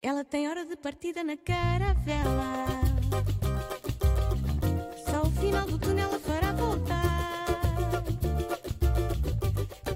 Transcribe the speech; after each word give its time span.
Ela 0.00 0.24
tem 0.24 0.48
hora 0.48 0.64
de 0.64 0.76
partida 0.76 1.24
na 1.24 1.36
caravela. 1.36 2.66
Só 5.10 5.22
o 5.22 5.30
final 5.32 5.66
do 5.66 5.76
túnel 5.76 6.14
a 6.14 6.18
fará 6.20 6.52
voltar. 6.52 7.44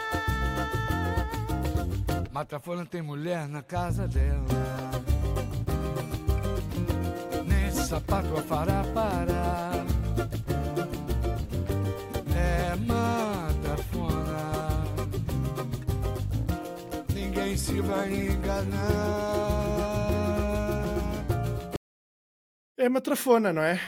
Matafona 2.32 2.86
tem 2.86 3.02
mulher 3.02 3.46
na 3.48 3.62
casa 3.62 4.08
dela. 4.08 4.48
Nesse 7.46 7.86
sapato 7.86 8.34
a 8.34 8.42
fará 8.42 8.82
parar. 8.94 9.73
Se 17.74 17.80
vai 17.80 18.14
enganar. 18.14 18.84
É 22.76 22.88
matrafona, 22.88 23.52
não 23.52 23.62
é? 23.62 23.80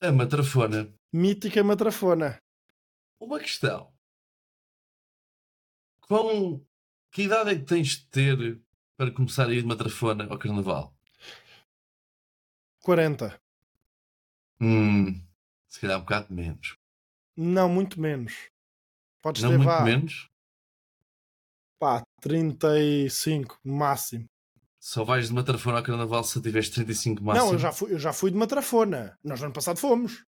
A 0.00 0.12
matrafona. 0.12 0.94
Mítica 1.12 1.64
matrafona. 1.64 2.40
Uma 3.18 3.40
questão. 3.40 3.92
Com 6.02 6.64
que 7.10 7.22
idade 7.22 7.50
é 7.50 7.56
que 7.56 7.64
tens 7.64 7.88
de 7.96 8.06
ter 8.06 8.62
para 8.96 9.10
começar 9.10 9.48
a 9.48 9.52
ir 9.52 9.62
de 9.62 9.66
matrafona 9.66 10.28
ao 10.30 10.38
carnaval? 10.38 10.94
40. 12.82 13.40
Hum, 14.60 15.20
se 15.68 15.80
calhar 15.80 15.98
um 15.98 16.02
bocado 16.02 16.32
menos. 16.32 16.76
Não, 17.36 17.68
muito 17.68 18.00
menos. 18.00 18.50
Podes 19.20 19.42
Não 19.42 19.50
ter 19.50 19.56
muito 19.56 19.68
vá, 19.68 19.82
menos. 19.82 20.30
Pá, 22.20 22.28
35 22.28 23.58
no 23.64 23.74
máximo. 23.74 24.26
Só 24.78 25.04
vais 25.04 25.28
de 25.28 25.34
matrafona 25.34 25.78
ao 25.78 25.84
carnaval 25.84 26.24
se 26.24 26.40
tiveres 26.40 26.70
35 26.70 27.22
máximo. 27.22 27.46
Não, 27.46 27.52
eu 27.52 27.58
já, 27.58 27.72
fui, 27.72 27.92
eu 27.92 27.98
já 27.98 28.12
fui 28.12 28.30
de 28.30 28.36
matrafona. 28.36 29.18
Nós 29.22 29.38
no 29.40 29.46
ano 29.46 29.54
passado 29.54 29.78
fomos. 29.78 30.24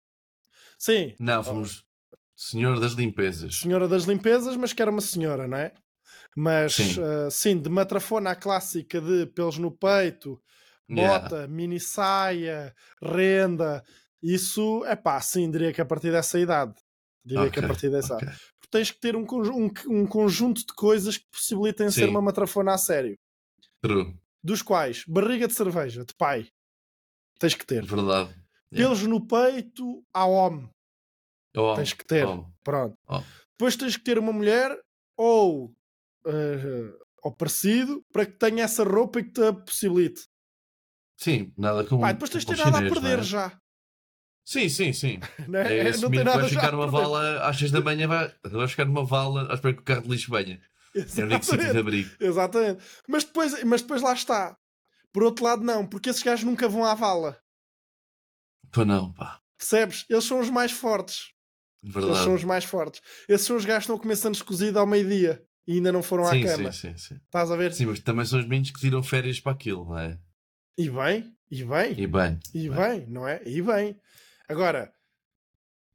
Sim, 0.78 1.14
Não, 1.20 1.42
fomos 1.44 1.84
Senhor 2.34 2.80
das 2.80 2.92
Limpezas. 2.92 3.56
senhora 3.60 3.86
das 3.86 4.05
limpezas, 4.05 4.56
mas 4.56 4.72
que 4.72 4.80
era 4.80 4.91
uma 4.91 5.02
senhora, 5.02 5.47
não 5.47 5.58
é? 5.58 5.72
Mas 6.34 6.74
Sim. 6.74 6.97
ah, 7.02 7.30
sim, 7.30 7.60
de 7.60 7.69
matrafona 7.69 8.30
à 8.30 8.34
clássica 8.34 9.00
de 9.00 9.27
pelos 9.27 9.58
no 9.58 9.70
peito, 9.70 10.41
Yeah. 10.92 11.20
bota, 11.20 11.47
mini 11.47 11.78
saia, 11.78 12.75
renda. 13.00 13.84
Isso 14.20 14.84
é 14.86 14.97
pá, 14.97 15.20
sim, 15.20 15.48
diria 15.48 15.72
que 15.72 15.80
a 15.80 15.84
partir 15.86 16.10
dessa 16.10 16.36
idade. 16.36 16.75
Diria 17.25 17.48
que 17.48 17.60
a 17.60 17.66
partir 17.69 17.91
dessa 17.91 18.16
ok. 18.16 18.27
Porque 18.27 18.59
tens 18.70 18.90
que 18.90 19.00
ter 19.00 19.16
um, 19.16 19.26
um, 19.30 19.70
um 19.88 20.06
conjunto 20.06 20.64
de 20.66 20.72
coisas 20.74 21.16
que 21.16 21.28
possibilitem 21.30 21.90
ser 21.90 22.04
Sim. 22.04 22.10
uma 22.10 22.22
matrafona 22.22 22.74
a 22.74 22.78
sério. 22.78 23.18
True. 23.82 24.16
Dos 24.42 24.62
quais 24.62 25.04
barriga 25.06 25.46
de 25.46 25.54
cerveja, 25.54 26.04
de 26.04 26.14
pai, 26.14 26.48
tens 27.38 27.54
que 27.54 27.66
ter. 27.66 27.84
Verdade. 27.84 28.30
Yeah. 28.72 28.94
Pelos 28.94 29.02
no 29.02 29.26
peito, 29.26 30.04
a 30.14 30.24
homem, 30.24 30.70
Oh, 31.56 31.74
tens 31.74 31.92
que 31.92 32.04
ter. 32.04 32.26
oh. 32.26 32.46
Pronto. 32.62 32.96
Oh. 33.08 33.20
Depois 33.58 33.76
tens 33.76 33.96
que 33.96 34.04
ter 34.04 34.18
uma 34.18 34.32
mulher 34.32 34.78
ou, 35.16 35.74
eh, 36.26 36.92
ou 37.22 37.32
parecido 37.32 38.04
para 38.12 38.24
que 38.24 38.32
tenha 38.38 38.64
essa 38.64 38.84
roupa 38.84 39.20
e 39.20 39.24
que 39.24 39.32
te 39.32 39.42
a 39.42 39.52
possibilite. 39.52 40.22
Sim, 41.18 41.52
nada 41.56 41.84
como. 41.84 42.00
Pá, 42.02 42.12
depois 42.12 42.30
tens 42.30 42.44
de 42.44 42.54
ter 42.54 42.58
nada 42.58 42.78
chinês, 42.78 42.92
a 42.92 42.94
perder 42.94 43.18
é? 43.18 43.22
já. 43.22 43.60
Sim, 44.51 44.69
sim, 44.69 44.93
sim. 44.93 45.20
Não, 45.47 45.61
é? 45.61 45.79
É 45.79 45.97
não 45.98 46.11
tem 46.11 46.25
nada 46.25 46.41
vai 46.41 46.48
ficar 46.48 46.73
numa 46.73 46.89
vala 46.89 47.39
às 47.48 47.56
6 47.56 47.70
da 47.70 47.81
manhã, 47.81 48.09
vai, 48.09 48.34
vai 48.51 48.67
ficar 48.67 48.84
numa 48.84 49.05
vala 49.05 49.48
à 49.48 49.55
espera 49.55 49.75
que 49.75 49.81
o 49.81 49.84
carro 49.84 50.03
de 50.03 50.09
lixo 50.09 50.29
venha. 50.33 50.61
É 50.93 51.20
o 51.23 51.27
único 51.27 51.45
sítio 51.45 51.70
de 51.73 51.79
abrigo. 51.79 52.11
Exatamente. 52.19 52.83
Mas 53.06 53.23
depois, 53.23 53.62
mas 53.62 53.81
depois 53.81 54.03
lá 54.03 54.12
está. 54.12 54.56
Por 55.12 55.22
outro 55.22 55.44
lado, 55.44 55.62
não, 55.62 55.87
porque 55.87 56.10
esses 56.10 56.21
gajos 56.25 56.44
nunca 56.44 56.69
vão 56.69 56.84
à 56.84 56.97
vala. 56.97 57.39
Pô, 58.72 58.84
não, 58.84 59.12
pá. 59.12 59.41
Percebes? 59.56 60.05
Eles 60.10 60.25
são 60.25 60.41
os 60.41 60.50
mais 60.50 60.72
fortes. 60.72 61.28
Eles 61.84 61.94
são 61.94 62.03
Verdade. 62.10 62.31
os 62.34 62.44
mais 62.44 62.65
fortes. 62.65 63.00
Esses 63.28 63.47
são 63.47 63.56
os 63.56 63.65
gajos 63.65 63.83
que 63.83 63.84
estão 63.84 63.97
a 63.97 64.00
comer 64.00 64.16
sandes 64.16 64.43
cozido 64.43 64.81
ao 64.81 64.87
meio-dia 64.87 65.44
e 65.65 65.75
ainda 65.75 65.93
não 65.93 66.03
foram 66.03 66.25
à 66.27 66.31
Sim, 66.33 66.43
cama. 66.43 66.72
sim, 66.72 66.89
sim, 66.91 66.97
sim. 66.97 67.21
Estás 67.25 67.53
a 67.53 67.56
ver? 67.56 67.72
Sim, 67.72 67.87
mas 67.87 68.00
também 68.00 68.25
são 68.25 68.41
os 68.41 68.47
meninos 68.47 68.72
que 68.72 68.81
tiram 68.81 69.00
férias 69.00 69.39
para 69.39 69.53
aquilo, 69.53 69.84
não 69.84 69.97
é? 69.99 70.19
E 70.77 70.91
bem, 70.91 71.33
e 71.49 71.62
bem, 71.65 71.93
E 71.97 72.06
bem. 72.09 72.39
e 72.53 72.69
bem. 72.69 72.78
bem, 72.78 73.06
não 73.06 73.28
é? 73.28 73.41
E 73.47 73.62
bem. 73.62 73.97
Agora, 74.50 74.93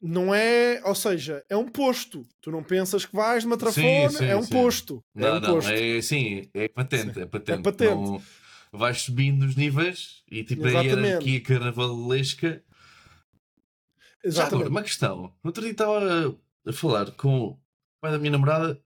não 0.02 0.34
é. 0.34 0.82
Ou 0.86 0.96
seja, 0.96 1.44
é 1.50 1.58
um 1.58 1.68
posto. 1.68 2.26
Tu 2.42 2.52
não 2.52 2.64
pensas 2.64 3.06
que 3.06 3.16
vais 3.16 3.44
de 3.44 3.58
trafona, 3.58 4.10
Sim, 4.10 4.18
sim, 4.18 4.26
é 4.26 4.36
um 4.36 4.44
sim. 4.44 4.50
posto. 4.54 5.04
é 5.16 5.20
Não, 5.22 5.38
um 5.38 5.40
não, 5.42 5.54
posto. 5.56 5.72
é 5.72 5.98
assim, 5.98 6.50
é 6.54 6.68
patente, 6.68 7.20
é 7.20 7.26
patente. 7.26 7.62
patente. 7.64 7.94
Não- 7.96 8.22
vais 8.72 9.02
subindo 9.04 9.44
os 9.46 9.56
níveis 9.56 10.22
e 10.30 10.44
tipo 10.44 10.66
a 10.66 10.70
Exatamente. 10.70 11.06
hierarquia 11.08 11.42
carnavalesca. 11.42 12.64
Já 14.24 14.44
agora, 14.44 14.46
Exatamente. 14.48 14.70
uma 14.70 14.84
questão. 14.84 15.18
No 15.44 15.50
outro 15.50 15.62
dia 15.64 15.72
estava 15.72 16.00
a, 16.00 16.70
a 16.70 16.74
falar 16.74 17.12
com 17.12 17.38
o 17.50 17.60
pai 18.02 18.12
da 18.12 18.18
minha 18.18 18.32
namorada. 18.32 18.82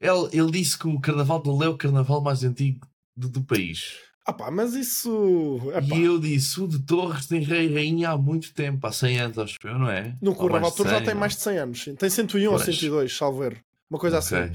Ele, 0.00 0.28
ele 0.32 0.50
disse 0.50 0.78
que 0.78 0.86
o 0.88 1.00
carnaval 1.00 1.42
dele 1.42 1.64
é 1.64 1.68
o 1.68 1.76
carnaval 1.76 2.20
mais 2.20 2.44
antigo 2.44 2.86
do, 3.16 3.28
do 3.28 3.42
país. 3.44 3.96
Ah 4.28 4.32
pá, 4.34 4.50
mas 4.50 4.74
isso. 4.74 5.56
epá, 5.74 5.96
E 5.96 6.02
eu 6.04 6.18
disse: 6.20 6.60
o 6.60 6.68
de 6.68 6.78
Torres 6.80 7.26
tem 7.26 7.40
rei 7.40 7.66
e 7.66 7.72
rainha 7.72 8.10
há 8.10 8.18
muito 8.18 8.52
tempo, 8.52 8.86
há 8.86 8.92
100 8.92 9.18
anos, 9.20 9.38
acho 9.38 9.56
eu, 9.64 9.78
não 9.78 9.88
é? 9.90 10.18
No 10.20 10.32
Ou 10.32 10.60
de 10.70 10.76
Tour 10.76 10.86
já 10.86 10.96
100, 10.98 11.04
tem 11.04 11.14
ou- 11.14 11.20
mais 11.20 11.34
de 11.34 11.40
100 11.40 11.56
anos. 11.56 11.84
Tem 11.98 12.10
101 12.10 12.50
ou 12.52 12.58
Pois. 12.58 12.64
102, 12.66 13.16
salvo 13.16 13.42
erro. 13.42 13.56
Uma 13.88 13.98
coisa 13.98 14.18
Ok. 14.18 14.38
assim. 14.38 14.54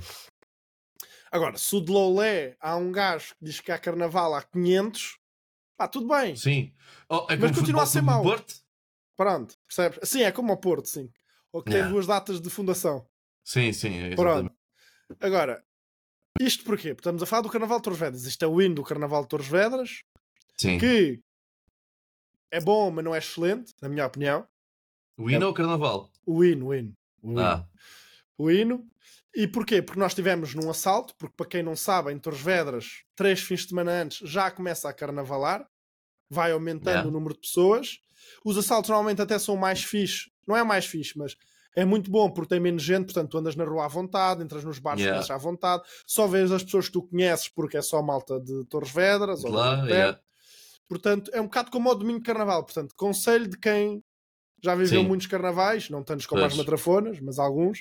Agora, 1.32 1.58
se 1.58 1.76
o 1.76 1.82
de 1.82 1.92
Lolé 1.92 2.56
há 2.62 2.76
um 2.76 2.92
gajo 2.92 3.30
que 3.40 3.46
diz 3.46 3.60
que 3.60 3.72
há 3.72 3.80
carnaval 3.80 4.36
há 4.36 4.44
500, 4.44 5.18
pá, 5.76 5.88
tudo 5.88 6.08
bem. 6.08 6.36
Sim. 6.36 6.72
Oh, 7.10 7.26
é 7.28 7.36
Mas 7.36 7.56
continua 7.58 7.82
a 7.82 7.86
ser 7.88 8.04
mau. 8.04 8.22
Porto? 8.22 8.54
Pronto, 9.18 9.56
percebes? 9.68 10.08
Sim, 10.08 10.22
é 10.22 10.32
como 10.32 10.52
ao 10.52 10.58
Porto, 10.58 10.88
sim. 10.88 11.10
Ou 11.52 11.64
que 11.64 11.72
tem 11.72 11.78
Yeah. 11.80 11.92
duas 11.92 12.06
datas 12.06 12.40
de 12.40 12.50
fundação. 12.52 13.08
Sim, 13.44 13.74
sim. 13.74 13.98
é 13.98 14.16
Pronto. 14.16 14.54
Agora, 15.20 15.64
isto 16.40 16.64
porquê? 16.64 16.90
Porque 16.90 17.02
estamos 17.02 17.22
a 17.22 17.26
falar 17.26 17.42
do 17.42 17.50
Carnaval 17.50 17.78
de 17.78 17.84
Torres 17.84 18.00
Vedras. 18.00 18.26
Isto 18.26 18.44
é 18.44 18.48
o 18.48 18.62
hino 18.62 18.76
do 18.76 18.84
Carnaval 18.84 19.24
de 19.24 19.30
Torres 19.30 19.48
Vedras, 19.48 20.04
Sim. 20.58 20.78
que 20.78 21.20
é 22.52 22.60
bom, 22.60 22.92
mas 22.92 23.04
não 23.04 23.14
é 23.16 23.18
excelente, 23.20 23.74
na 23.82 23.90
minha 23.90 24.06
opinião. 24.06 24.48
O 25.18 25.30
hino 25.30 25.46
ou 25.46 25.52
o 25.52 25.56
carnaval? 25.56 26.10
O 26.26 26.44
hino, 26.44 26.68
o 26.68 26.74
hino. 26.76 26.94
O 27.22 27.32
hino. 27.32 27.40
Ah, 27.42 27.68
o 28.38 28.50
hino. 28.52 28.88
E 29.36 29.48
porquê? 29.48 29.82
Porque 29.82 30.00
nós 30.00 30.12
estivemos 30.12 30.54
num 30.54 30.70
assalto, 30.70 31.16
porque 31.18 31.36
para 31.36 31.48
quem 31.48 31.64
não 31.64 31.76
sabe, 31.76 32.12
em 32.12 32.20
Torres 32.20 32.42
Vedras, 32.42 33.04
três 33.16 33.42
fins 33.42 33.62
de 33.62 33.70
semana 33.70 33.92
antes, 33.92 34.28
já 34.30 34.50
começa 34.52 34.88
a 34.90 34.94
carnavalar, 34.94 35.68
vai 36.30 36.52
aumentando 36.52 36.90
Yeah. 36.90 37.10
o 37.10 37.12
número 37.12 37.34
de 37.34 37.42
pessoas. 37.42 38.00
Os 38.46 38.58
assaltos 38.58 38.90
normalmente 38.90 39.22
até 39.22 39.38
são 39.40 39.56
mais 39.56 39.84
fixe, 39.84 40.32
não 40.48 40.56
é 40.56 40.64
mais 40.64 40.86
fixe, 40.86 41.18
mas 41.18 41.36
é 41.76 41.86
muito 41.86 42.12
bom 42.12 42.30
porque 42.30 42.50
tem 42.50 42.60
menos 42.60 42.84
gente, 42.84 43.06
portanto 43.06 43.32
tu 43.32 43.38
andas 43.38 43.56
na 43.56 43.64
rua 43.64 43.86
à 43.86 43.88
vontade, 43.88 44.44
entras 44.44 44.64
nos 44.64 44.80
bares 44.80 45.02
Yeah. 45.04 45.34
à 45.34 45.38
vontade, 45.38 45.84
só 46.06 46.28
vês 46.28 46.52
as 46.52 46.64
pessoas 46.64 46.88
que 46.88 46.94
tu 46.94 47.04
conheces 47.04 47.50
porque 47.50 47.78
é 47.78 47.82
só 47.82 48.02
malta 48.02 48.40
de 48.40 48.66
Torres 48.66 48.92
Vedras 48.92 49.44
ou 49.44 49.52
lá, 49.52 49.78
de 49.78 49.90
yeah. 49.90 50.20
Portanto, 50.88 51.32
é 51.34 51.42
um 51.42 51.46
bocado 51.46 51.72
como 51.72 51.90
o 51.90 51.96
domingo 51.96 52.20
de 52.20 52.26
carnaval. 52.26 52.64
Portanto, 52.64 52.94
conselho 52.96 53.48
de 53.48 53.58
quem 53.58 54.04
já 54.64 54.76
viveu 54.76 55.02
Sim. 55.02 55.08
muitos 55.08 55.28
carnavais, 55.28 55.90
não 55.90 56.04
tantos 56.04 56.26
como 56.26 56.42
as 56.44 56.54
Pois. 56.54 56.58
matrafonas, 56.58 57.20
mas 57.20 57.40
alguns. 57.40 57.80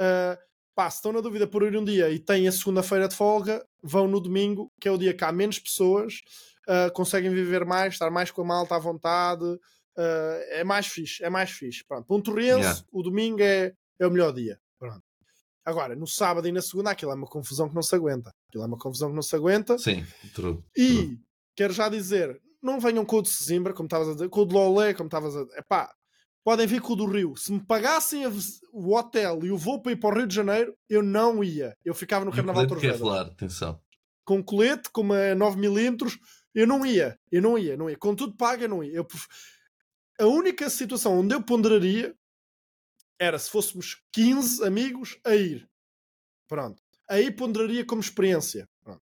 Uh, 0.00 0.36
pá, 0.74 0.88
se 0.88 0.96
estão 0.96 1.12
na 1.12 1.20
dúvida 1.20 1.46
por 1.46 1.62
ir 1.62 1.76
um 1.76 1.84
dia 1.84 2.10
e 2.10 2.18
têm 2.18 2.48
a 2.48 2.52
segunda-feira 2.52 3.06
de 3.08 3.14
folga, 3.14 3.64
vão 3.82 4.08
no 4.08 4.20
domingo, 4.20 4.72
que 4.80 4.88
é 4.88 4.90
o 4.90 4.98
dia 4.98 5.12
que 5.12 5.24
há 5.24 5.30
menos 5.30 5.58
pessoas, 5.58 6.22
uh, 6.68 6.92
conseguem 6.92 7.30
viver 7.30 7.64
mais, 7.64 7.94
estar 7.94 8.10
mais 8.10 8.30
com 8.30 8.42
a 8.42 8.44
malta 8.46 8.74
à 8.76 8.78
vontade. 8.78 9.44
Uh, 9.98 10.42
é 10.50 10.64
mais 10.64 10.86
fixe, 10.86 11.22
é 11.22 11.28
mais 11.28 11.50
fixe. 11.50 11.84
Pronto, 11.86 12.06
para 12.06 12.16
um 12.16 12.20
torrense, 12.20 12.58
Yeah. 12.58 12.84
o 12.92 13.02
domingo 13.02 13.42
é, 13.42 13.72
é 13.98 14.06
o 14.06 14.10
melhor 14.10 14.32
dia. 14.32 14.58
Pronto. 14.78 15.02
Agora, 15.64 15.94
no 15.94 16.06
sábado 16.06 16.48
e 16.48 16.52
na 16.52 16.62
segunda, 16.62 16.90
aquilo 16.90 17.12
é 17.12 17.14
uma 17.14 17.26
confusão 17.26 17.68
que 17.68 17.74
não 17.74 17.82
se 17.82 17.94
aguenta. 17.94 18.32
Aquilo 18.48 18.64
é 18.64 18.66
uma 18.66 18.78
confusão 18.78 19.10
que 19.10 19.14
não 19.14 19.22
se 19.22 19.36
aguenta. 19.36 19.76
Sim, 19.76 20.06
true. 20.34 20.60
E 20.74 21.18
quero 21.54 21.74
já 21.74 21.90
dizer, 21.90 22.40
não 22.62 22.80
venham 22.80 23.04
com 23.04 23.18
o 23.18 23.22
de 23.22 23.28
Sesimbra, 23.28 23.74
como 23.74 23.86
estavas 23.86 24.08
a 24.08 24.12
dizer, 24.14 24.28
com 24.30 24.40
o 24.40 24.46
de 24.46 24.54
Lolé, 24.54 24.94
como 24.94 25.08
estavas 25.08 25.36
a 25.36 25.44
dizer. 25.44 25.58
Epá, 25.58 25.92
podem 26.42 26.66
vir 26.66 26.80
com 26.80 26.94
o 26.94 26.96
do 26.96 27.04
Rio. 27.04 27.36
Se 27.36 27.52
me 27.52 27.60
pagassem 27.60 28.24
a 28.24 28.30
o 28.72 28.96
hotel 28.96 29.40
e 29.44 29.50
o 29.50 29.58
voo 29.58 29.82
para 29.82 29.92
ir 29.92 29.96
para 29.96 30.14
o 30.14 30.18
Rio 30.18 30.26
de 30.26 30.34
Janeiro, 30.34 30.74
eu 30.88 31.02
não 31.02 31.44
ia. 31.44 31.76
Eu 31.84 31.94
ficava 31.94 32.24
no 32.24 32.32
Carnaval 32.32 32.64
de 32.64 32.76
quer 32.76 32.96
falar, 32.96 33.26
atenção. 33.26 33.78
Com 34.24 34.42
colete, 34.42 34.90
com 34.90 35.02
uma 35.02 35.34
9mm, 35.36 36.18
eu 36.54 36.66
não 36.66 36.86
ia. 36.86 37.18
Eu 37.30 37.42
não 37.42 37.58
ia, 37.58 37.76
não 37.76 37.90
ia. 37.90 37.98
Com 37.98 38.14
tudo 38.14 38.34
pago, 38.34 38.62
eu 38.62 38.68
não 38.68 38.82
ia. 38.82 38.94
Eu 38.94 39.06
A 40.20 40.26
única 40.26 40.68
situação 40.68 41.20
onde 41.20 41.34
eu 41.34 41.42
ponderaria 41.42 42.14
era 43.18 43.38
se 43.38 43.50
fôssemos 43.50 44.00
15 44.12 44.64
amigos 44.64 45.18
a 45.24 45.34
ir. 45.34 45.68
Pronto. 46.48 46.80
Aí 47.08 47.30
ponderaria 47.30 47.84
como 47.84 48.00
experiência. 48.00 48.68
Pronto. 48.82 49.00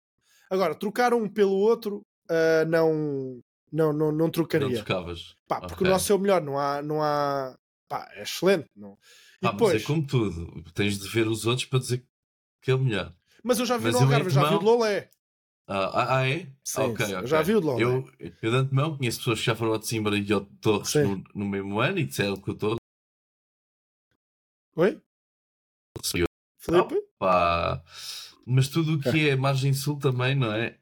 Agora, 0.50 0.76
trocar 0.76 1.14
um 1.14 1.28
pelo 1.30 1.54
outro, 1.56 2.02
ah, 2.30 2.66
não, 2.66 3.40
não, 3.72 3.92
não, 3.94 4.12
não 4.12 4.12
Não 4.12 4.30
trocaria. 4.30 4.76
trocavas. 4.84 5.36
Pá, 5.48 5.60
porque 5.62 5.76
Ok. 5.76 5.88
o 5.88 5.90
nosso 5.90 6.12
é 6.12 6.16
o 6.16 6.20
melhor, 6.20 6.42
não 6.42 6.60
há, 6.60 6.82
não 6.82 7.02
há, 7.02 7.56
pá, 7.88 8.08
é 8.14 8.24
excelente. 8.24 8.70
Não? 8.76 8.98
E 9.42 9.48
Ah, 9.48 9.52
depois, 9.52 9.74
mas 9.74 9.84
é 9.84 9.86
como 9.86 10.06
tudo. 10.06 10.64
Tens 10.74 11.00
de 11.00 11.08
ver 11.10 11.28
os 11.28 11.46
outros 11.46 11.66
para 11.68 11.80
dizer 11.80 12.06
que 12.62 12.72
é 12.72 12.76
o 12.76 12.80
melhor. 12.80 13.14
mas 13.44 13.60
eu 13.60 13.66
já 13.66 13.78
vi 13.78 13.86
mas 13.86 13.94
no 13.96 14.02
Algarve, 14.02 14.30
já 14.30 14.48
vi 14.50 14.56
o 14.56 14.62
Lolé. 14.62 15.10
Ah, 15.68 15.92
ah, 15.94 16.18
ah, 16.18 16.30
é? 16.30 16.48
Sim, 16.64 16.82
ok, 16.82 17.06
sim, 17.06 17.16
ok. 17.16 17.28
já 17.28 17.42
vi 17.42 17.56
o 17.56 17.62
de 17.62 17.66
Lolé. 17.66 17.84
Eu, 17.84 18.10
eu 18.42 18.52
de 18.52 18.58
antemão 18.58 18.98
conheço 18.98 19.20
pessoas 19.20 19.40
que 19.40 19.46
já 19.46 19.56
foram 19.56 19.74
ao 19.74 19.80
de 19.80 19.88
Simbra 19.88 20.18
e 20.18 20.34
ao 20.34 20.42
de 20.42 20.56
Torres 20.58 20.94
no, 20.96 21.24
no 21.34 21.46
mesmo 21.46 21.80
ano 21.80 22.00
e 22.00 22.06
disseram 22.06 22.36
que 22.36 22.52
o 22.52 22.56
Torres 22.56 22.80
Oi? 24.76 25.00
Felipe? 26.58 27.02
pá. 27.18 27.82
Mas 28.46 28.68
tudo 28.68 28.96
o 28.96 29.00
que 29.00 29.30
é 29.30 29.36
margem 29.36 29.74
sul 29.74 29.98
também, 29.98 30.36
não 30.36 30.52
é? 30.52 30.78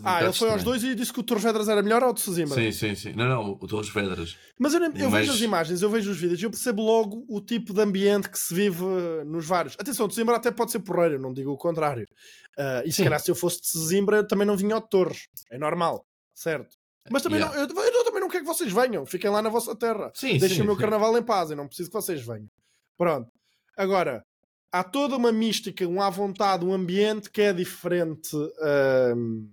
Ah, 0.00 0.12
bocado 0.14 0.24
ele 0.26 0.32
foi 0.32 0.50
aos 0.50 0.62
dois 0.64 0.82
e 0.84 0.94
disse 0.94 1.12
que 1.12 1.20
o 1.20 1.22
Torres 1.22 1.44
Vedras 1.44 1.68
era 1.68 1.82
melhor 1.82 2.02
ou 2.02 2.10
o 2.10 2.12
de 2.12 2.20
Sesimbra? 2.20 2.54
Sim, 2.54 2.72
sim, 2.72 2.94
sim. 2.94 3.12
Não, 3.12 3.28
não, 3.28 3.50
o 3.60 3.66
Torres 3.66 3.88
Vedras. 3.88 4.36
Mas 4.58 4.74
eu, 4.74 4.80
nem- 4.80 4.90
eu 4.96 5.10
Mas- 5.10 5.20
vejo 5.20 5.32
as 5.32 5.40
imagens, 5.40 5.82
eu 5.82 5.90
vejo 5.90 6.10
os 6.10 6.18
vídeos 6.18 6.40
e 6.40 6.44
eu 6.44 6.50
percebo 6.50 6.82
logo 6.82 7.24
o 7.28 7.40
tipo 7.40 7.72
de 7.74 7.80
ambiente 7.80 8.28
que 8.28 8.38
se 8.38 8.54
vive 8.54 8.84
eh, 8.84 9.24
nos 9.24 9.46
vários. 9.46 9.74
Atenção, 9.78 10.06
de 10.08 10.14
Sesimbra 10.14 10.36
até 10.36 10.50
pode 10.50 10.70
ser 10.72 10.80
porreiro, 10.80 11.14
eu 11.14 11.20
não 11.20 11.32
digo 11.32 11.50
o 11.52 11.56
contrário. 11.56 12.06
Ah, 12.58 12.82
e 12.84 12.90
se 12.90 12.96
Sim. 12.98 13.04
calhar 13.04 13.20
se 13.20 13.30
eu 13.30 13.34
fosse 13.34 13.60
de 13.60 13.68
Sesimbra 13.68 14.18
eu 14.18 14.26
também 14.26 14.46
não 14.46 14.56
vinha 14.56 14.74
ao 14.74 14.80
de 14.80 14.88
Torres. 14.88 15.28
É 15.50 15.58
normal, 15.58 16.04
certo? 16.34 16.76
Mas 17.10 17.22
também 17.22 17.38
Yeah. 17.38 17.54
não, 17.56 17.62
eu, 17.82 17.92
eu 17.94 18.04
também 18.04 18.20
não 18.20 18.28
quero 18.28 18.44
que 18.44 18.48
vocês 18.52 18.72
venham, 18.72 19.06
fiquem 19.06 19.30
lá 19.30 19.40
na 19.40 19.48
vossa 19.48 19.76
terra. 19.76 20.10
Sim, 20.14 20.38
Deixem 20.38 20.56
sim, 20.56 20.62
o 20.62 20.64
meu 20.66 20.74
sim. 20.74 20.80
carnaval 20.80 21.16
em 21.16 21.22
paz, 21.22 21.50
eu 21.50 21.56
não 21.56 21.66
preciso 21.68 21.88
que 21.90 21.94
vocês 21.94 22.20
venham. 22.26 22.48
Pronto. 22.98 23.30
Agora, 23.76 24.24
há 24.72 24.82
toda 24.82 25.16
uma 25.16 25.30
mística, 25.30 25.86
um 25.86 26.02
à 26.02 26.10
vontade, 26.10 26.64
um 26.64 26.72
ambiente 26.72 27.30
que 27.30 27.40
é 27.42 27.52
diferente. 27.52 28.30
ahm, 28.60 29.46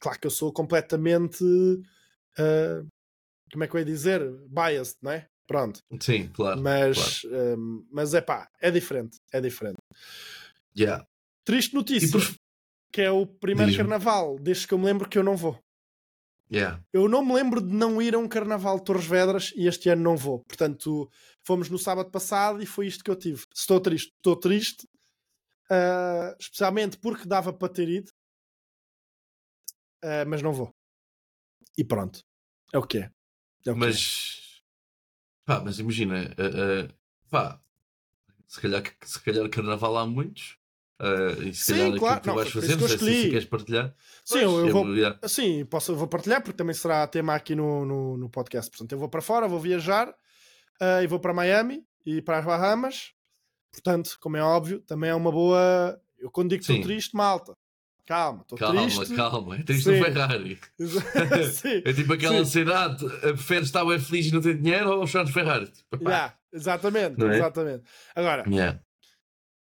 claro 0.00 0.18
que 0.20 0.26
eu 0.26 0.30
sou 0.30 0.52
completamente. 0.52 1.44
ah, 2.38 2.82
como 3.52 3.64
é 3.64 3.68
que 3.68 3.76
eu 3.76 3.78
ia 3.80 3.84
dizer? 3.84 4.20
Biased, 4.48 4.96
não 5.00 5.12
é? 5.12 5.28
Pronto. 5.46 5.80
Sim, 6.00 6.28
claro. 6.28 6.60
Mas, 6.60 7.22
ahm, 7.26 7.84
mas 7.90 8.14
é 8.14 8.20
pá, 8.20 8.48
é 8.60 8.70
diferente. 8.70 9.18
É 9.32 9.40
diferente. 9.40 9.78
Yeah. 10.76 11.06
Triste 11.44 11.74
notícia, 11.74 12.10
por... 12.10 12.34
que 12.92 13.02
é 13.02 13.10
o 13.10 13.26
primeiro 13.26 13.76
carnaval, 13.76 14.38
desde 14.38 14.66
que 14.66 14.74
eu 14.74 14.78
me 14.78 14.86
lembro 14.86 15.08
que 15.08 15.18
eu 15.18 15.22
não 15.22 15.36
vou. 15.36 15.58
yeah. 16.50 16.82
Eu 16.92 17.08
não 17.08 17.24
me 17.24 17.34
lembro 17.34 17.60
de 17.60 17.72
não 17.72 18.00
ir 18.00 18.14
a 18.14 18.18
um 18.18 18.26
carnaval 18.26 18.78
de 18.78 18.84
Torres 18.84 19.06
Vedras 19.06 19.52
e 19.54 19.68
este 19.68 19.88
ano 19.90 20.02
não 20.02 20.16
vou. 20.16 20.40
Portanto, 20.48 21.08
fomos 21.46 21.68
no 21.68 21.78
sábado 21.78 22.10
passado 22.10 22.62
e 22.62 22.66
foi 22.66 22.86
isto 22.86 23.04
que 23.04 23.10
eu 23.10 23.16
tive. 23.16 23.44
Estou 23.54 23.78
triste, 23.78 24.12
estou 24.16 24.34
triste, 24.34 24.88
ah, 25.70 26.34
especialmente 26.40 26.98
porque 26.98 27.28
dava 27.28 27.52
para 27.52 27.72
ter 27.72 27.88
ido, 27.88 28.10
Ah, 30.04 30.24
mas 30.26 30.42
não 30.42 30.52
vou. 30.52 30.70
E 31.78 31.82
pronto, 31.82 32.22
é 32.72 32.78
o 32.78 32.82
que 32.86 32.98
é. 32.98 33.10
É 33.66 33.70
o 33.72 33.74
que 33.74 33.80
é. 33.82 33.86
Mas. 33.86 34.62
Pá, 35.46 35.60
mas 35.64 35.78
imagina. 35.78 36.34
ah, 36.38 36.88
ah, 36.90 36.94
pá. 37.30 37.60
Se 38.46 38.60
calhar, 38.60 38.82
se 39.02 39.20
calhar 39.20 39.48
carnaval 39.48 39.96
há 39.96 40.06
muitos. 40.06 40.58
ah, 41.00 41.32
e 41.42 41.54
se 41.54 41.64
Sim, 41.64 41.72
calhar 41.72 41.98
claro. 41.98 42.16
que 42.16 42.22
tu 42.22 42.26
Não, 42.28 42.34
vais 42.34 42.50
fazer, 42.50 42.76
não 42.76 42.86
sei 42.88 42.98
se, 42.98 43.30
queres 43.30 43.44
partilhar. 43.46 43.94
Sim, 44.24 44.38
eu, 44.40 44.66
eu 44.66 44.72
vou. 44.72 44.86
Sim, 45.26 45.64
posso, 45.64 45.92
eu 45.92 45.96
vou 45.96 46.06
partilhar 46.06 46.42
porque 46.42 46.56
também 46.56 46.74
será 46.74 47.06
tema 47.06 47.34
aqui 47.34 47.54
no, 47.54 47.84
no, 47.86 48.16
no 48.18 48.28
podcast. 48.28 48.70
Portanto, 48.70 48.92
eu 48.92 48.98
vou 48.98 49.08
para 49.08 49.22
fora, 49.22 49.48
vou 49.48 49.58
viajar 49.58 50.14
ah, 50.80 51.02
e 51.02 51.06
vou 51.06 51.18
para 51.18 51.32
Miami 51.32 51.82
e 52.04 52.20
para 52.20 52.38
as 52.38 52.44
Bahamas. 52.44 53.12
Portanto, 53.72 54.16
como 54.20 54.36
é 54.36 54.42
óbvio, 54.42 54.80
também 54.82 55.10
é 55.10 55.14
uma 55.14 55.32
boa. 55.32 56.00
Eu 56.18 56.30
quando 56.30 56.50
digo 56.50 56.62
que 56.62 56.70
estou 56.70 56.84
triste, 56.84 57.16
malta, 57.16 57.56
calma, 58.06 58.42
estou 58.42 58.58
Calma, 58.58 58.82
triste. 58.82 59.14
calma. 59.14 59.56
É 59.56 59.62
triste 59.62 59.84
Sim. 59.84 59.98
no 59.98 60.04
Ferrari. 60.04 60.58
É 61.84 61.92
tipo 61.92 62.12
aquela 62.12 62.34
Sim. 62.36 62.40
ansiedade. 62.40 63.04
ah, 63.06 63.20
Preferes 63.20 63.66
estar 63.66 63.84
bem 63.84 63.98
feliz 63.98 64.26
e 64.26 64.32
não 64.32 64.40
ter 64.40 64.58
dinheiro 64.60 64.90
ou 64.90 64.98
no 65.00 65.06
Ferrari? 65.06 65.66
Tipo. 65.70 66.04
Yeah, 66.08 66.34
exatamente, 66.52 67.22
é? 67.24 67.34
exatamente. 67.36 67.84
Agora, 68.14 68.44
Yeah. 68.48 68.80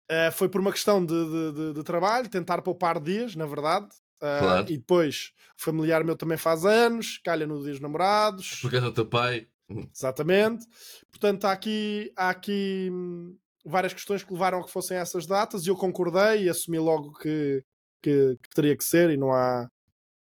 eh, 0.10 0.32
foi 0.32 0.50
por 0.50 0.62
uma 0.62 0.72
questão 0.72 1.06
de, 1.06 1.14
de- 1.14 1.52
de- 1.54 1.74
de 1.74 1.84
trabalho, 1.84 2.30
tentar 2.30 2.62
poupar 2.62 3.00
dias, 3.00 3.36
na 3.36 3.46
verdade. 3.46 3.88
Eh, 4.22 4.40
Claro. 4.40 4.66
E 4.72 4.78
depois, 4.78 5.32
o 5.60 5.64
familiar 5.64 6.04
meu 6.04 6.16
também 6.16 6.38
faz 6.38 6.66
anos, 6.66 7.20
calha 7.24 7.46
no 7.46 7.62
dia 7.62 7.72
dos 7.72 7.80
namorados. 7.82 8.60
Porque 8.62 8.78
és 8.78 8.84
o 8.86 8.92
teu 8.92 9.06
pai. 9.06 9.48
Exatamente. 9.94 10.66
Portanto, 11.10 11.46
há 11.46 11.52
aqui, 11.52 12.12
há 12.16 12.30
aqui 12.30 12.90
hum, 12.92 13.36
várias 13.66 13.94
questões 13.94 14.24
que 14.24 14.32
levaram 14.34 14.60
a 14.60 14.64
que 14.64 14.72
fossem 14.72 14.98
essas 14.98 15.26
datas 15.26 15.66
e 15.66 15.70
eu 15.70 15.76
concordei 15.76 16.44
e 16.44 16.50
assumi 16.50 16.78
logo 16.80 17.14
que, 17.14 17.64
que, 18.04 18.38
que 18.44 18.50
teria 18.54 18.76
que 18.78 18.84
ser 18.84 19.10
e 19.10 19.18
não 19.18 19.32
há, 19.32 19.68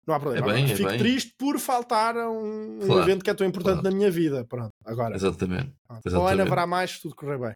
não 0.06 0.14
há 0.14 0.20
problema. 0.20 0.50
É 0.50 0.52
bem, 0.54 0.70
é 0.70 0.76
fico 0.76 0.88
triste 0.98 1.34
por 1.38 1.58
faltar 1.58 2.16
a 2.16 2.28
um, 2.30 2.82
um 2.82 2.86
Claro, 2.86 3.02
evento 3.02 3.24
que 3.24 3.30
é 3.30 3.34
tão 3.34 3.46
importante 3.46 3.80
claro. 3.80 3.90
na 3.90 3.96
minha 3.96 4.10
vida. 4.10 4.44
Pronto, 4.44 4.72
agora. 4.84 5.14
Exatamente. 5.14 5.72
pronto. 5.86 6.02
O 6.04 6.08
ano 6.08 6.18
exatamente. 6.18 6.40
haverá 6.46 6.66
mais 6.66 6.90
se 6.90 7.00
tudo 7.02 7.14
correr 7.14 7.38
bem. 7.38 7.54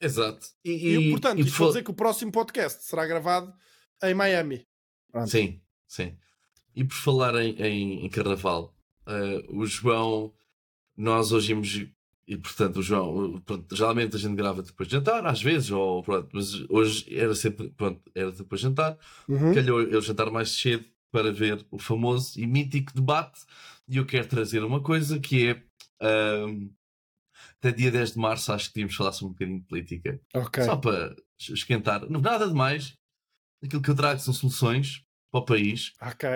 Exato. 0.00 0.46
E, 0.64 1.10
portanto, 1.10 1.40
isto 1.40 1.50
por 1.52 1.56
vou 1.58 1.66
fa- 1.68 1.72
dizer 1.72 1.84
que 1.84 1.90
o 1.90 1.94
próximo 1.94 2.30
podcast 2.32 2.84
será 2.84 3.06
gravado 3.06 3.52
em 4.04 4.14
Miami. 4.14 4.64
Pronto. 5.10 5.28
Sim, 5.30 5.60
sim. 5.88 6.16
E 6.74 6.84
por 6.84 6.94
falar 6.94 7.34
em, 7.42 7.54
em, 7.60 8.04
em 8.06 8.08
carnaval, 8.08 8.72
eh, 9.06 9.42
o 9.48 9.66
João, 9.66 10.32
nós 10.96 11.32
hoje 11.32 11.50
íamos. 11.50 11.86
E 12.28 12.36
portanto, 12.36 12.76
o 12.76 12.82
João, 12.82 13.40
pronto, 13.40 13.74
geralmente 13.74 14.14
a 14.14 14.18
gente 14.18 14.34
grava 14.36 14.62
depois 14.62 14.86
de 14.86 14.94
jantar, 14.96 15.24
às 15.26 15.40
vezes, 15.40 15.70
ou 15.70 16.02
pronto, 16.02 16.28
mas 16.34 16.52
hoje 16.68 17.06
era 17.16 17.34
sempre, 17.34 17.70
pronto, 17.70 18.02
era 18.14 18.30
depois 18.30 18.60
de 18.60 18.66
jantar. 18.68 18.98
Uhum. 19.26 19.54
Calhou 19.54 19.80
eu 19.80 20.00
jantar 20.02 20.30
mais 20.30 20.50
cedo 20.50 20.84
para 21.10 21.32
ver 21.32 21.64
o 21.70 21.78
famoso 21.78 22.38
e 22.38 22.46
mítico 22.46 22.92
debate. 22.94 23.40
E 23.88 23.96
eu 23.96 24.04
quero 24.04 24.28
trazer 24.28 24.62
uma 24.62 24.82
coisa 24.82 25.18
que 25.18 25.48
é. 25.48 25.62
ahm, 26.02 26.68
até 27.58 27.72
dia 27.72 27.90
10 27.90 28.12
de 28.12 28.18
março, 28.18 28.52
acho 28.52 28.68
que 28.68 28.74
devíamos 28.74 28.94
falar 28.94 29.12
sobre 29.12 29.30
um 29.30 29.32
bocadinho 29.32 29.60
de 29.60 29.66
política. 29.66 30.20
Ok. 30.34 30.62
Só 30.64 30.76
para 30.76 31.16
esquentar. 31.40 32.08
Não, 32.10 32.20
nada 32.20 32.46
demais. 32.46 32.94
Aquilo 33.64 33.80
que 33.82 33.90
eu 33.90 33.94
trago 33.96 34.20
são 34.20 34.34
soluções 34.34 35.02
para 35.32 35.40
o 35.40 35.44
país. 35.44 35.92
Ok. 36.02 36.28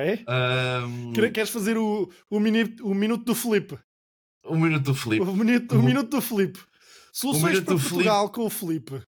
Quer- 1.14 1.32
Queres 1.32 1.50
fazer 1.50 1.76
o, 1.76 2.10
o, 2.30 2.40
minuto, 2.40 2.86
o 2.86 2.94
minuto 2.94 3.24
do 3.24 3.34
Felipe? 3.34 3.78
Um 4.44 4.58
minuto 4.58 4.84
do 4.84 4.94
Filipe. 4.94 5.22
O 5.24 5.34
minuto, 5.36 5.74
o 5.74 5.78
O- 5.78 5.82
minuto 5.82 6.08
do 6.10 6.20
Felipe. 6.20 6.60
Soluções 7.12 7.60
para 7.60 7.74
Portugal 7.76 8.30
com 8.30 8.46
o 8.46 8.50
Felipe. 8.50 9.02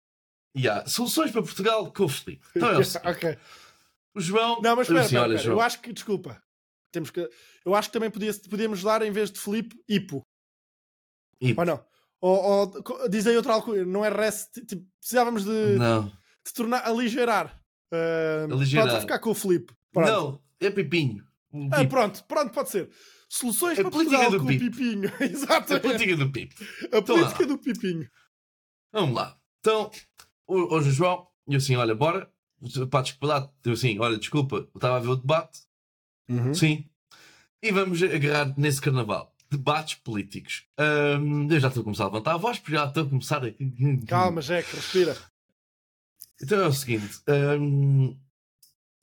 Yeah. 0.58 0.86
Soluções 0.88 1.32
para 1.32 1.42
Portugal 1.42 1.92
com 1.92 2.04
o 2.06 2.10
Filipe. 2.10 2.46
Então 2.56 2.70
é 2.70 2.78
o 2.78 2.84
seguinte, 2.86 3.08
ok. 3.08 3.38
o 4.16 4.22
João. 4.22 4.62
Não, 4.62 4.76
mas 4.76 4.88
espera, 4.88 5.06
espera. 5.06 5.38
João, 5.38 5.58
eu 5.58 5.62
acho 5.62 5.82
que, 5.82 5.92
desculpa, 5.94 6.42
temos 6.92 7.10
que, 7.10 7.28
eu 7.66 7.74
acho 7.74 7.90
que 7.90 7.94
também 7.94 8.12
podia, 8.12 8.32
podíamos 8.50 8.84
dar, 8.84 9.02
em 9.02 9.12
vez 9.12 9.32
de 9.32 9.40
Felipe, 9.40 9.76
Ipo. 9.90 10.22
Ipo. 11.42 11.62
Ou 11.62 11.66
não? 11.66 11.86
Ou, 12.22 12.38
ou 12.44 12.84
co- 12.84 13.08
dizem 13.10 13.36
outra 13.36 13.54
alcunha, 13.54 13.84
não 13.86 14.06
é 14.06 14.10
rest, 14.10 14.54
tipo, 14.68 14.86
precisávamos 15.00 15.44
de, 15.44 15.78
Não, 15.78 16.06
de 16.46 16.54
tornar, 16.54 16.86
aligeirar. 16.88 17.60
Ah, 17.92 18.48
Aligerar. 18.52 18.88
Pode 18.90 19.02
ficar 19.02 19.20
com 19.20 19.32
o 19.32 19.36
Felipe. 19.36 19.74
Pronto. 19.92 20.08
não, 20.10 20.42
é 20.60 20.70
Pipinho. 20.72 21.26
O 21.54 21.70
Ah, 21.72 21.86
pronto, 21.86 22.24
pronto, 22.26 22.52
pode 22.52 22.70
ser. 22.70 22.90
Soluções 23.30 23.78
A 23.80 23.82
para 23.84 23.92
política 23.92 24.18
Portugal 24.18 24.40
do 24.40 24.46
com 24.46 24.58
Pipinho. 24.58 25.10
A 25.20 25.24
Exatamente. 25.24 25.82
política 25.82 26.18
do 26.18 26.32
Pipo. 26.32 26.56
A 26.92 26.98
Então 26.98 27.16
lá. 27.16 27.22
política 27.22 27.46
do 27.46 27.58
Pipinho. 27.58 28.10
Vamos 28.92 29.16
lá. 29.16 29.38
Então, 29.60 29.90
ho- 30.48 30.76
hoje 30.76 30.90
o 30.90 30.92
João, 30.92 31.28
eu 31.48 31.58
assim, 31.58 31.76
olha, 31.76 31.96
bora. 31.96 32.32
Pá, 32.90 33.02
desculpa, 33.02 33.54
eu 33.66 33.74
assim, 33.74 34.00
olha, 34.00 34.18
desculpa, 34.18 34.56
eu 34.58 34.72
estava 34.76 34.98
a 34.98 35.00
ver 35.00 35.08
o 35.10 35.16
debate. 35.16 35.60
Uhum. 36.30 36.54
Sim. 36.54 36.90
E 37.62 37.72
vamos 37.72 38.02
agarrar 38.04 38.54
nesse 38.58 38.82
carnaval. 38.82 39.34
Debates 39.50 39.96
políticos. 39.96 40.66
Ahm, 40.78 41.48
eu 41.52 41.60
já 41.60 41.68
estou 41.68 41.82
a 41.82 41.84
começar 41.84 42.04
a 42.04 42.08
levantar 42.08 42.34
a 42.34 42.38
voz, 42.38 42.58
porque 42.60 42.76
já 42.76 42.86
estou 42.86 43.04
a 43.04 43.10
começar 43.10 43.44
a. 43.46 43.50
Calma, 44.08 44.42
Jack, 44.42 44.76
respira. 44.76 45.16
Então 46.42 46.62
é 46.62 46.68
o 46.68 46.74
seguinte. 46.74 47.20
hum, 47.60 48.18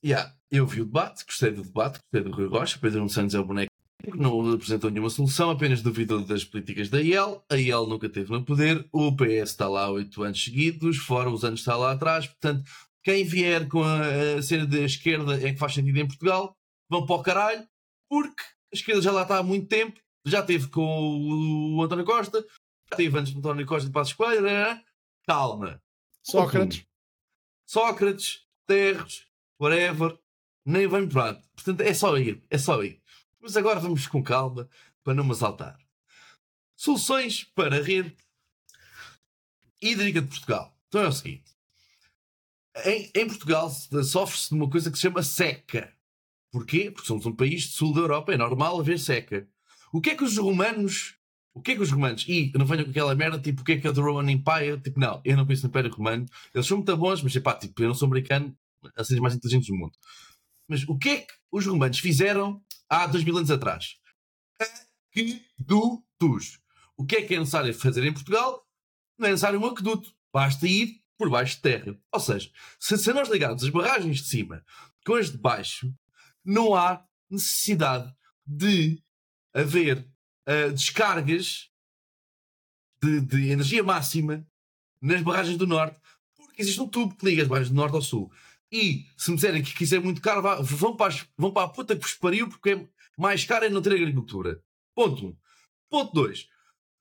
yeah, 0.04 0.34
eu 0.50 0.66
vi 0.66 0.80
o 0.80 0.84
debate, 0.84 1.24
gostei 1.24 1.50
do 1.50 1.62
debate, 1.62 1.98
gostei 2.00 2.22
do 2.30 2.36
Rui 2.36 2.48
Rocha. 2.48 2.78
Pedro 2.78 3.08
Santos 3.08 3.34
é 3.34 3.38
o 3.38 3.44
boneco 3.44 3.70
que 4.02 4.16
não 4.16 4.52
apresentou 4.52 4.90
nenhuma 4.90 5.10
solução, 5.10 5.50
apenas 5.50 5.82
duvidou 5.82 6.24
das 6.24 6.42
políticas 6.44 6.88
da 6.88 7.00
IEL. 7.00 7.44
A 7.50 7.56
IEL 7.56 7.86
nunca 7.86 8.06
esteve 8.06 8.30
no 8.32 8.44
poder. 8.44 8.88
O 8.92 9.14
PS 9.14 9.50
está 9.50 9.68
lá 9.68 9.90
oito 9.90 10.22
anos 10.22 10.42
seguidos, 10.42 10.96
fora 10.96 11.30
os 11.30 11.44
anos 11.44 11.60
está 11.60 11.76
lá 11.76 11.92
atrás. 11.92 12.26
Portanto, 12.26 12.64
quem 13.02 13.24
vier 13.24 13.68
com 13.68 13.82
a, 13.82 14.38
a 14.38 14.42
cena 14.42 14.66
da 14.66 14.80
esquerda 14.80 15.36
é 15.36 15.52
que 15.52 15.58
faz 15.58 15.74
sentido 15.74 15.98
em 15.98 16.06
Portugal, 16.06 16.56
vão 16.88 17.06
para 17.06 17.16
o 17.16 17.22
caralho, 17.22 17.68
porque 18.08 18.42
a 18.72 18.76
esquerda 18.76 19.02
já 19.02 19.12
lá 19.12 19.22
está 19.22 19.38
há 19.38 19.42
muito 19.42 19.68
tempo. 19.68 20.00
Já 20.26 20.42
teve 20.42 20.68
com 20.68 20.82
o, 20.82 21.76
o 21.76 21.82
António 21.82 22.04
Costa, 22.04 22.44
já 22.90 22.96
teve 22.96 23.18
antes 23.18 23.32
do 23.32 23.38
António 23.38 23.66
Costa 23.66 23.86
de 23.86 23.92
Passos 23.92 24.14
Coelho. 24.14 24.42
né? 24.42 24.82
Calma. 25.26 25.80
Sócrates. 26.22 26.84
Sócrates, 27.66 28.44
Terres, 28.66 29.26
whatever, 29.60 30.18
nem 30.64 30.86
vem 30.88 31.08
para 31.08 31.34
Portanto, 31.54 31.80
é 31.82 31.94
só 31.94 32.16
ir, 32.18 32.42
é 32.50 32.58
só 32.58 32.82
ir. 32.82 33.00
Mas 33.40 33.56
agora 33.56 33.80
vamos 33.80 34.06
com 34.06 34.22
calma 34.22 34.68
para 35.02 35.14
não 35.14 35.24
me 35.24 35.30
exaltar. 35.32 35.78
Soluções 36.76 37.44
para 37.44 37.76
a 37.76 37.82
rede 37.82 38.16
hídrica 39.80 40.20
de 40.20 40.28
Portugal. 40.28 40.76
Então 40.88 41.02
é 41.02 41.08
o 41.08 41.12
seguinte: 41.12 41.50
em, 42.84 43.10
em 43.14 43.26
Portugal 43.26 43.68
se- 43.70 44.04
sofre-se 44.04 44.48
de 44.50 44.54
uma 44.54 44.68
coisa 44.70 44.90
que 44.90 44.96
se 44.96 45.02
chama 45.02 45.22
seca. 45.22 45.92
Porquê? 46.52 46.90
Porque 46.90 47.06
somos 47.06 47.26
um 47.26 47.34
país 47.34 47.62
de 47.62 47.68
sul 47.74 47.94
da 47.94 48.00
Europa, 48.00 48.32
é 48.32 48.36
normal 48.36 48.80
haver 48.80 48.98
seca. 48.98 49.48
O 49.92 50.00
que 50.00 50.10
é 50.10 50.16
que 50.16 50.24
os 50.24 50.36
romanos 50.36 51.14
O 51.54 51.60
que 51.62 51.72
é 51.72 51.76
que 51.76 51.82
os 51.82 51.90
romanos. 51.90 52.24
E 52.28 52.52
não 52.54 52.64
venham 52.66 52.84
com 52.84 52.90
aquela 52.90 53.14
merda, 53.14 53.38
tipo, 53.38 53.62
o 53.62 53.64
que 53.64 53.72
é 53.72 53.80
que 53.80 53.86
é 53.86 53.90
o 53.90 53.94
The 53.94 54.00
Roman 54.00 54.30
Empire? 54.30 54.80
Tipo, 54.80 55.00
não, 55.00 55.20
eu 55.24 55.36
não 55.36 55.46
penso 55.46 55.64
no 55.64 55.68
Império 55.70 55.90
Romano. 55.92 56.26
Eles 56.54 56.66
são 56.66 56.76
muito 56.78 56.96
bons, 56.96 57.22
mas, 57.22 57.36
pá, 57.38 57.54
tipo, 57.54 57.82
eu 57.82 57.88
não 57.88 57.94
sou 57.94 58.06
americano, 58.06 58.56
a 58.96 59.02
ser 59.04 59.20
mais 59.20 59.34
inteligentes 59.34 59.68
do 59.68 59.74
mundo. 59.76 59.92
Mas 60.70 60.84
o 60.84 60.96
que 60.96 61.08
é 61.08 61.16
que 61.22 61.34
os 61.50 61.66
romanos 61.66 61.98
fizeram 61.98 62.62
há 62.88 63.04
dois 63.08 63.24
mil 63.24 63.36
anos 63.36 63.50
atrás? 63.50 63.96
Aquedutos. 65.10 66.60
O 66.96 67.04
que 67.04 67.16
é 67.16 67.22
que 67.22 67.34
é 67.34 67.40
necessário 67.40 67.74
fazer 67.74 68.04
em 68.04 68.12
Portugal? 68.12 68.64
Não 69.18 69.26
é 69.26 69.30
necessário 69.32 69.60
um 69.60 69.66
aqueduto. 69.66 70.14
Basta 70.32 70.68
ir 70.68 71.02
por 71.18 71.28
baixo 71.28 71.56
de 71.56 71.62
terra. 71.62 71.98
Ou 72.12 72.20
seja, 72.20 72.52
se, 72.78 72.96
se 72.96 73.12
nós 73.12 73.28
ligarmos 73.28 73.64
as 73.64 73.70
barragens 73.70 74.18
de 74.18 74.28
cima 74.28 74.64
com 75.04 75.14
as 75.14 75.32
de 75.32 75.38
baixo, 75.38 75.92
não 76.44 76.72
há 76.72 77.04
necessidade 77.28 78.14
de 78.46 79.02
haver 79.52 80.08
uh, 80.48 80.72
descargas 80.72 81.68
de, 83.02 83.20
de 83.22 83.50
energia 83.50 83.82
máxima 83.82 84.46
nas 85.02 85.20
barragens 85.20 85.56
do 85.56 85.66
norte, 85.66 86.00
porque 86.36 86.62
existe 86.62 86.80
um 86.80 86.86
tubo 86.86 87.16
que 87.16 87.26
liga 87.26 87.42
as 87.42 87.48
barragens 87.48 87.70
do 87.70 87.76
norte 87.76 87.96
ao 87.96 88.02
sul. 88.02 88.30
E 88.72 89.06
se 89.16 89.30
me 89.30 89.36
disserem 89.36 89.62
que 89.62 89.94
é 89.94 89.98
muito 89.98 90.20
caro, 90.20 90.42
vão 90.62 90.96
para, 90.96 91.12
as- 91.12 91.26
vão 91.36 91.52
para 91.52 91.66
a 91.66 91.68
puta 91.68 91.94
que 91.96 92.02
vos 92.02 92.14
pariu, 92.14 92.48
porque 92.48 92.70
é 92.70 92.88
mais 93.18 93.44
caro 93.44 93.64
é 93.64 93.68
não 93.68 93.82
ter 93.82 93.92
agricultura. 93.92 94.62
Ponto 94.94 95.24
1. 95.26 95.28
Um. 95.28 95.36
Ponto 95.90 96.12
2. 96.14 96.46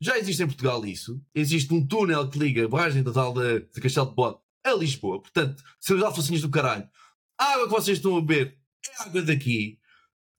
Já 0.01 0.17
existe 0.17 0.41
em 0.41 0.47
Portugal 0.47 0.83
isso. 0.85 1.21
Existe 1.35 1.73
um 1.73 1.85
túnel 1.85 2.29
que 2.29 2.39
liga 2.39 2.65
a 2.65 2.67
barragem 2.67 3.03
total 3.03 3.33
de, 3.33 3.59
de 3.61 3.81
Castelo 3.81 4.09
de 4.09 4.15
Bode 4.15 4.39
a 4.63 4.73
Lisboa. 4.73 5.21
Portanto, 5.21 5.63
seus 5.79 6.01
alfacinhos 6.03 6.41
do 6.41 6.49
caralho, 6.49 6.89
a 7.37 7.53
água 7.53 7.65
que 7.67 7.71
vocês 7.73 7.97
estão 7.97 8.17
a 8.17 8.21
beber 8.21 8.57
é 8.87 9.03
água 9.03 9.21
daqui. 9.21 9.79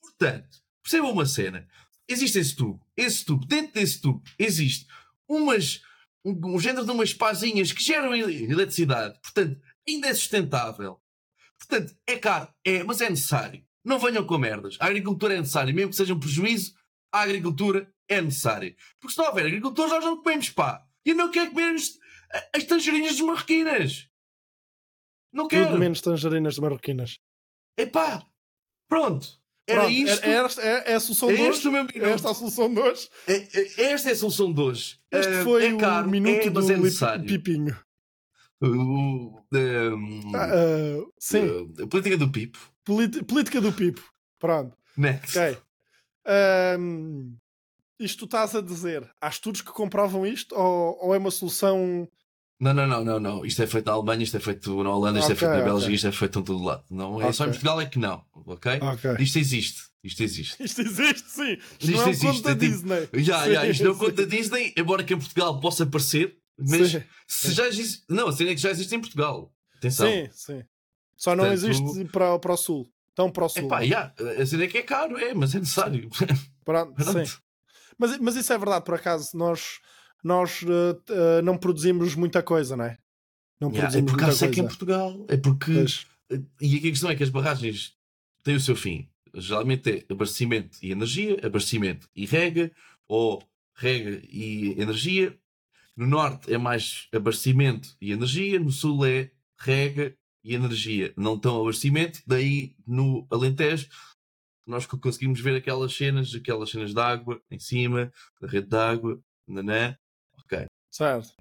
Portanto, 0.00 0.48
percebam 0.82 1.12
uma 1.12 1.26
cena. 1.26 1.66
Existe 2.08 2.38
esse 2.38 2.56
tubo. 2.56 2.84
Esse 2.96 3.24
tubo, 3.24 3.46
dentro 3.46 3.74
desse 3.74 4.00
tubo, 4.00 4.22
existe 4.38 4.86
umas, 5.28 5.80
um, 6.24 6.54
um 6.54 6.58
género 6.58 6.84
de 6.84 6.90
umas 6.90 7.14
pazinhas 7.14 7.72
que 7.72 7.82
geram 7.84 8.14
ele- 8.14 8.44
eletricidade. 8.50 9.18
Portanto, 9.20 9.60
ainda 9.88 10.08
é 10.08 10.14
sustentável. 10.14 10.99
Portanto, 11.60 11.94
é 12.06 12.16
caro, 12.16 12.48
é, 12.64 12.82
mas 12.82 13.00
é 13.00 13.08
necessário. 13.10 13.64
Não 13.84 13.98
venham 13.98 14.24
com 14.26 14.36
merdas. 14.38 14.76
A 14.80 14.86
agricultura 14.86 15.34
é 15.34 15.38
necessária. 15.38 15.72
Mesmo 15.72 15.90
que 15.90 15.96
seja 15.96 16.14
um 16.14 16.20
prejuízo, 16.20 16.74
a 17.12 17.20
agricultura 17.20 17.92
é 18.08 18.20
necessária. 18.20 18.74
Porque 18.98 19.12
se 19.14 19.18
não 19.18 19.28
houver 19.28 19.46
agricultores, 19.46 19.92
nós 19.92 20.04
não 20.04 20.16
comemos 20.22 20.50
pá. 20.50 20.84
E 21.04 21.10
eu 21.10 21.16
não 21.16 21.30
quero 21.30 21.50
comer 21.50 21.74
as, 21.74 21.98
as 22.54 22.64
tangerinas 22.64 23.12
dos 23.16 23.20
marroquinas. 23.26 24.08
Não 25.32 25.46
Tudo 25.48 25.64
quero. 25.64 25.78
menos 25.78 26.00
tangerinas 26.00 26.58
marroquinas. 26.58 27.18
Epá, 27.78 28.26
pronto. 28.88 29.38
Era 29.66 29.82
Pronto, 29.82 29.92
isto. 29.94 30.24
É, 30.24 30.30
é, 30.30 30.34
esta- 30.34 30.62
é- 30.62 30.92
é 30.92 30.94
a 30.94 31.00
solução 31.00 31.30
É 31.30 31.34
de 31.36 31.42
hoje. 31.42 31.68
É 31.94 32.10
esta 32.10 32.30
a 32.30 32.34
solução 32.34 32.74
de 32.74 32.80
hoje. 32.80 33.08
É- 33.28 33.34
é- 33.36 33.92
Esta 33.92 34.08
é 34.08 34.12
a 34.12 34.16
solução 34.16 34.52
de 34.52 34.60
hoje. 34.60 34.98
Este 35.12 35.32
Ah, 35.32 35.44
foi 35.44 35.66
é 35.66 35.76
caro, 35.76 36.08
o 36.08 36.10
minuto 36.10 36.48
é, 36.48 36.50
mas 36.50 36.66
do 36.66 36.72
é 36.72 36.76
necessário. 36.76 37.24
Pipinho. 37.26 37.78
O- 38.62 39.40
um, 39.52 40.32
Ah, 40.34 40.44
ah, 40.52 41.06
sim, 41.18 41.72
a 41.82 41.86
política 41.86 42.16
do 42.18 42.28
Pipo. 42.30 42.58
Polit- 42.84 43.24
política 43.24 43.60
do 43.60 43.72
Pipo. 43.72 44.02
Pronto, 44.38 44.76
Next. 44.96 45.38
ok. 45.38 45.56
Ahm, 46.26 47.36
isto 47.98 48.20
tu 48.20 48.24
estás 48.26 48.54
a 48.54 48.60
dizer, 48.60 49.08
há 49.20 49.28
estudos 49.28 49.62
que 49.62 49.72
comprovam 49.72 50.26
isto 50.26 50.54
ou, 50.54 50.98
ou 51.06 51.14
é 51.14 51.18
uma 51.18 51.30
solução. 51.30 52.08
Não, 52.60 52.74
não, 52.74 52.86
não, 52.86 53.02
não, 53.04 53.18
não. 53.20 53.44
Isto 53.46 53.62
é 53.62 53.66
feito 53.66 53.86
na 53.86 53.92
Alemanha, 53.92 54.22
isto 54.22 54.36
é 54.36 54.40
feito 54.40 54.82
na 54.82 54.90
Holanda, 54.90 55.18
isto 55.18 55.32
Ok, 55.32 55.36
é 55.36 55.38
feito 55.38 55.58
na. 55.58 55.64
Bélgica, 55.64 55.92
isto 55.92 56.06
é 56.08 56.12
feito 56.12 56.38
em 56.38 56.42
todo 56.42 56.62
lado. 56.62 56.84
Não 56.90 57.20
é 57.20 57.32
só 57.32 57.44
em. 57.46 57.48
Portugal 57.50 57.80
é 57.80 57.86
que 57.86 57.98
não, 57.98 58.22
ok? 58.34 58.72
Isto 59.18 59.38
existe. 59.38 59.82
Isto 60.04 60.22
existe. 60.22 60.56
Isto 60.64 60.80
existe, 60.82 61.30
sim. 61.30 61.52
Isto, 61.52 61.84
Isto 61.84 61.92
não 61.92 62.02
é 62.02 62.06
um 62.06 62.08
existe, 62.10 62.26
conto 62.26 62.42
da 62.42 62.50
é 62.50 62.54
tipo- 62.54 62.72
Disney. 62.72 63.08
Já, 63.22 63.44
Sim, 63.44 63.52
já, 63.52 63.66
isto 63.66 63.84
não 63.84 63.92
sim. 63.94 63.98
conta 64.00 64.26
Disney, 64.26 64.74
embora 64.76 65.04
que 65.04 65.12
em 65.14 65.18
Portugal 65.18 65.60
possa 65.60 65.84
aparecer, 65.84 66.38
mas 66.68 66.90
Sim, 66.90 67.02
se 67.26 67.52
já 67.52 67.66
existe. 67.66 68.04
Não, 68.08 68.28
a 68.28 68.32
cena 68.32 68.50
é 68.50 68.54
que 68.54 68.60
já 68.60 68.70
existe 68.70 68.94
em 68.94 69.00
Portugal. 69.00 69.52
Atenção. 69.76 70.06
sim, 70.06 70.28
sim. 70.32 70.64
Só 71.16 71.36
não 71.36 71.44
Portanto, 71.44 71.70
existe 71.70 72.04
para, 72.06 72.38
para 72.38 72.52
o 72.52 72.56
sul. 72.56 72.90
Tão 73.14 73.30
para 73.30 73.44
o 73.44 73.48
sul. 73.48 73.64
Epá, 73.64 73.84
já, 73.84 74.14
a 74.40 74.46
cena 74.46 74.64
é 74.64 74.66
que 74.66 74.78
é 74.78 74.82
caro, 74.82 75.18
é, 75.18 75.34
mas 75.34 75.54
é 75.54 75.58
necessário. 75.58 76.08
Pronto, 76.64 76.94
Pronto. 76.94 77.26
sim. 77.26 77.36
Mas, 77.98 78.18
mas 78.18 78.36
isso 78.36 78.52
é 78.52 78.56
verdade, 78.56 78.84
por 78.84 78.94
acaso, 78.94 79.36
nós, 79.36 79.78
nós 80.24 80.62
eh, 80.62 80.96
eh, 81.10 81.42
não 81.42 81.58
produzimos 81.58 82.14
muita 82.14 82.42
coisa, 82.42 82.74
não 82.74 82.86
é? 82.86 82.96
Não 83.60 83.68
é 83.68 83.72
produzimos 83.72 84.10
por 84.10 84.16
muita 84.16 84.26
causa 84.26 84.46
é 84.46 84.48
que 84.48 84.60
em 84.60 84.62
coisa. 84.62 84.68
Portugal. 84.68 85.26
É 85.28 85.36
porque. 85.36 85.74
Pois. 85.74 86.06
E 86.60 86.76
aqui 86.76 86.88
a 86.88 86.90
questão 86.90 87.10
é 87.10 87.16
que 87.16 87.22
as 87.22 87.28
barragens 87.28 87.94
têm 88.42 88.54
o 88.54 88.60
seu 88.60 88.74
fim. 88.74 89.06
Geralmente 89.34 89.90
é 89.90 90.12
abastecimento 90.12 90.78
e 90.82 90.90
energia, 90.90 91.38
abastecimento 91.44 92.08
e 92.16 92.24
rega, 92.24 92.72
ou 93.06 93.42
rega 93.74 94.22
e 94.28 94.80
energia. 94.80 95.36
No 95.96 96.06
norte 96.06 96.52
é 96.52 96.56
mais 96.58 97.08
abastecimento 97.12 97.96
e 98.00 98.12
energia, 98.12 98.58
no 98.58 98.70
sul 98.70 99.04
é 99.04 99.30
rega 99.58 100.16
e 100.42 100.54
energia. 100.54 101.12
Não 101.16 101.38
tão 101.38 101.60
abastecimento, 101.60 102.22
daí 102.26 102.74
no 102.86 103.26
Alentejo 103.30 103.88
nós 104.66 104.86
co- 104.86 104.98
conseguimos 104.98 105.40
ver 105.40 105.56
aquelas 105.56 105.92
cenas, 105.94 106.34
aquelas 106.34 106.70
cenas 106.70 106.94
de 106.94 107.00
água 107.00 107.42
em 107.50 107.58
cima, 107.58 108.12
da 108.40 108.46
rede 108.48 108.68
de 108.68 108.76
água, 108.76 109.20
nanã. 109.46 109.96
Ok, 110.38 110.66
Certo. 110.90 111.34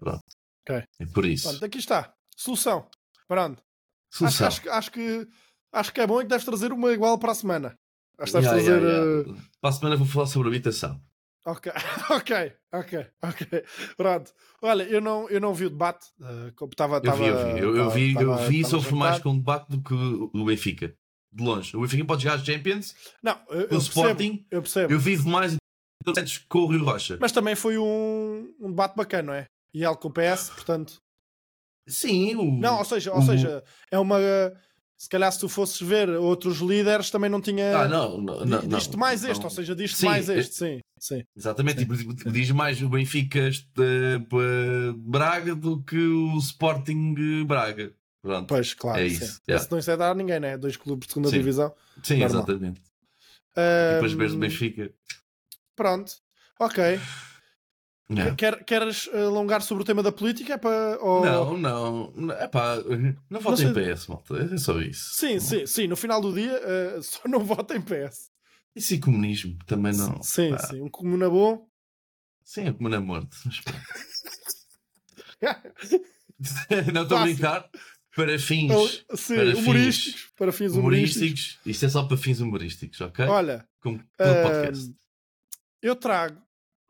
é 0.99 1.05
por 1.13 1.25
isso. 1.25 1.49
Pronto, 1.49 1.65
aqui 1.65 1.77
está. 1.77 2.13
Solução. 2.35 2.89
Pronto. 3.27 3.61
Acho, 4.11 4.17
Solução. 4.17 4.47
acho, 4.47 4.61
que- 4.61 4.69
acho 4.69 4.91
que 4.91 5.27
acho 5.71 5.93
que 5.93 6.01
é 6.01 6.07
bom 6.07 6.19
e 6.19 6.23
que 6.23 6.29
deves 6.29 6.45
trazer 6.45 6.71
uma 6.73 6.91
igual 6.91 7.17
para 7.19 7.31
a 7.31 7.35
semana. 7.35 7.75
Acho 8.17 8.33
que 8.33 8.39
deves 8.41 8.45
Ya, 8.65 8.71
trazer. 8.73 8.81
ya, 8.83 8.89
eh, 8.89 9.23
ya. 9.27 9.43
Para 9.61 9.69
a 9.69 9.73
semana 9.73 9.95
vou 9.95 10.07
falar 10.07 10.25
sobre 10.25 10.47
habitação. 10.49 10.99
Ok, 11.51 11.71
ok, 12.11 12.53
ok, 12.73 13.07
ok. 13.23 13.63
Pronto. 13.97 14.31
Olha, 14.61 14.83
eu 14.83 15.01
não, 15.01 15.29
eu 15.29 15.39
não 15.39 15.53
vi 15.53 15.65
o 15.65 15.69
debate. 15.69 16.07
eh, 16.21 16.51
como 16.55 16.71
estava. 16.71 17.01
Eu 17.03 17.13
vi, 17.13 17.25
eu 17.27 17.37
vi. 17.53 17.59
Eu, 17.59 17.75
eu 17.75 17.89
vi, 17.89 18.13
eu 18.15 18.35
vi 18.47 18.61
e 18.61 18.65
sofro 18.65 18.95
mais 18.95 19.19
com 19.19 19.31
o 19.31 19.35
debate 19.37 19.69
do 19.69 19.81
que 19.81 19.93
o 19.93 20.45
Benfica. 20.45 20.93
De 21.31 21.43
longe. 21.43 21.77
O 21.77 21.81
Benfica 21.81 22.03
pode 22.05 22.23
jogar 22.23 22.35
as 22.35 22.45
Champions, 22.45 22.95
Não, 23.21 23.39
eu, 23.49 23.67
eu. 23.69 23.77
Sporting. 23.77 24.45
Eu 24.49 24.61
percebo. 24.63 24.91
Eu 24.93 24.99
vivo 24.99 25.29
mais 25.29 25.55
com 26.49 26.59
o 26.59 26.67
Rio 26.67 26.83
Rocha. 26.83 27.17
Mas 27.21 27.31
também 27.31 27.55
foi 27.55 27.77
um, 27.77 28.53
um 28.59 28.69
debate 28.69 28.95
bacana, 28.95 29.23
não 29.23 29.33
é? 29.33 29.45
E 29.73 29.83
ele 29.83 29.95
com 29.95 30.07
o 30.07 30.11
PS, 30.11 30.49
portanto. 30.49 30.99
Sim, 31.87 32.35
o. 32.35 32.51
Não, 32.59 32.79
ou 32.79 32.85
seja, 32.85 33.11
ou 33.13 33.19
o- 33.19 33.21
seja, 33.25 33.63
é 33.91 33.97
uma. 33.99 34.17
Se 34.99 35.07
calhar 35.07 35.31
se 35.31 35.39
tu 35.39 35.47
fosses 35.47 35.79
ver 35.79 36.09
outros 36.09 36.57
líderes 36.57 37.09
também 37.09 37.29
não 37.29 37.39
tinha. 37.39 37.77
Ah, 37.77 37.87
não, 37.87 38.19
não, 38.19 38.45
não. 38.45 38.67
Diz-te 38.67 38.97
mais 38.97 39.23
este, 39.23 39.41
ou 39.45 39.49
seja, 39.49 39.73
diz-te 39.73 39.99
Sim, 39.99 40.05
mais 40.07 40.27
é- 40.27 40.37
este, 40.37 40.55
sim. 40.55 40.79
sim. 40.99 41.23
Exatamente, 41.37 41.85
tipo, 41.85 41.95
diz 42.29 42.51
mais 42.51 42.81
o 42.81 42.89
Benfica 42.89 43.39
este, 43.39 43.65
eh, 43.79 44.91
Braga 44.97 45.55
do 45.55 45.81
que 45.81 45.97
o 45.97 46.37
Sporting 46.39 47.15
eh, 47.17 47.45
Braga. 47.45 47.93
Pronto. 48.21 48.47
Pois, 48.47 48.73
claro. 48.73 48.99
É 48.99 49.07
sim. 49.07 49.15
isso, 49.15 49.41
yeah. 49.47 49.63
Isso 49.63 49.71
não 49.71 49.79
isso 49.79 49.89
é 49.89 49.95
dar 49.95 50.11
a 50.11 50.15
ninguém, 50.15 50.41
né? 50.41 50.57
Dois 50.57 50.75
clubes 50.75 51.07
de 51.07 51.13
segunda 51.13 51.29
Sim. 51.29 51.37
divisão. 51.37 51.73
Sim, 52.03 52.17
normal. 52.19 52.39
exatamente. 52.41 52.81
E 53.55 53.93
depois 53.93 54.11
vês 54.11 54.33
o 54.33 54.37
Benfica. 54.37 54.91
Pronto. 55.77 56.11
Ok. 56.59 56.99
Não. 58.09 58.35
Quer, 58.35 58.63
queres 58.63 59.07
alongar 59.13 59.61
sobre 59.61 59.83
o 59.83 59.85
tema 59.85 60.01
da 60.01 60.11
política? 60.11 60.53
É 60.53 60.57
para, 60.57 60.97
ou- 60.99 61.23
Não, 61.23 61.55
não, 61.57 62.31
epá, 62.41 62.77
não 63.29 63.39
votem 63.39 63.65
Não 63.65 63.71
em 63.71 63.93
PS, 63.93 64.07
malta, 64.07 64.35
é 64.51 64.57
só 64.57 64.81
isso. 64.81 65.11
Sim, 65.13 65.39
sim, 65.39 65.67
sim. 65.67 65.87
No 65.87 65.95
final 65.95 66.19
do 66.19 66.33
dia, 66.33 66.51
eh, 66.51 66.99
só 67.03 67.21
não 67.27 67.43
vota 67.45 67.75
em 67.75 67.81
PS. 67.81 68.31
E 68.75 68.97
comunismo 68.99 69.57
também 69.67 69.93
não. 69.95 70.21
sim, 70.23 70.49
pá. 70.51 70.57
sim. 70.59 70.81
Um 70.81 70.89
comuna 70.89 71.29
bom. 71.29 71.67
Sim, 72.43 72.61
é 72.69 72.73
como 72.73 72.89
na 72.89 72.99
morte. 72.99 73.37
mas 73.45 73.61
não 76.93 77.03
estou 77.03 77.17
a 77.17 77.23
brincar. 77.23 77.69
Para 78.15 78.39
fins 78.39 78.71
sim, 79.15 79.35
para 79.35 79.55
humorísticos. 79.55 80.31
Para 80.35 80.51
fins 80.51 80.73
humorísticos. 80.73 81.17
humorísticos, 81.21 81.59
isto 81.65 81.85
é 81.85 81.89
só 81.89 82.03
para 82.03 82.17
fins 82.17 82.39
humorísticos, 82.39 82.99
ok? 83.01 83.25
Olha, 83.25 83.67
Como 83.79 83.97
ahm, 84.19 84.41
podcast. 84.43 84.95
eu 85.81 85.95
trago, 85.95 86.41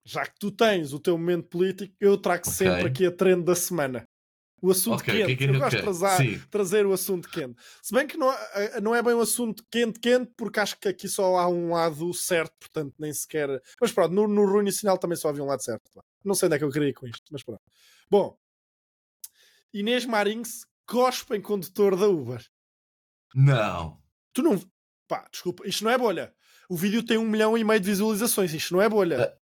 já 0.10 0.26
que 0.26 0.34
tu 0.40 0.52
tens 0.52 0.92
o 0.94 1.00
teu 1.00 1.18
momento 1.18 1.48
político, 1.48 1.94
eu 2.00 2.18
trago 2.18 2.42
Ok. 2.44 2.52
sempre 2.54 2.88
aqui 2.88 3.06
a 3.06 3.12
trend 3.12 3.44
da 3.44 3.56
semana. 3.56 4.04
O 4.62 4.72
assunto 4.72 5.00
Ok, 5.02 5.14
quente. 5.14 5.24
ok, 5.24 5.36
ok, 5.36 5.56
eu 5.56 5.60
gosto 5.60 5.76
de 5.78 5.82
trazer, 5.84 6.48
trazer 6.50 6.86
o 6.86 6.92
assunto 6.92 7.30
quente. 7.30 7.56
Se 7.82 7.94
bem 7.94 8.06
que 8.06 8.18
não, 8.18 8.30
é- 8.34 8.82
não 8.82 8.94
é 8.94 9.02
bem 9.02 9.14
um 9.14 9.22
assunto 9.22 9.64
quente, 9.72 10.00
quente, 10.00 10.32
porque 10.36 10.60
acho 10.60 10.78
que 10.78 10.90
aqui 10.90 11.08
só 11.08 11.38
há 11.38 11.48
um 11.48 11.72
lado 11.72 12.14
certo, 12.14 12.54
portanto 12.60 12.94
nem 13.00 13.14
sequer. 13.14 13.48
Mas 13.80 13.92
pronto, 13.94 14.14
no, 14.14 14.28
no 14.28 14.46
Rune 14.46 14.72
Sinal 14.72 14.98
também 14.98 15.16
só 15.16 15.30
havia 15.30 15.44
um 15.44 15.48
lado 15.48 15.64
certo. 15.64 15.90
Não 16.26 16.36
sei 16.36 16.48
onde 16.48 16.56
é 16.56 16.60
que 16.60 16.66
eu 16.66 16.72
queria 16.72 16.90
ir 16.90 16.94
com 16.94 17.08
isto, 17.08 17.24
mas 17.32 17.42
pronto. 17.44 17.62
Bom, 18.12 18.38
Inês 19.74 20.06
Marins 20.06 20.66
cospe 20.86 21.36
em 21.38 21.42
condutor 21.42 21.96
da 21.96 22.08
Uber. 22.08 22.44
Não. 23.34 24.02
Tu 24.34 24.42
não. 24.42 24.60
Pá, 25.08 25.26
desculpa, 25.32 25.66
isto 25.68 25.84
não 25.84 25.92
é 25.92 25.98
bolha. 25.98 26.34
O 26.70 26.76
vídeo 26.76 27.02
tem 27.04 27.18
um 27.18 27.28
milhão 27.28 27.58
e 27.58 27.64
meio 27.64 27.80
de 27.80 27.86
visualizações, 27.90 28.54
isto 28.54 28.74
não 28.74 28.82
é 28.82 28.90
bolha. 28.90 29.39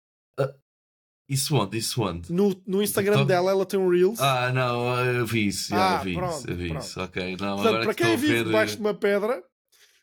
Isso 1.29 1.57
onde? 1.57 1.77
Isso 1.79 2.03
onde? 2.03 2.33
No, 2.33 2.55
no 2.67 2.83
Instagram 2.83 3.13
TikTok? 3.15 3.29
dela 3.29 3.51
ela 3.51 3.67
tem 3.67 3.79
um 3.81 3.89
Reels. 3.89 4.21
Ah, 4.21 4.53
não, 4.53 5.05
eu 5.05 5.27
vi 5.27 5.49
isso, 5.49 5.75
Ah, 5.75 5.99
vi 5.99 6.15
pronto, 6.15 6.39
isso, 6.39 6.51
eu 6.51 6.57
vi 6.57 6.69
pronto. 6.69 6.83
isso. 6.85 7.01
Ok, 7.01 7.23
não, 7.33 7.37
Portanto, 7.57 7.67
agora 7.69 7.83
para 7.85 7.95
que 7.95 8.05
quem 8.05 8.17
vive 8.17 8.33
ver. 8.35 8.45
debaixo 8.45 8.75
de 8.77 8.81
uma 8.81 8.95
pedra, 8.95 9.43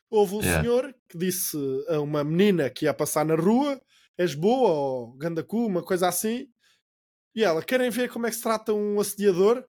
houve 0.10 0.36
um 0.36 0.42
Yeah. 0.42 0.62
senhor 0.62 0.96
que 1.08 1.18
disse 1.18 1.58
a 1.88 2.00
uma 2.01 2.24
menina 2.24 2.70
que 2.70 2.86
ia 2.86 2.94
passar 2.94 3.25
na 3.25 3.36
rua 3.36 3.82
és 4.18 4.36
boa 4.36 4.70
ou 4.70 5.13
gandacu, 5.13 5.65
uma 5.65 5.82
coisa 5.82 6.08
assim. 6.10 6.48
E 7.36 7.44
ela, 7.44 7.63
querem 7.63 7.89
ver 7.89 8.10
como 8.12 8.27
é 8.27 8.30
que 8.30 8.36
se 8.36 8.44
trata 8.44 8.74
um 8.74 9.00
assediador? 9.00 9.63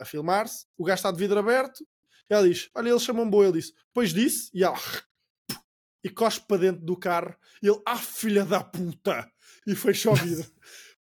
A 0.00 0.04
filmar-se. 0.04 0.66
O 0.76 0.84
gajo 0.84 0.96
está 0.96 1.12
de 1.12 1.18
vidro 1.18 1.38
aberto. 1.38 1.84
E 2.28 2.34
ela 2.34 2.48
diz, 2.48 2.68
olha, 2.74 2.88
eles 2.88 3.02
chamam 3.02 3.28
boa. 3.30 3.44
Ele 3.44 3.60
disse, 3.60 3.72
pois 3.92 4.12
disse. 4.12 4.50
E 4.52 4.64
ela, 4.64 4.76
e 6.02 6.08
cospe 6.10 6.46
para 6.48 6.56
dentro 6.56 6.84
do 6.84 6.96
carro. 6.96 7.34
E 7.62 7.68
ele, 7.68 7.80
ah, 7.86 7.96
filha 7.98 8.44
da 8.44 8.64
puta! 8.64 9.30
E 9.66 9.74
fecha 9.76 10.10
o 10.10 10.14
vidro. 10.14 10.50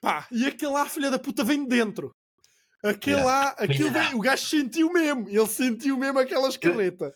Pá, 0.03 0.27
e 0.33 0.45
aquele 0.47 0.75
ah, 0.75 0.87
filha 0.87 1.11
da 1.13 1.19
puta 1.19 1.45
vem 1.45 1.63
de 1.63 1.69
dentro. 1.69 2.13
Aquele 2.83 3.17
Yeah. 3.19 3.25
lá, 3.33 3.49
aquilo 3.51 3.89
Yeah. 3.89 4.09
vem, 4.09 4.19
o 4.19 4.21
gajo 4.21 4.45
sentiu 4.45 4.93
mesmo. 4.93 5.29
Ele 5.29 5.47
sentiu 5.47 5.97
mesmo 5.97 6.19
aquela 6.19 6.49
escarreta. 6.49 7.15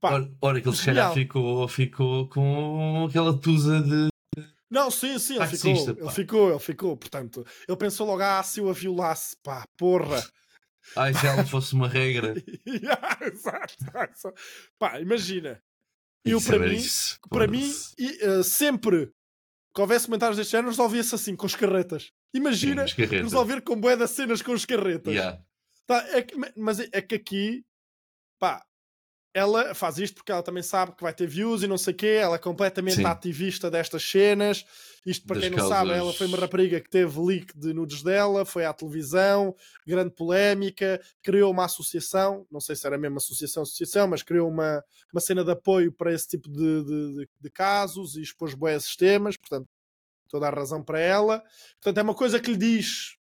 Pá, 0.00 0.12
Ora, 0.12 0.30
ora 0.40 0.60
que 0.60 0.68
ele 0.68 0.76
se 0.76 0.84
calhar 0.84 1.08
genial. 1.08 1.14
ficou, 1.14 1.68
ficou 1.68 2.28
com 2.28 3.06
aquela 3.10 3.36
tusa 3.36 3.82
de. 3.82 4.08
Não, 4.70 4.88
sim, 4.88 5.18
sim, 5.18 5.34
ele 5.34 5.40
Taxista, 5.40 5.68
ficou, 5.68 5.94
pá. 5.96 6.02
ele 6.04 6.10
ficou, 6.14 6.50
ele 6.50 6.58
ficou. 6.60 6.96
Portanto, 6.96 7.44
ele 7.68 7.76
pensou 7.76 8.06
logo, 8.06 8.22
ah, 8.22 8.40
se 8.44 8.60
eu 8.60 8.70
a 8.70 8.72
violasse, 8.72 9.36
pá, 9.42 9.66
porra. 9.76 10.24
Ai, 10.96 11.12
se 11.12 11.26
ela 11.26 11.44
fosse 11.44 11.74
uma 11.74 11.88
regra. 11.88 12.34
Yeah, 12.66 13.18
exato, 13.26 13.74
exato. 13.84 14.34
Pá, 14.78 15.00
imagina. 15.00 15.60
Eu, 16.24 16.40
para 16.40 16.58
mim, 16.60 16.76
isso. 16.76 17.18
para 17.28 17.48
mim, 17.48 17.68
e, 17.98 18.18
eh, 18.22 18.42
sempre 18.44 19.10
que 19.74 19.80
houvesse 19.80 20.06
comentários 20.06 20.36
deste 20.36 20.52
género, 20.52 20.68
resolvia-se 20.70 21.14
assim, 21.14 21.36
com 21.36 21.46
os 21.46 21.54
carretas. 21.56 22.10
Imagina 22.34 22.82
Sim, 22.82 22.88
escarreta. 23.02 23.22
resolver 23.24 23.60
com 23.62 23.80
bué 23.80 23.96
das 23.96 24.10
cenas 24.10 24.42
com 24.42 24.52
os 24.52 24.64
carretas. 24.64 25.12
Yeah. 25.14 25.40
Tá, 25.86 25.98
é 26.10 26.22
que- 26.22 26.34
mas 26.56 26.80
é 26.80 26.88
é 26.92 27.00
que 27.02 27.14
aqui, 27.14 27.64
pá, 28.38 28.64
ela 29.32 29.74
faz 29.74 29.98
isto 29.98 30.16
porque 30.16 30.32
ela 30.32 30.42
também 30.42 30.62
sabe 30.62 30.92
que 30.96 31.02
vai 31.02 31.14
ter 31.14 31.26
views 31.26 31.62
e 31.62 31.66
não 31.68 31.78
sei 31.78 31.94
o 31.94 31.96
quê. 31.96 32.18
Ela 32.20 32.36
é 32.36 32.38
completamente 32.38 32.96
Sim. 32.96 33.04
ativista 33.04 33.70
destas 33.70 34.02
cenas. 34.02 34.64
Isto, 35.06 35.26
para 35.26 35.40
Das 35.40 35.48
quem 35.48 35.56
não 35.56 35.68
sabe, 35.68 35.88
causas- 35.90 35.96
ela 35.98 36.12
foi 36.12 36.26
uma 36.26 36.36
rapariga 36.38 36.80
que 36.80 36.90
teve 36.90 37.18
leak 37.20 37.56
de 37.58 37.72
nudes 37.72 38.02
dela, 38.02 38.44
foi 38.44 38.64
à 38.66 38.72
televisão, 38.72 39.54
grande 39.86 40.10
polémica, 40.14 41.00
criou 41.22 41.50
uma 41.52 41.64
associação, 41.64 42.46
não 42.50 42.60
sei 42.60 42.74
se 42.76 42.86
era 42.86 42.98
mesmo 42.98 43.16
associação, 43.16 43.62
associação, 43.62 44.08
mas 44.08 44.22
criou 44.22 44.48
uma, 44.48 44.84
uma 45.12 45.20
cena 45.20 45.42
de 45.44 45.50
apoio 45.52 45.92
para 45.92 46.12
esse 46.12 46.28
tipo 46.28 46.50
de, 46.50 46.84
de, 46.84 47.14
de- 47.20 47.28
de 47.40 47.50
casos 47.50 48.16
e 48.16 48.22
expôs 48.22 48.52
bué 48.54 48.74
esses 48.74 48.94
temas, 48.96 49.36
portanto, 49.36 49.66
toda 50.28 50.46
a 50.48 50.50
razão 50.50 50.82
para 50.82 50.98
ela. 51.00 51.42
Portanto, 51.80 51.98
é 51.98 52.02
uma 52.02 52.14
coisa 52.14 52.38
que 52.40 52.50
lhe 52.50 52.56
diz. 52.58 53.16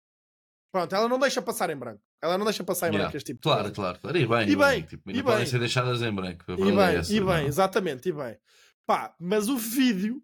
Pronto, 0.72 0.96
ela 0.96 1.08
não 1.10 1.20
deixa 1.20 1.42
passar 1.42 1.70
em 1.70 1.76
branco. 1.76 2.02
Ela 2.22 2.38
não 2.38 2.46
deixa 2.46 2.64
passar 2.64 2.88
em 2.88 2.90
Yeah. 2.92 3.04
branco 3.06 3.18
este 3.18 3.28
tipo 3.28 3.40
de 3.40 3.44
Claro, 3.44 3.62
coisa. 3.64 3.76
claro, 3.76 4.00
claro. 4.00 4.18
E 4.18 4.26
bem, 4.28 4.42
E 4.50 4.56
bem, 4.56 4.58
bem. 4.58 4.82
Tipo, 4.84 5.12
e 5.12 5.14
não 5.16 5.24
podem 5.24 5.40
bem. 5.40 5.48
ser 5.48 5.60
deixadas 5.60 6.02
em 6.02 6.12
branco. 6.14 6.44
E 6.48 6.56
verdade 6.56 6.76
bem, 6.76 6.86
é 6.86 6.96
essa, 7.00 7.14
e 7.14 7.20
não. 7.20 7.28
bem, 7.28 7.46
exatamente, 7.46 8.10
e 8.10 8.12
bem. 8.12 8.38
Pá, 8.88 9.16
mas 9.20 9.48
o 9.50 9.58
vídeo 9.58 10.22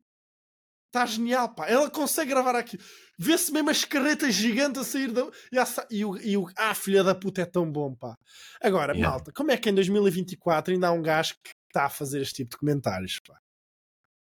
está 0.88 1.06
genial, 1.06 1.54
pá. 1.54 1.68
Ela 1.68 1.90
consegue 1.90 2.32
gravar 2.32 2.56
aqui. 2.56 2.78
Vê-se 3.20 3.52
mesmo 3.52 3.70
as 3.70 3.86
carretas 3.86 4.34
gigantes 4.34 4.82
a 4.82 4.84
sair 4.84 5.12
da. 5.12 5.22
E, 5.52 5.58
a 5.60 5.66
e 5.92 6.06
o, 6.06 6.18
e 6.18 6.38
o. 6.38 6.48
Ah, 6.56 6.74
filha 6.74 7.04
da 7.04 7.14
puta, 7.14 7.42
é 7.42 7.46
tão 7.46 7.72
bom, 7.72 7.94
pá. 7.96 8.16
Agora, 8.62 8.94
Yeah. 8.94 9.10
malta, 9.12 9.32
como 9.32 9.52
é 9.52 9.58
que 9.58 9.70
em 9.70 9.74
2024 9.76 10.74
ainda 10.74 10.88
há 10.88 10.92
um 10.92 11.02
gajo 11.02 11.36
que 11.44 11.52
está 11.68 11.86
a 11.86 11.90
fazer 11.90 12.22
este 12.22 12.36
tipo 12.36 12.52
de 12.52 12.58
comentários, 12.58 13.20
pá? 13.26 13.38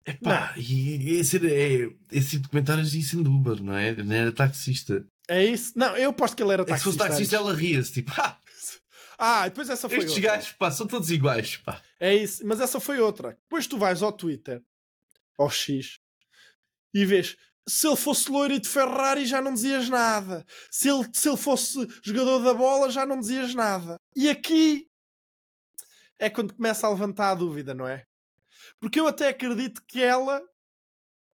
Epá, 0.08 0.54
e 0.56 1.14
esse, 1.18 1.36
é, 1.38 1.90
esse 2.12 2.30
tipo 2.30 2.44
de 2.44 2.48
comentários 2.50 2.92
disse 2.92 3.16
do 3.16 3.28
Uber, 3.30 3.60
não 3.60 3.76
é? 3.76 3.92
Não 3.96 4.14
era 4.14 4.30
taxista. 4.30 5.04
É 5.28 5.44
isso? 5.44 5.72
Não, 5.76 5.96
eu 5.96 6.10
aposto 6.10 6.36
que 6.36 6.42
ele 6.42 6.52
era 6.52 6.62
É 6.62 6.66
que 6.66 6.76
se 6.78 6.84
fosse 6.84 6.96
taxista. 6.98 7.16
taxista, 7.18 7.36
ela 7.36 7.54
ria-se, 7.54 7.92
tipo, 7.92 8.12
ah, 8.16 8.38
Ah, 9.18 9.48
depois 9.48 9.68
essa 9.68 9.88
foi 9.88 9.98
estes 9.98 10.14
outra. 10.16 10.30
gajos, 10.30 10.52
pá, 10.52 10.70
são 10.70 10.86
todos 10.86 11.10
iguais, 11.10 11.56
pá. 11.56 11.82
É 11.98 12.14
isso, 12.14 12.46
mas 12.46 12.60
essa 12.60 12.78
foi 12.78 13.00
outra. 13.00 13.30
Depois 13.42 13.66
tu 13.66 13.76
vais 13.78 14.02
ao 14.02 14.12
Twitter, 14.12 14.62
ao 15.38 15.50
X, 15.50 15.98
e 16.94 17.04
vês. 17.04 17.36
Se 17.68 17.88
ele 17.88 17.96
fosse 17.96 18.30
loiro 18.30 18.54
e 18.54 18.60
de 18.60 18.68
Ferrari 18.68 19.26
já 19.26 19.40
não 19.42 19.52
dizias 19.52 19.88
nada. 19.88 20.46
Se 20.70 20.88
ele, 20.88 21.08
se 21.12 21.28
ele 21.28 21.36
fosse 21.36 21.88
jogador 22.04 22.38
da 22.40 22.54
bola 22.54 22.88
já 22.90 23.04
não 23.04 23.18
dizias 23.18 23.54
nada. 23.54 23.96
E 24.14 24.28
aqui 24.30 24.86
é 26.18 26.30
quando 26.30 26.54
começa 26.54 26.86
a 26.86 26.90
levantar 26.90 27.30
a 27.32 27.34
dúvida, 27.34 27.74
não 27.74 27.88
é? 27.88 28.04
Porque 28.78 29.00
eu 29.00 29.06
até 29.08 29.28
acredito 29.28 29.82
que 29.88 30.00
ela 30.00 30.40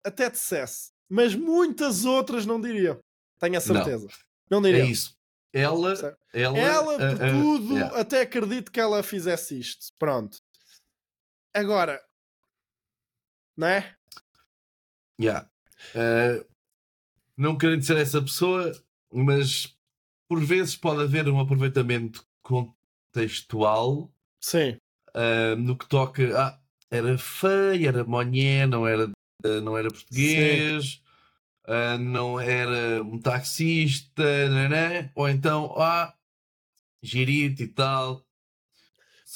até 0.04 0.30
dissesse, 0.30 0.92
mas 1.10 1.34
muitas 1.34 2.04
outras 2.06 2.46
não 2.46 2.60
diriam. 2.60 3.00
Tenho 3.40 3.58
a 3.58 3.62
certeza. 3.62 4.08
Não, 4.50 4.60
É 4.60 4.62
diriam. 4.64 4.88
isso. 4.88 5.16
Ela, 5.54 5.96
Certo. 5.96 6.20
ela, 6.34 6.58
Ela, 6.58 6.98
por 6.98 7.24
ah, 7.24 7.32
tudo, 7.32 7.74
yeah. 7.74 8.00
até 8.00 8.22
acredito 8.22 8.72
que 8.72 8.80
ela 8.80 9.02
fizesse 9.02 9.60
isto. 9.60 9.88
Pronto. 9.98 10.38
Agora, 11.54 12.00
não 13.56 13.68
é? 13.68 13.96
Yeah. 15.20 15.50
Ah, 15.96 16.46
não 17.36 17.58
querendo 17.58 17.84
ser 17.84 17.98
essa 17.98 18.22
pessoa, 18.22 18.72
mas 19.12 19.76
por 20.30 20.44
vezes 20.44 20.76
pode 20.76 21.02
haver 21.02 21.28
um 21.30 21.40
aproveitamento 21.40 22.26
contextual 22.44 24.12
Sim. 24.42 24.78
ah, 25.14 25.56
no 25.56 25.78
que 25.78 25.88
toca. 25.88 26.24
Ah, 26.40 26.60
era 26.92 27.18
feia, 27.18 27.88
era 27.90 28.04
monhé, 28.04 28.66
não 28.68 28.88
era, 28.88 29.10
ah, 29.44 29.62
não 29.62 29.78
era 29.78 29.90
português, 29.90 31.02
ah, 31.68 31.98
não 31.98 32.40
era 32.40 33.04
um 33.04 33.20
taxista, 33.20 34.24
né? 34.70 35.12
ou 35.14 35.28
então, 35.30 35.74
ah, 35.78 36.14
girito 37.02 37.62
e 37.62 37.68
tal, 37.68 38.26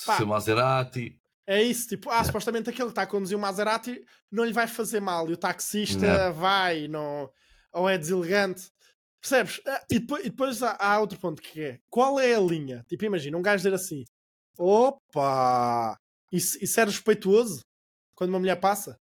Pá. 0.05 0.17
seu 0.17 0.25
Maserati. 0.25 1.19
É 1.47 1.61
isso, 1.61 1.89
tipo, 1.89 2.09
ah, 2.09 2.23
supostamente 2.23 2.69
aquele 2.69 2.85
que 2.87 2.91
está 2.91 3.01
a 3.01 3.07
conduzir 3.07 3.37
o 3.37 3.41
Maserati 3.41 4.05
não 4.31 4.45
lhe 4.45 4.53
vai 4.53 4.67
fazer 4.67 4.99
mal 5.01 5.29
e 5.29 5.33
o 5.33 5.37
taxista 5.37 6.27
Não. 6.29 6.33
vai, 6.33 6.87
não, 6.87 7.29
ou 7.73 7.89
é 7.89 7.97
deselegante. 7.97 8.71
Percebes? 9.19 9.61
Ah, 9.67 9.83
E 9.89 9.99
depois, 9.99 10.25
e 10.25 10.29
depois 10.29 10.63
há, 10.63 10.75
há 10.79 10.99
outro 10.99 11.19
ponto 11.19 11.41
que 11.41 11.61
é: 11.61 11.79
qual 11.89 12.19
é 12.19 12.33
a 12.35 12.39
linha? 12.39 12.83
Tipo, 12.87 13.05
imagina 13.05 13.37
um 13.37 13.41
gajo 13.41 13.57
dizer 13.63 13.73
assim: 13.75 14.03
opa, 14.57 15.97
isso, 16.31 16.57
isso 16.63 16.79
é 16.79 16.85
respeituoso 16.85 17.61
quando 18.15 18.29
uma 18.31 18.39
mulher 18.39 18.55
passa? 18.59 18.97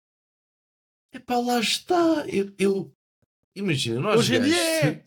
Epá, 1.12 1.37
lá 1.38 1.58
está. 1.60 2.24
Eu, 2.28 2.52
eu- 2.58 2.93
imagina, 3.55 4.01
nós 4.01 4.21
Hoje 4.21 4.37
em 4.37 4.38
gajos, 4.40 4.55
dia 4.55 4.62
é. 4.90 5.05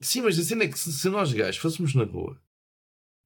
Sim, 0.00 0.22
mas 0.22 0.38
a 0.38 0.42
cena 0.44 0.64
é 0.64 0.68
que 0.68 0.78
se, 0.78 0.92
se 0.92 1.08
nós 1.08 1.32
gajos 1.32 1.60
fôssemos 1.60 1.94
na 1.94 2.04
rua 2.04 2.40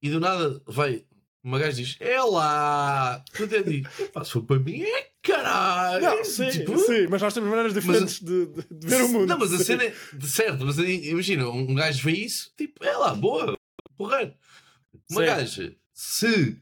e 0.01 0.09
do 0.09 0.19
nada 0.19 0.61
vai 0.65 1.05
uma 1.43 1.59
gaja 1.59 1.77
diz 1.77 1.95
é 1.99 2.19
lá, 2.21 3.23
tu 3.33 3.43
até 3.43 3.61
diz, 3.61 3.87
epá, 3.99 4.23
se 4.25 4.31
for 4.31 4.41
para 4.43 4.59
mim 4.59 4.81
é 4.81 5.11
caralho. 5.21 6.03
Não, 6.03 6.23
sim, 6.25 6.49
Tipo, 6.49 6.77
sim, 6.79 7.07
mas 7.07 7.21
nós 7.21 7.33
temos 7.33 7.49
maneiras 7.49 7.73
diferentes 7.73 8.19
de, 8.19 8.47
de- 8.47 8.65
de 8.71 8.87
ver 8.87 9.03
o 9.03 9.09
mundo. 9.09 9.27
Não, 9.27 9.37
mas 9.37 9.53
a 9.53 9.63
cena 9.63 9.83
é 9.83 9.93
de 10.13 10.27
certo, 10.27 10.65
mas 10.65 10.77
imagina, 10.79 11.47
um 11.47 11.73
gajo 11.75 12.03
vê 12.03 12.13
isso, 12.13 12.51
tipo, 12.57 12.83
é 12.83 12.97
lá, 12.97 13.13
boa, 13.13 13.57
porra. 13.95 14.35
Uma 15.11 15.21
Sim. 15.21 15.25
gaja, 15.27 15.75
se, 15.93 16.57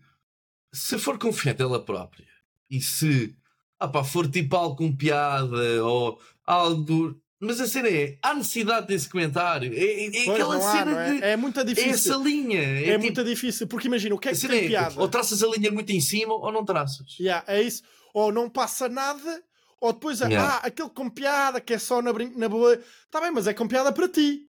se 0.74 1.00
for 1.00 1.18
confiante 1.18 1.62
ela 1.62 1.82
própria 1.84 2.28
e 2.70 2.82
se 2.82 3.36
ah, 3.80 3.88
pá, 3.88 4.04
for 4.04 4.30
tipo 4.30 4.56
algo 4.56 4.76
com 4.76 4.94
piada 4.96 5.84
ou 5.86 6.22
algo. 6.46 7.20
Mas 7.46 7.60
a 7.60 7.68
cena 7.68 7.90
é, 7.90 8.18
há 8.22 8.34
necessidade 8.34 8.88
desse 8.88 9.10
comentário. 9.10 9.74
É, 9.74 9.78
é- 9.78 10.06
é 10.08 10.12
Pois, 10.12 10.30
aquela 10.30 10.56
há, 10.58 10.62
cena 10.72 11.02
é? 11.02 11.12
de. 11.14 11.24
é 11.24 11.36
muito 11.38 11.60
É 11.60 11.64
difícil. 11.64 12.14
essa 12.14 12.16
linha. 12.24 12.60
É, 12.62 12.84
É 12.84 12.92
tipo, 12.92 13.00
muito 13.00 13.24
difícil, 13.24 13.68
porque 13.68 13.88
imagina, 13.88 14.16
o 14.16 14.20
que 14.20 14.30
é 14.30 14.34
que 14.34 14.48
tem 14.48 14.66
é, 14.66 14.68
piada? 14.68 15.00
ou 15.02 15.08
traças 15.08 15.44
a 15.44 15.48
linha 15.48 15.72
muito 15.72 15.92
em 15.92 16.00
cima 16.02 16.34
ou 16.34 16.52
não 16.52 16.64
traças. 16.64 17.18
Yeah, 17.20 17.44
é 17.48 17.62
isso. 17.62 17.84
Ou 18.14 18.32
não 18.32 18.50
passa 18.50 18.88
nada, 18.88 19.44
ou 19.82 19.92
depois, 19.92 20.20
Yeah. 20.22 20.56
ah, 20.56 20.68
aquele 20.68 20.90
com 20.90 21.10
piada 21.10 21.60
que 21.60 21.74
é 21.74 21.80
só 21.80 22.02
na, 22.02 22.14
brin- 22.14 22.34
na 22.38 22.48
boa. 22.48 22.74
Está 23.06 23.20
bem, 23.20 23.32
mas 23.32 23.46
é 23.48 23.54
com 23.54 23.68
piada 23.68 23.92
para 23.92 24.08
ti. 24.08 24.46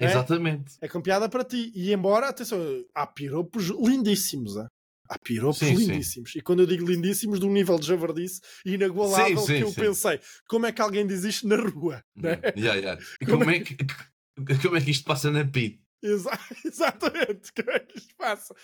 É? 0.00 0.04
Exatamente. 0.06 0.74
É 0.80 0.86
com 0.88 1.00
piada 1.00 1.28
para 1.28 1.42
ti. 1.44 1.72
E 1.74 1.92
embora, 1.92 2.28
atenção, 2.28 2.58
há 2.94 3.06
piropos 3.06 3.66
lindíssimos. 3.66 4.56
ah. 4.56 4.66
Há 5.08 5.18
piropos 5.18 5.58
Sim, 5.58 5.76
sim. 5.76 5.86
lindíssimos. 5.86 6.34
E 6.36 6.40
quando 6.42 6.60
eu 6.60 6.66
digo 6.66 6.86
lindíssimos, 6.86 7.40
de 7.40 7.46
um 7.46 7.52
nível 7.52 7.78
de 7.78 7.86
javardice 7.86 8.40
inagualável 8.64 9.38
Sim, 9.38 9.56
que 9.56 9.62
eu 9.62 9.72
pensei, 9.72 10.20
como 10.46 10.66
é 10.66 10.72
que 10.72 10.82
alguém 10.82 11.06
diz 11.06 11.24
isto 11.24 11.48
na 11.48 11.56
rua? 11.56 12.04
Né? 12.14 12.38
Yeah, 12.56 12.74
yeah. 12.78 13.02
E 13.20 13.24
Como 13.24 13.38
como, 13.38 13.50
é 13.50 13.60
que, 13.60 13.76
como 14.62 14.76
é 14.76 14.80
que 14.80 14.90
isto 14.90 15.04
passa 15.04 15.30
na 15.30 15.44
PIT? 15.46 15.80
Exa- 16.02 16.38
exatamente. 16.64 17.52
Como 17.52 17.70
é 17.70 17.78
que 17.78 17.98
isto 17.98 18.14
passa? 18.16 18.54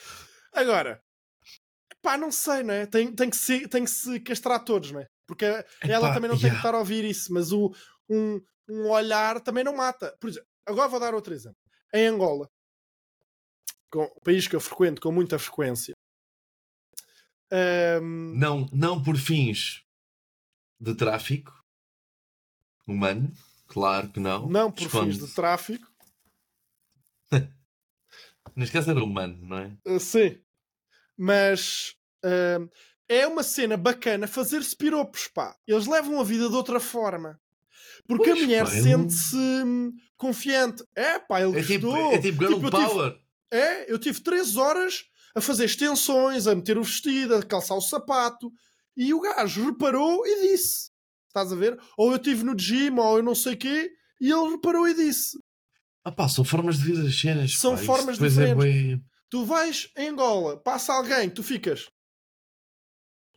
Agora, 0.53 1.03
pá, 2.03 2.19
não 2.19 2.31
sei, 2.31 2.63
não 2.63 2.75
é? 2.75 2.87
Tem, 2.87 3.11
tem, 3.11 3.31
que, 3.31 3.37
se, 3.37 3.67
tem 3.67 3.85
que 3.85 3.91
se 3.91 4.21
castrar 4.21 4.61
todos, 4.61 4.93
não 4.93 5.01
é? 5.01 5.07
Porque 5.27 5.47
ela 5.81 6.13
também 6.13 6.29
não 6.29 6.37
tem 6.37 6.51
que 6.51 6.57
yeah. 6.57 6.59
estar 6.59 6.75
a 6.75 6.79
ouvir 6.79 7.05
isso, 7.05 7.33
mas 7.33 7.51
o, 7.51 7.75
um, 8.09 8.39
um 8.69 8.91
olhar 8.91 9.41
também 9.41 9.65
não 9.65 9.75
mata. 9.75 10.15
Por 10.21 10.29
exemplo, 10.29 10.49
agora 10.67 10.89
vou 10.89 11.01
dar 11.01 11.15
outro 11.15 11.33
exemplo. 11.33 11.57
Em 11.95 12.07
Angola, 12.07 12.51
com, 13.91 14.05
o 14.05 14.21
país 14.21 14.47
que 14.47 14.55
eu 14.55 14.61
frequento 14.61 15.01
com 15.01 15.11
muita 15.11 15.39
frequência, 15.39 15.95
ahm, 17.55 18.35
Não, 18.39 18.69
não 18.73 19.03
por 19.03 19.17
fins 19.17 19.83
de 20.81 20.95
tráfico 20.95 21.53
humano, 22.87 23.33
claro 23.69 24.09
que 24.11 24.21
não. 24.21 24.49
não 24.49 24.71
por 24.73 24.83
Esconde- 24.87 25.13
fins 25.19 25.27
de 25.29 25.35
tráfico, 25.35 25.87
Neste 28.57 28.73
caso 28.73 28.91
era 28.91 29.03
humano, 29.03 29.37
não 29.43 29.59
é? 29.59 29.73
Uh, 29.87 29.99
sim. 29.99 30.39
Mas 31.17 31.95
uh, 32.25 32.69
é 33.09 33.27
uma 33.27 33.43
cena 33.43 33.77
bacana 33.77 34.27
fazer-se 34.27 34.77
piropos, 34.77 35.27
pá. 35.29 35.57
Eles 35.67 35.87
levam 35.87 36.21
a 36.21 36.25
vida 36.25 36.49
de 36.49 36.55
outra 36.55 36.79
forma. 36.79 37.41
Porque 38.07 38.25
Pois, 38.31 38.39
a 38.39 38.45
mulher 38.45 38.65
um- 38.65 38.67
sente-se 38.67 39.37
hum, 39.37 39.93
confiante. 40.17 40.85
É 40.95 41.19
pá, 41.19 41.41
ele 41.41 41.59
É 41.59 41.63
tipo, 41.65 41.87
gostou. 41.87 42.13
é 42.13 42.19
tipo 42.21 42.39
girl 42.43 42.55
Tipo, 42.55 42.67
eu 42.67 42.71
tive- 42.71 42.87
power. 42.87 43.19
É, 43.51 43.93
eu 43.93 43.99
tive 43.99 44.21
3 44.21 44.57
horas 44.57 45.05
a 45.35 45.41
fazer 45.41 45.65
extensões, 45.65 46.47
a 46.47 46.55
meter 46.55 46.79
o 46.79 46.83
vestido, 46.85 47.35
a 47.35 47.43
calçar 47.43 47.75
o 47.75 47.81
sapato. 47.81 48.51
E 48.97 49.13
o 49.13 49.21
gajo 49.21 49.67
reparou 49.67 50.27
e 50.27 50.49
disse. 50.53 50.91
Estás 51.29 51.53
a 51.53 51.57
ver? 51.57 51.79
Ou 51.99 52.11
eu 52.13 52.17
estive 52.17 52.45
no 52.45 52.57
gym, 52.57 52.99
ou 52.99 53.17
eu 53.19 53.23
não 53.23 53.35
sei 53.35 53.55
o 53.55 53.59
quê. 53.59 53.91
E 54.21 54.31
ele 54.31 54.51
reparou 54.51 54.87
e 54.89 54.95
disse. 54.95 55.37
Ah 56.05 56.13
pá, 56.13 56.29
são 56.29 56.45
formas 56.45 56.79
de 56.79 56.93
ver 56.93 57.07
as 57.07 57.19
cenas. 57.19 57.57
São 57.59 57.77
pá, 57.77 57.83
formas 57.83 58.19
depois 58.19 58.39
é 58.39 58.55
bué- 58.55 59.01
Tu 59.31 59.45
vais 59.45 59.89
em 59.97 60.09
Angola, 60.11 60.57
passa 60.63 60.93
alguém, 60.93 61.29
tu 61.29 61.43
ficas. 61.43 61.89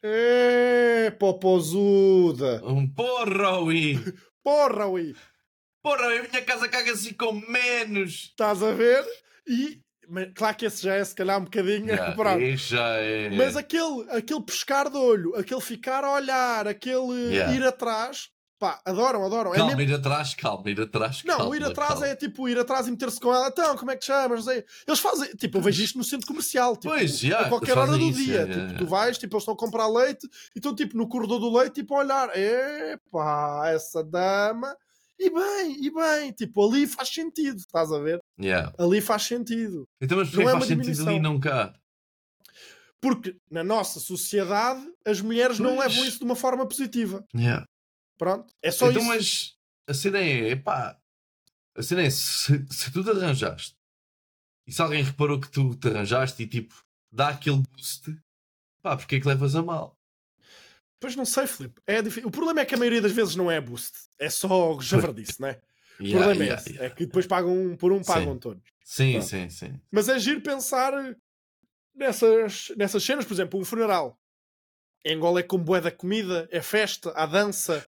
É, 0.04 1.10
popozuda. 1.12 2.62
Um 2.66 2.88
porra, 2.88 3.60
ui. 3.64 3.96
Porra, 4.44 4.86
ui. 4.88 5.16
Porra, 5.82 6.06
a 6.06 6.24
minha 6.24 6.42
casa 6.46 6.70
caga 6.70 6.92
assim 6.92 7.14
com 7.14 7.32
menos. 7.34 8.26
Estás 8.30 8.62
a 8.62 8.74
ver? 8.74 9.04
E, 9.48 9.82
mas, 10.10 10.30
claro 10.36 10.56
que 10.56 10.66
esse 10.66 10.84
já 10.84 10.96
é 10.96 11.04
se 11.04 11.16
calhar 11.16 11.40
um 11.40 11.44
bocadinho. 11.44 11.88
Yeah, 11.88 12.56
já 12.56 12.88
é. 12.98 13.30
Mas 13.30 13.56
aquele, 13.56 14.10
aquele 14.12 14.42
pescar 14.42 14.90
de 14.90 14.98
olho, 14.98 15.36
aquele 15.36 15.62
ficar 15.62 16.04
a 16.04 16.14
olhar, 16.14 16.68
aquele 16.68 17.34
Yeah. 17.34 17.54
ir 17.54 17.64
atrás, 17.64 18.30
pá, 18.60 18.80
adoram, 18.86 19.24
adoram. 19.26 19.54
É 19.54 19.58
Calma, 19.58 19.76
mesmo- 19.76 19.92
ir 19.92 19.96
atrás, 19.96 20.34
calma, 20.34 20.70
ir 20.70 20.82
atrás. 20.82 21.22
Não, 21.24 21.38
calma, 21.38 21.52
o 21.52 21.56
ir 21.56 21.64
atrás 21.64 21.92
calma. 21.92 22.08
é 22.08 22.16
tipo 22.16 22.50
ir 22.50 22.58
atrás 22.58 22.88
e 22.88 22.92
meter-se 22.92 23.20
com 23.20 23.34
ela. 23.34 23.48
Então, 23.50 23.78
como 23.78 23.92
é 23.92 23.96
que 23.96 24.02
te 24.02 24.08
chamas? 24.08 24.46
Não. 24.46 24.54
Eles 24.54 25.00
fazem, 25.00 25.30
tipo, 25.36 25.58
eu 25.58 25.62
vejo 25.62 25.84
isto 25.84 25.98
no 25.98 26.04
centro 26.04 26.26
comercial, 26.28 26.76
tipo, 26.76 26.94
Pois, 26.94 27.22
yeah, 27.22 27.46
a 27.46 27.50
qualquer 27.50 27.78
hora 27.78 27.92
do 27.92 28.00
isso, 28.00 28.24
dia. 28.24 28.34
yeah, 28.44 28.68
tipo, 28.68 28.78
tu 28.80 28.86
vais, 28.88 29.18
tipo, 29.18 29.36
eles 29.36 29.44
estão 29.44 29.54
a 29.54 29.58
comprar 29.58 29.88
leite 29.88 30.26
e 30.56 30.60
estão, 30.60 30.74
tipo, 30.76 30.98
no 30.98 31.08
corredor 31.08 31.40
do 31.40 31.56
leite, 31.56 31.76
tipo, 31.76 31.94
a 31.96 32.00
olhar. 32.00 32.30
Epá, 32.36 33.64
essa 33.74 34.04
dama. 34.04 34.76
E 35.20 35.30
bem, 35.30 35.86
e 35.86 35.92
bem. 35.92 36.32
Tipo, 36.32 36.68
ali 36.70 36.86
faz 36.88 37.10
sentido, 37.10 37.58
estás 37.58 37.92
a 37.92 38.00
ver? 38.00 38.20
Yeah. 38.40 38.74
Ali 38.78 39.02
faz 39.02 39.24
sentido. 39.24 39.88
Então, 40.00 40.18
mas 40.18 40.30
porquê 40.30 40.44
Não 40.44 40.50
é 40.50 40.54
faz 40.54 40.66
sentido 40.66 41.08
ali 41.08 41.16
e 41.16 41.20
não 41.20 41.40
cá? 41.40 41.74
Porque 43.02 43.38
na 43.50 43.64
nossa 43.64 44.00
sociedade 44.00 44.86
as 45.06 45.22
mulheres 45.22 45.60
não 45.60 45.76
Pois. 45.76 45.90
levam 45.90 46.06
isso 46.06 46.20
de 46.20 46.26
uma 46.26 46.36
forma 46.36 46.68
positiva. 46.68 47.26
Yeah. 47.36 47.66
Pronto, 48.18 48.52
é 48.64 48.72
só 48.72 48.90
então, 48.90 49.02
isso. 49.02 49.10
mas 49.10 49.58
a 49.88 49.94
cena 49.94 50.18
é, 50.18 50.50
epá, 50.50 51.00
a 51.76 51.84
cena 51.84 52.02
é, 52.02 52.10
se, 52.10 52.66
se 52.70 52.92
tu 52.92 53.04
te 53.04 53.12
arranjaste 53.12 53.76
e 54.66 54.72
se 54.72 54.82
alguém 54.82 55.04
reparou 55.04 55.40
que 55.40 55.50
tu 55.50 55.76
te 55.76 55.88
arranjaste 55.88 56.42
e 56.42 56.48
tipo, 56.48 56.76
dá 57.12 57.30
aquele 57.30 57.62
boost, 57.72 58.18
pá, 58.82 58.98
porque 58.98 59.16
é 59.16 59.20
que 59.20 59.28
levas 59.28 59.56
a 59.56 59.62
mal? 59.62 59.97
Pois 61.00 61.16
não 61.16 61.26
sei, 61.26 61.46
Filipe. 61.46 61.82
É 61.86 62.00
O 62.26 62.32
problema 62.32 62.62
é 62.62 62.66
que 62.66 62.74
a 62.76 62.78
maioria 62.78 63.02
das 63.02 63.12
vezes 63.12 63.36
não 63.36 63.52
é 63.52 63.62
boost. 63.62 63.94
É 64.20 64.30
só 64.30 64.80
javardice, 64.80 65.40
não 65.40 65.50
é? 65.50 65.62
O 66.00 66.04
Yeah, 66.04 66.24
problema 66.24 66.44
é 66.44 66.46
yeah, 66.48 66.62
esse. 66.62 66.70
yeah. 66.74 66.86
É 66.86 66.90
que 66.96 67.06
depois 67.06 67.26
pagam 67.26 67.52
um 67.58 67.76
por 67.76 67.92
um, 67.92 68.04
Sim. 68.04 68.04
pagam 68.06 68.38
todos. 68.38 68.64
Sim, 68.84 69.12
Pronto. 69.14 69.26
sim, 69.28 69.50
sim. 69.50 69.82
Mas 69.92 70.10
é 70.10 70.20
giro 70.20 70.42
pensar 70.42 70.94
nessas, 71.96 72.72
nessas 72.78 73.04
cenas, 73.04 73.26
por 73.26 73.34
exemplo, 73.34 73.60
um 73.60 73.66
funeral. 73.66 74.20
Em 75.04 75.16
Angola 75.16 75.40
é 75.40 75.44
com 75.44 75.58
bué 75.58 75.82
da 75.82 75.92
comida, 75.92 76.48
é 76.52 76.62
festa, 76.62 77.12
há 77.16 77.26
dança. 77.26 77.84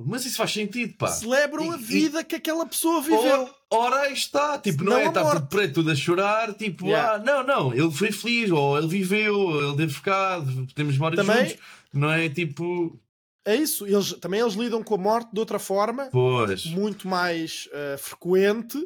Mas 0.00 0.24
isso 0.24 0.36
faz 0.36 0.52
sentido, 0.52 0.94
pá. 0.96 1.08
Celebram 1.08 1.64
E- 1.66 1.74
a 1.74 1.76
e- 1.76 1.82
vida 1.82 2.22
que 2.22 2.36
aquela 2.36 2.64
pessoa 2.64 3.00
viveu. 3.02 3.18
Ora, 3.42 3.50
ora 3.70 3.96
aí 4.02 4.12
está, 4.12 4.56
tipo, 4.58 4.84
não, 4.84 4.92
Não 4.92 4.98
é 5.00 5.04
morte. 5.10 5.38
tudo 5.40 5.46
preto, 5.48 5.74
tudo 5.74 5.90
a 5.90 5.94
chorar, 5.96 6.54
tipo, 6.54 6.86
Yeah. 6.86 7.14
ah, 7.14 7.18
não, 7.18 7.44
não, 7.44 7.74
ele 7.74 7.90
foi 7.90 8.12
feliz, 8.12 8.50
ou 8.50 8.78
ele 8.78 8.86
viveu, 8.86 9.60
ele 9.68 9.76
teve 9.76 9.92
ficado, 9.92 10.66
temos 10.74 10.94
memórias 10.94 11.26
Também- 11.26 11.48
juntos, 11.48 11.62
não 11.92 12.10
é 12.12 12.28
tipo, 12.28 12.98
É 13.44 13.54
isso. 13.56 13.86
Eles, 13.86 14.12
também 14.20 14.40
eles 14.40 14.52
lidam 14.54 14.82
com 14.82 14.94
a 14.94 14.98
morte 14.98 15.32
de 15.32 15.40
outra 15.40 15.58
forma, 15.58 16.08
pois, 16.12 16.66
muito 16.66 17.08
mais 17.08 17.66
eh, 17.72 17.96
frequente 17.98 18.78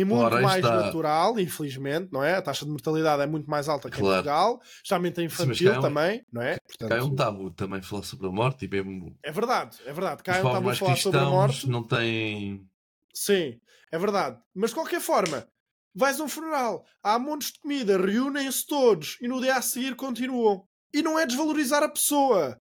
e 0.00 0.04
muito 0.04 0.30
mais 0.42 0.64
está. 0.64 0.76
natural, 0.84 1.38
infelizmente, 1.40 2.08
não 2.12 2.22
é? 2.22 2.34
A 2.36 2.42
taxa 2.42 2.64
de 2.64 2.70
mortalidade 2.70 3.22
é 3.22 3.26
muito 3.26 3.48
mais 3.48 3.68
alta 3.68 3.88
que 3.90 3.96
em 3.96 4.00
Claro. 4.00 4.22
Portugal, 4.24 4.60
especialmente 4.74 5.20
a 5.20 5.24
mas 5.24 5.32
infantil 5.32 5.72
é 5.72 5.78
um- 5.78 5.80
também, 5.82 6.22
não 6.32 6.42
é? 6.42 6.56
Portanto, 6.66 6.92
é 6.92 7.02
um 7.02 7.14
tabu 7.14 7.50
também 7.50 7.82
falar 7.82 8.02
sobre 8.02 8.26
a 8.26 8.30
morte 8.30 8.64
e 8.64 8.68
mesmo 8.68 9.16
É 9.22 9.32
verdade, 9.32 9.78
é 9.86 9.92
verdade. 9.92 10.22
estamos 10.26 10.56
a 10.56 10.60
mais 10.60 10.78
falar 10.78 10.96
sobre 10.96 11.20
a 11.20 11.24
morte. 11.24 11.68
não 11.68 11.82
têm, 11.82 12.66
Sim, 13.14 13.58
é 13.92 13.98
verdade. 13.98 14.38
Mas 14.54 14.70
de 14.70 14.74
qualquer 14.76 15.00
forma, 15.00 15.46
vais 15.94 16.20
a 16.20 16.24
um 16.24 16.28
funeral, 16.28 16.84
há 17.02 17.18
montes 17.18 17.52
de 17.52 17.60
comida, 17.60 17.96
reúnem-se 17.96 18.66
todos 18.66 19.16
e 19.22 19.26
no 19.28 19.40
dia 19.40 19.56
a 19.56 19.62
seguir 19.62 19.96
continuam. 19.96 20.64
E 20.94 21.02
não 21.02 21.18
é 21.18 21.26
desvalorizar 21.26 21.82
a 21.82 21.88
pessoa. 21.88 22.58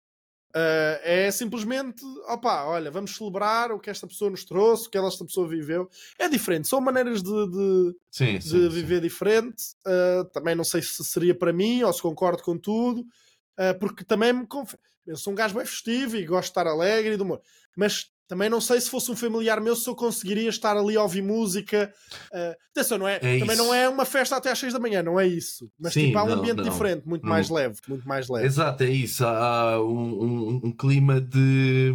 Ah, 0.54 1.00
é 1.02 1.30
simplesmente, 1.30 2.04
opá, 2.28 2.64
olha, 2.64 2.90
vamos 2.90 3.16
celebrar 3.16 3.70
o 3.72 3.78
que 3.78 3.90
esta 3.90 4.06
pessoa 4.06 4.30
nos 4.30 4.44
trouxe, 4.44 4.88
o 4.88 4.90
que 4.90 4.98
esta 4.98 5.24
pessoa 5.24 5.48
viveu. 5.48 5.88
É 6.18 6.28
diferente, 6.28 6.68
são 6.68 6.80
maneiras 6.80 7.22
de, 7.22 7.30
de, 7.30 7.96
sim, 8.10 8.38
de 8.38 8.42
sim, 8.42 8.48
sim. 8.48 8.68
viver 8.68 9.00
diferente. 9.00 9.62
Uh, 9.86 10.24
também 10.32 10.54
não 10.54 10.64
sei 10.64 10.82
se 10.82 11.04
seria 11.04 11.34
para 11.34 11.52
mim 11.52 11.82
ou 11.82 11.92
se 11.92 12.02
concordo 12.02 12.42
com 12.42 12.58
tudo, 12.58 13.00
uh, 13.00 13.78
porque 13.78 14.04
também 14.04 14.32
me 14.32 14.46
conf... 14.46 14.74
eu 15.06 15.16
sou 15.16 15.32
um 15.32 15.36
gajo 15.36 15.54
bem 15.54 15.64
festivo 15.64 16.16
e 16.16 16.24
gosto 16.24 16.46
de 16.46 16.50
estar 16.50 16.66
alegre 16.66 17.14
e 17.14 17.16
de 17.16 17.22
humor, 17.22 17.40
mas 17.76 18.10
também 18.30 18.48
não 18.48 18.60
sei 18.60 18.80
se 18.80 18.88
fosse 18.88 19.10
um 19.10 19.16
familiar 19.16 19.60
meu 19.60 19.74
se 19.74 19.90
eu 19.90 19.96
conseguiria 19.96 20.48
estar 20.48 20.76
ali 20.76 20.96
a 20.96 21.02
ouvir 21.02 21.20
música. 21.20 21.92
Uh, 22.32 22.54
atenção, 22.70 22.96
não 22.96 23.08
é, 23.08 23.16
É 23.16 23.18
também 23.40 23.42
isso. 23.42 23.56
não 23.56 23.74
é 23.74 23.88
uma 23.88 24.04
festa 24.04 24.36
até 24.36 24.52
às 24.52 24.58
6 24.60 24.72
da 24.72 24.78
manhã, 24.78 25.02
não 25.02 25.18
é 25.18 25.26
isso. 25.26 25.68
Mas 25.76 25.92
Sim, 25.94 26.06
tipo, 26.06 26.18
há 26.18 26.22
um 26.22 26.28
não, 26.28 26.38
ambiente 26.38 26.58
não. 26.58 26.62
diferente, 26.62 27.04
muito 27.08 27.22
Não. 27.24 27.28
mais 27.30 27.50
leve, 27.50 27.80
muito 27.88 28.06
mais 28.06 28.28
leve. 28.28 28.46
Exato, 28.46 28.84
é 28.84 28.88
isso. 28.90 29.26
Há 29.26 29.82
um, 29.84 30.22
um- 30.24 30.60
um 30.66 30.72
clima 30.72 31.20
de. 31.20 31.92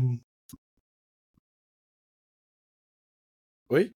Oi? 3.70 3.92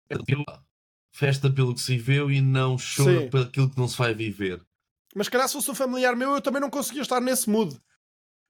Festa 1.14 1.50
pelo 1.52 1.74
que 1.74 1.80
se 1.80 1.92
viveu 1.98 2.30
e 2.30 2.40
não 2.40 2.78
choro 2.78 3.20
Sim. 3.20 3.28
pelo 3.28 3.44
aquilo 3.44 3.70
que 3.70 3.76
não 3.78 3.86
se 3.86 3.98
vai 3.98 4.14
viver. 4.14 4.62
Mas 5.14 5.28
calhar 5.28 5.46
se 5.46 5.52
fosse 5.54 5.70
um 5.70 5.74
familiar 5.74 6.16
meu, 6.16 6.30
eu 6.30 6.40
também 6.40 6.60
não 6.62 6.70
conseguia 6.70 7.02
estar 7.02 7.20
nesse 7.20 7.50
mood. 7.50 7.78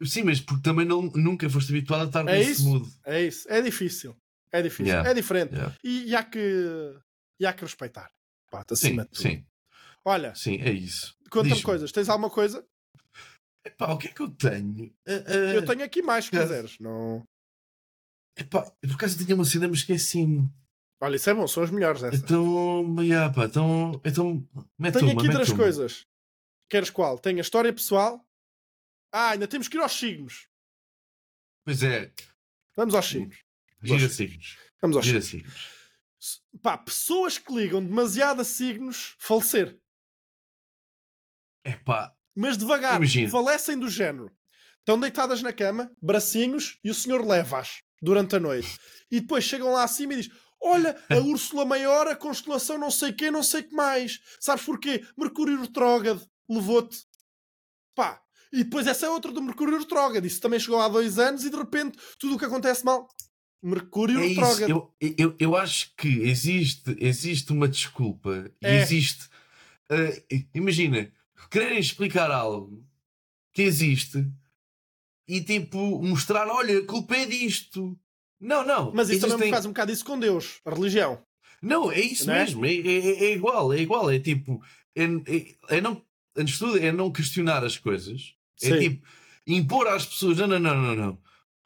Sim, 0.05 0.23
mas 0.25 0.41
porque 0.41 0.63
também 0.63 0.87
não, 0.87 1.03
nunca 1.03 1.49
foste 1.51 1.71
habituado 1.71 2.03
a 2.03 2.07
estar 2.07 2.21
É 2.29 2.39
nesse 2.39 2.53
isso? 2.53 2.65
mood. 2.69 2.91
É 3.05 3.23
isso, 3.23 3.47
é 3.51 3.61
difícil. 3.61 4.17
É 4.53 4.63
difícil, 4.63 4.87
Yeah. 4.87 5.11
é 5.11 5.15
diferente. 5.15 5.53
Yeah. 5.55 5.77
E, 5.85 6.09
e 6.09 6.17
há 6.17 6.25
que 6.25 6.97
e 7.41 7.47
há 7.47 7.53
que 7.53 7.63
respeitar. 7.63 8.11
Pá, 8.51 8.65
Sim, 8.75 8.97
de 8.97 9.05
tudo. 9.05 9.17
sim, 9.17 9.45
Olha, 10.05 10.35
sim, 10.35 10.57
é 10.61 10.73
isso. 10.73 11.15
conta-me 11.31 11.63
coisas. 11.63 11.93
Tens 11.93 12.09
alguma 12.09 12.31
coisa? 12.31 12.67
Epá, 13.65 13.93
o 13.93 13.99
que 13.99 14.09
é 14.09 14.13
que 14.13 14.21
eu 14.23 14.29
tenho? 14.31 14.93
Ah, 15.07 15.13
ah, 15.27 15.55
Eu 15.55 15.65
tenho 15.65 15.85
aqui 15.85 16.03
mais, 16.03 16.25
se 16.25 16.31
quiseres. 16.31 16.79
Não... 16.81 17.23
epá, 18.37 18.63
por 18.63 18.93
acaso 18.95 19.19
tinha 19.23 19.35
uma 19.35 19.45
cena, 19.45 19.69
mas 19.69 19.79
esqueci-me. 19.79 20.49
Olha, 21.03 21.17
isso 21.17 21.31
é 21.31 21.35
bom, 21.35 21.47
são 21.47 21.63
as 21.63 21.71
melhores. 21.71 22.03
Então, 22.03 22.97
yeah, 23.03 23.33
pá, 23.33 23.45
então, 23.45 24.01
então 24.05 24.47
mete 24.79 24.95
tenho 24.95 25.07
uma, 25.07 25.13
aqui 25.13 25.29
mete 25.29 25.35
três 25.35 25.49
uma. 25.51 25.59
coisas. 25.59 26.07
Queres 26.71 26.91
qual? 26.91 27.19
Tenho 27.19 27.39
a 27.39 27.41
história 27.43 27.73
pessoal. 27.73 28.25
Ah, 29.13 29.31
ainda 29.31 29.49
temos 29.49 29.69
que 29.69 29.77
ir 29.77 29.81
aos 29.81 29.93
signos. 29.93 30.49
Pois 31.65 31.83
é, 31.83 32.13
Vamos 32.77 32.95
aos 32.95 33.07
signos. 33.07 33.37
gira 33.83 34.09
signos. 34.09 34.57
Vamos 34.81 34.97
aos 34.97 35.05
Gira 35.07 35.21
signos. 35.21 35.53
signos. 35.53 36.43
Pá, 36.63 36.77
pessoas 36.79 37.39
que 37.39 37.53
ligam 37.55 37.85
demasiado 37.85 38.41
a 38.41 38.45
signos, 38.45 39.15
falecer. 39.19 39.79
Epá, 41.65 42.15
Mas 42.35 42.57
devagar, 42.57 42.97
Imagina. 42.97 43.31
falecem 43.31 43.79
do 43.79 43.89
género. 43.89 44.31
Estão 44.79 44.99
deitadas 44.99 45.43
na 45.43 45.53
cama, 45.53 45.91
bracinhos, 46.01 46.79
e 46.83 46.91
o 46.91 46.95
senhor 46.95 47.25
leva-as 47.27 47.83
durante 48.01 48.37
a 48.37 48.41
noite. 48.41 48.79
E 49.11 49.21
depois 49.21 49.45
chegam 49.45 49.71
lá 49.73 49.85
acima 49.85 50.15
e 50.15 50.23
diz: 50.23 50.31
Olha, 50.63 50.97
a 51.11 51.17
Úrsula 51.21 51.65
Maior, 51.67 52.09
a 52.09 52.17
constelação 52.17 52.79
não 52.79 52.91
sei 52.91 53.13
quê, 53.13 53.31
não 53.31 53.43
sei 53.43 53.63
que 53.63 53.75
mais. 53.75 54.21
Sabes 54.41 54.65
porquê? 54.65 55.07
Mercúrio 55.19 55.61
retrógrado 55.61 56.27
levou-te. 56.49 57.05
Pá. 57.95 58.23
E 58.53 58.65
depois 58.65 58.87
essa 58.87 59.07
é 59.07 59.11
outra 59.11 59.31
do 59.33 59.43
Mercúrio 59.43 59.79
retrógrado. 59.79 60.25
Isso 60.27 60.41
também 60.41 60.59
chegou 60.59 60.81
há 60.81 60.89
dois 60.89 61.19
anos 61.19 61.45
e 61.45 61.51
de 61.51 61.57
repente 61.57 61.99
tudo 62.19 62.35
o 62.35 62.39
que 62.39 62.45
acontece 62.45 62.85
mal. 62.85 63.07
Mercúrio 63.63 64.19
é 64.21 64.27
retrógrado. 64.27 64.71
Eu, 64.71 64.95
eu, 65.19 65.37
eu 65.39 65.57
acho 65.57 65.93
que 65.97 66.09
existe, 66.23 66.97
existe 66.99 67.53
uma 67.53 67.69
desculpa. 67.69 68.51
E 68.63 68.67
É. 68.67 68.83
existe. 68.83 69.29
ah, 69.91 70.37
imagina, 70.55 71.13
quererem 71.51 71.79
explicar 71.79 72.31
algo 72.31 72.83
que 73.53 73.63
existe 73.63 74.27
e 75.29 75.41
tipo 75.43 76.03
mostrar: 76.03 76.49
olha, 76.49 76.79
a 76.79 76.87
culpa 76.87 77.17
é 77.17 77.27
disto. 77.27 77.99
Não, 78.41 78.65
não. 78.67 78.91
Mas 78.95 79.11
isso 79.11 79.21
também 79.21 79.35
existem- 79.35 79.51
faz 79.51 79.67
um 79.67 79.71
bocado 79.71 79.93
isso 79.93 80.05
com 80.05 80.19
Deus, 80.19 80.61
a 80.65 80.71
religião. 80.75 81.23
Não, 81.63 81.93
é 81.93 82.01
isso 82.01 82.27
Não 82.27 82.35
é? 82.35 82.41
mesmo. 82.45 82.65
É, 82.65 82.71
é- 82.75 83.25
é 83.27 83.33
igual, 83.35 83.73
é 83.73 83.79
igual. 83.81 84.11
É 84.11 84.19
tipo, 84.19 84.63
é, 84.97 85.05
é- 85.05 85.77
é 85.77 85.81
não, 85.83 86.03
antes 86.35 86.55
de 86.55 86.59
tudo, 86.61 86.79
é 86.79 86.91
não 86.91 87.13
questionar 87.13 87.63
as 87.63 87.77
coisas. 87.77 88.35
É 88.63 88.69
Sim. 88.69 88.79
tipo, 88.79 89.07
impor 89.47 89.87
às 89.89 90.07
pessoas: 90.07 90.39
não, 90.39 90.47
não, 90.47 90.59
não, 90.59 90.77
não, 90.77 90.95
não. 90.97 91.19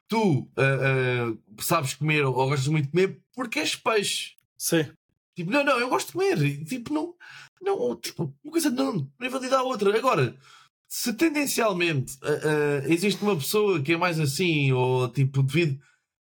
Tu 0.07 0.51
ah, 0.57 0.61
ah, 0.61 1.61
sabes 1.61 1.93
comer 1.95 2.23
ou, 2.25 2.33
gostas 2.33 2.67
muito 2.67 2.85
de 2.85 2.91
comer 2.91 3.21
porque 3.33 3.59
és 3.59 3.75
peixe. 3.75 4.33
Sim. 4.57 4.85
Tipo, 5.35 5.51
não, 5.51 5.63
não, 5.63 5.79
eu 5.79 5.89
gosto 5.89 6.07
de 6.07 6.13
comer. 6.13 6.65
Tipo, 6.65 6.93
não, 6.93 7.15
não, 7.61 7.95
tipo, 7.99 8.33
uma 8.43 8.51
coisa 8.51 8.69
não, 8.69 8.93
não 9.19 9.27
invalida 9.27 9.57
a 9.59 9.63
outra. 9.63 9.95
Agora, 9.97 10.35
se 10.87 11.13
tendencialmente 11.13 12.17
ah, 12.23 12.27
ah, 12.83 12.87
existe 12.87 13.21
uma 13.23 13.35
pessoa 13.35 13.81
que 13.81 13.93
é 13.93 13.97
mais 13.97 14.19
assim, 14.19 14.71
ou 14.71 15.09
tipo, 15.09 15.43
devido. 15.43 15.79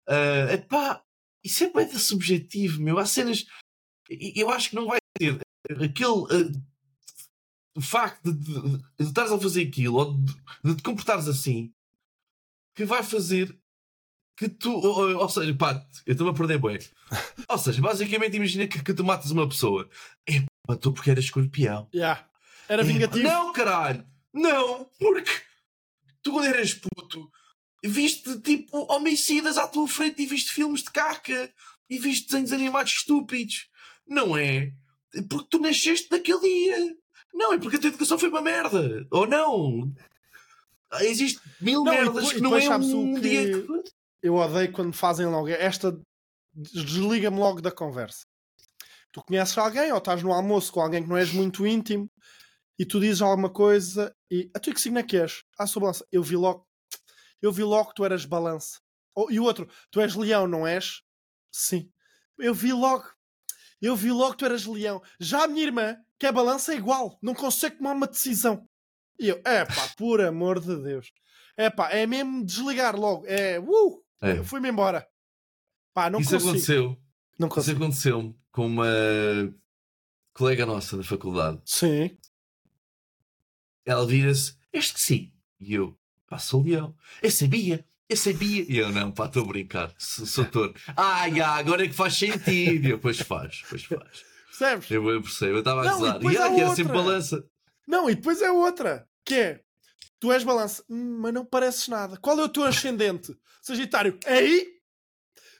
Uh, 0.10 0.54
epá, 0.54 1.02
Isso 1.44 1.64
é 1.64 1.72
bem 1.72 1.90
subjetivo, 1.98 2.82
meu. 2.82 3.00
Há 3.00 3.06
cenas. 3.06 3.46
Eu 4.10 4.50
acho 4.50 4.70
que 4.72 4.76
não 4.76 4.88
vai 4.88 5.00
ser 5.18 5.40
aquele. 5.70 6.26
eh, 6.32 6.71
o 7.76 7.82
facto 7.82 8.32
de, 8.32 8.34
de, 8.34 8.62
de, 8.62 8.78
de 8.78 9.04
estares 9.04 9.32
a 9.32 9.40
fazer 9.40 9.68
aquilo 9.68 9.96
ou 9.96 10.14
de, 10.14 10.34
de 10.64 10.76
te 10.76 10.84
comportares 10.84 11.28
assim 11.28 11.74
que 12.76 12.86
vai 12.86 13.04
fazer 13.04 13.58
que 14.36 14.50
tu. 14.50 14.72
Ou, 14.72 15.18
ou 15.18 15.30
seja, 15.30 15.54
pá, 15.54 15.86
eu 16.06 16.14
estou-me 16.14 16.32
a 16.32 16.36
perder 16.36 16.60
bem. 16.60 16.80
Ou 17.48 17.58
seja, 17.58 17.82
basicamente 17.82 18.38
imagina 18.38 18.66
que, 18.66 18.82
que 18.82 18.94
tu 18.94 19.04
matas 19.04 19.30
uma 19.30 19.48
pessoa. 19.48 19.88
É, 20.28 20.44
matou 20.68 20.94
porque 20.94 21.12
era 21.12 21.20
escorpião. 21.20 21.88
Yeah. 21.94 22.28
Era 22.68 22.84
vingativo. 22.84 23.24
Não, 23.24 23.52
caralho! 23.54 24.06
Não! 24.34 24.90
Porque 24.98 25.32
tu 26.24 26.32
quando 26.32 26.48
eras 26.48 26.74
puto 26.74 27.30
viste 27.84 28.40
tipo 28.40 28.78
homicidas 28.94 29.58
à 29.58 29.68
tua 29.68 29.88
frente 29.88 30.22
e 30.22 30.26
viste 30.26 30.54
filmes 30.54 30.84
de 30.84 30.92
caca 30.92 31.54
e 31.90 32.00
viste 32.00 32.28
desenhos 32.28 32.54
animados 32.54 32.94
estúpidos. 32.94 33.68
Não 34.08 34.38
é? 34.38 34.72
Porque 35.30 35.48
tu 35.50 35.60
nasceste 35.60 36.10
naquele 36.10 36.40
dia. 36.40 36.98
Não, 37.34 37.54
é 37.54 37.58
porque 37.60 37.78
a 37.78 37.80
tua 37.80 37.90
educação 37.90 38.18
foi 38.20 38.30
uma 38.30 38.42
merda. 38.42 39.06
Ou 39.12 39.26
não? 39.28 39.92
Existe 41.02 41.40
mil 41.62 41.84
Não, 41.84 41.92
merdas 41.94 42.14
depois- 42.16 42.34
que 42.34 42.42
não 42.42 42.56
é 42.58 42.70
um 42.78 43.14
que- 43.16 43.22
dia 43.22 43.64
que... 43.64 43.68
Eu 44.22 44.36
odeio 44.36 44.72
quando 44.72 44.94
fazem 44.94 45.26
logo. 45.26 45.48
Esta 45.50 45.98
desliga-me 46.54 47.40
logo 47.40 47.62
da 47.62 47.72
conversa. 47.72 48.26
Tu 49.12 49.22
conheces 49.24 49.58
alguém 49.58 49.92
ou 49.92 49.98
estás 49.98 50.22
no 50.22 50.32
almoço 50.32 50.72
com 50.72 50.82
alguém 50.82 51.02
que 51.04 51.10
não 51.10 51.18
és 51.18 51.32
muito 51.34 51.66
íntimo 51.66 52.10
e 52.78 52.86
tu 52.86 53.00
dizes 53.00 53.22
alguma 53.22 53.50
coisa 53.50 54.14
e 54.30 54.50
a 54.54 54.60
tu 54.60 54.74
que 54.74 54.80
signo 54.82 55.00
é 55.00 55.04
que 55.04 55.18
és? 55.18 55.44
Ah, 55.58 55.66
sou 55.66 55.82
balança. 55.82 56.06
Eu 56.12 56.22
vi 56.24 56.36
logo. 56.36 56.68
Eu 57.42 57.52
vi 57.52 57.64
logo 57.64 57.90
que 57.90 57.96
tu 57.96 58.06
eras 58.06 58.26
balança. 58.26 58.80
Ou- 59.16 59.32
e 59.32 59.40
o 59.40 59.44
outro, 59.44 59.68
tu 59.90 60.00
és 60.00 60.14
leão, 60.16 60.48
não 60.48 60.68
és? 60.68 61.02
Sim. 61.52 61.90
Eu 62.38 62.54
vi 62.54 62.72
logo. 62.74 63.06
Eu 63.82 63.96
vi 63.96 64.12
logo 64.12 64.32
que 64.34 64.38
tu 64.40 64.46
eras 64.46 64.66
leão. 64.66 65.02
Já 65.20 65.44
a 65.44 65.48
minha 65.48 65.64
irmã, 65.66 65.98
que 66.22 66.28
é 66.28 66.32
balança, 66.32 66.72
é 66.72 66.78
igual. 66.78 67.18
Não 67.20 67.34
consegue 67.34 67.78
tomar 67.78 67.94
uma 67.94 68.06
decisão. 68.06 68.70
E 69.20 69.28
eu, 69.30 69.42
é 69.44 69.66
pá, 69.66 69.90
por 69.98 70.22
amor 70.22 70.60
de 70.60 70.76
Deus. 70.80 71.12
É 71.58 71.68
pá, 71.68 71.90
é 71.90 72.06
mesmo 72.06 72.46
desligar 72.46 72.96
logo. 72.96 73.26
É, 73.26 73.60
uh, 73.60 74.04
É. 74.22 74.44
fui-me 74.44 74.70
embora. 74.70 75.08
Pá, 75.96 76.12
não 76.12 76.20
Isso 76.20 76.30
consigo. 76.30 76.50
aconteceu. 76.52 76.98
Não 77.40 77.48
Isso 77.48 77.56
consigo. 77.56 77.84
aconteceu 77.84 78.36
com 78.52 78.68
uma 78.68 78.86
colega 80.32 80.64
nossa 80.64 80.96
da 80.96 81.04
faculdade. 81.04 81.60
Sim. 81.66 82.16
Ela 83.84 84.06
vira-se, 84.06 84.56
este 84.72 85.00
sim. 85.00 85.34
E 85.60 85.74
eu, 85.74 85.98
pá, 86.28 86.38
sou 86.38 86.62
leão. 86.62 86.96
Eu 87.20 87.32
sabia, 87.32 87.84
eu 88.08 88.16
sabia. 88.16 88.64
E 88.70 88.78
eu, 88.78 88.92
não, 88.92 89.12
pá, 89.12 89.26
estou 89.26 89.44
a 89.44 89.48
brincar. 89.48 89.92
Sou, 89.98 90.28
sou 90.28 90.46
touro. 90.46 90.76
Ah, 90.96 91.28
já, 91.32 91.50
agora 91.56 91.84
é 91.84 91.88
que 91.88 91.96
faz 91.96 92.14
sentido. 92.14 92.86
E 92.88 92.92
eu, 92.92 93.00
pois 93.00 93.20
faz, 93.22 93.64
pois 93.68 93.84
faz. 93.86 94.24
Percebes? 94.62 94.92
Eu, 94.92 95.10
eu 95.10 95.22
percebo, 95.24 95.54
eu 95.54 95.60
estava 95.60 95.82
a 95.82 95.86
e 95.86 95.90
gozar. 95.90 96.24
E 96.24 96.38
há 96.38 96.54
que 96.54 96.62
era 96.62 96.76
sempre 96.76 96.94
balança. 96.94 97.44
Não, 97.88 98.08
e 98.08 98.14
depois 98.14 98.42
é 98.44 98.52
outra. 98.52 99.08
Que 99.26 99.36
é, 99.36 99.62
tu 100.20 100.32
és 100.32 100.44
balança, 100.44 100.84
hum, 100.88 101.18
mas 101.20 101.34
não 101.34 101.44
pareces 101.44 101.88
nada. 101.88 102.16
Qual 102.18 102.40
é 102.40 102.44
o 102.44 102.50
teu 102.50 102.64
ascendente? 102.64 103.36
Sagitário. 103.62 104.20
Aí, 104.26 104.68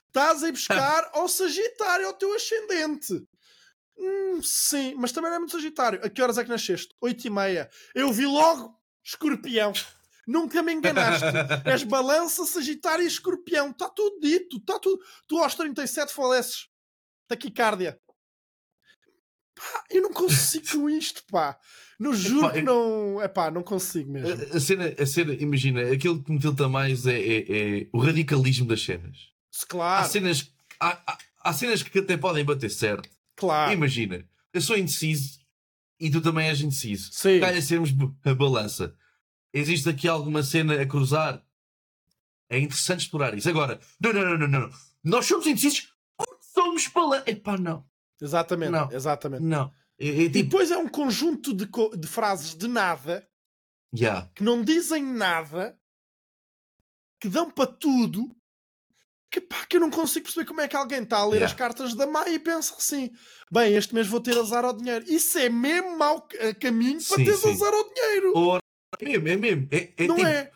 estás 0.06 0.44
a 0.44 0.48
ir 0.48 0.52
buscar 0.52 1.10
ao 1.14 1.28
Sagitário, 1.28 2.06
ao 2.06 2.14
teu 2.14 2.32
ascendente. 2.32 3.26
Hum, 3.98 4.40
sim, 4.40 4.94
mas 4.96 5.10
também 5.10 5.30
não 5.30 5.36
é 5.36 5.38
muito 5.40 5.52
Sagitário. 5.52 6.00
A 6.04 6.08
que 6.08 6.22
horas 6.22 6.38
é 6.38 6.44
que 6.44 6.50
nasceste? 6.50 6.94
Oito 7.00 7.26
e 7.26 7.30
meia. 7.30 7.68
Eu 7.96 8.12
vi 8.12 8.24
logo 8.24 8.72
Escorpião. 9.04 9.72
Nunca 10.28 10.62
me 10.62 10.72
enganaste. 10.72 11.26
És 11.66 11.82
balança, 11.82 12.46
Sagitário 12.46 13.02
e 13.02 13.08
Escorpião. 13.08 13.70
Está 13.70 13.88
tudo 13.88 14.20
dito. 14.20 14.58
Está 14.58 14.78
tudo. 14.78 15.02
Tu 15.26 15.38
aos 15.38 15.56
37 15.56 16.12
faleces. 16.12 16.68
Taquicardia. 17.26 17.98
Pá, 19.72 19.84
eu 19.90 20.02
não 20.02 20.12
consigo 20.12 20.66
com 20.72 20.90
isto, 20.90 21.22
pá. 21.30 21.58
Não 21.98 22.12
juro 22.14 22.46
Epá, 22.46 22.52
que 22.54 22.62
não. 22.62 23.20
É 23.22 23.28
pá, 23.28 23.50
não 23.50 23.62
consigo 23.62 24.10
mesmo. 24.10 24.28
A, 24.52 24.56
a 24.56 24.60
cena, 24.60 24.94
a 24.98 25.06
cena, 25.06 25.34
imagina, 25.34 25.92
aquilo 25.92 26.22
que 26.22 26.32
me 26.32 26.38
tilta 26.38 26.68
mais 26.68 27.06
é, 27.06 27.16
é- 27.18 27.80
é 27.82 27.86
o 27.92 27.98
radicalismo 28.00 28.66
das 28.66 28.82
cenas. 28.84 29.16
Se 29.50 29.64
Há 29.64 29.68
Claro, 29.68 30.08
cenas, 30.10 30.52
há, 30.80 31.12
há- 31.12 31.18
há 31.44 31.52
cenas 31.52 31.82
que 31.82 31.98
até 31.98 32.16
podem 32.16 32.44
bater 32.44 32.70
certo. 32.70 33.08
claro. 33.36 33.72
Imagina, 33.72 34.24
eu 34.52 34.60
sou 34.60 34.76
indeciso 34.76 35.38
e 36.00 36.10
tu 36.10 36.20
também 36.20 36.48
és 36.48 36.60
indeciso. 36.60 37.10
Sim. 37.12 37.38
Calha 37.38 37.62
sermos 37.62 37.90
a 38.24 38.34
balança. 38.34 38.94
Existe 39.54 39.88
aqui 39.88 40.08
alguma 40.08 40.42
cena 40.42 40.80
a 40.80 40.86
cruzar? 40.86 41.42
É 42.48 42.58
interessante 42.58 43.00
explorar 43.00 43.36
isso. 43.36 43.48
Agora, 43.48 43.78
não, 44.00 44.12
não, 44.12 44.24
não, 44.38 44.48
não, 44.48 44.60
não. 44.60 44.70
Nós 45.04 45.26
somos 45.26 45.46
indecisos 45.46 45.92
porque 46.16 46.42
somos 46.54 46.86
balança. 46.88 47.30
Epá, 47.30 47.56
não. 47.56 47.84
Exatamente, 48.22 48.70
Não. 48.70 48.90
exatamente. 48.92 49.42
Não. 49.42 49.72
E 49.98 50.28
tipo, 50.30 50.44
depois 50.44 50.70
é 50.70 50.78
um 50.78 50.88
conjunto 50.88 51.52
de, 51.54 51.66
de 51.98 52.08
frases 52.08 52.54
de 52.54 52.66
nada 52.68 53.28
yeah. 53.94 54.28
que 54.34 54.42
não 54.42 54.62
dizem 54.62 55.02
nada, 55.02 55.78
que 57.20 57.28
dão 57.28 57.50
para 57.50 57.70
tudo, 57.70 58.34
que 59.30 59.40
pá, 59.40 59.64
que 59.66 59.76
eu 59.76 59.80
não 59.80 59.90
consigo 59.90 60.24
perceber 60.24 60.46
como 60.46 60.60
é 60.60 60.68
que 60.68 60.76
alguém 60.76 61.02
está 61.02 61.18
a 61.18 61.24
ler 61.24 61.36
Yeah. 61.36 61.46
as 61.46 61.54
cartas 61.54 61.94
da 61.94 62.06
Maia 62.06 62.30
e 62.30 62.38
pensa 62.38 62.74
assim: 62.76 63.10
bem, 63.50 63.74
este 63.74 63.94
mês 63.94 64.06
vou 64.06 64.20
ter 64.20 64.36
azar 64.38 64.64
ao 64.64 64.76
dinheiro. 64.76 65.04
Isso 65.08 65.38
é 65.38 65.48
mesmo 65.48 65.96
mau 65.96 66.22
ca- 66.22 66.54
caminho 66.54 66.98
para 67.02 67.16
Sim, 67.16 67.24
teres 67.24 67.40
sim. 67.40 67.50
azar 67.52 67.72
ao 67.72 67.88
dinheiro. 67.94 68.60
É 69.00 69.04
mesmo, 69.04 69.28
é 69.28 69.36
mesmo. 69.36 69.68
É, 69.70 69.92
é 69.96 70.06
não 70.06 70.16
tipo, 70.16 70.26
é? 70.28 70.52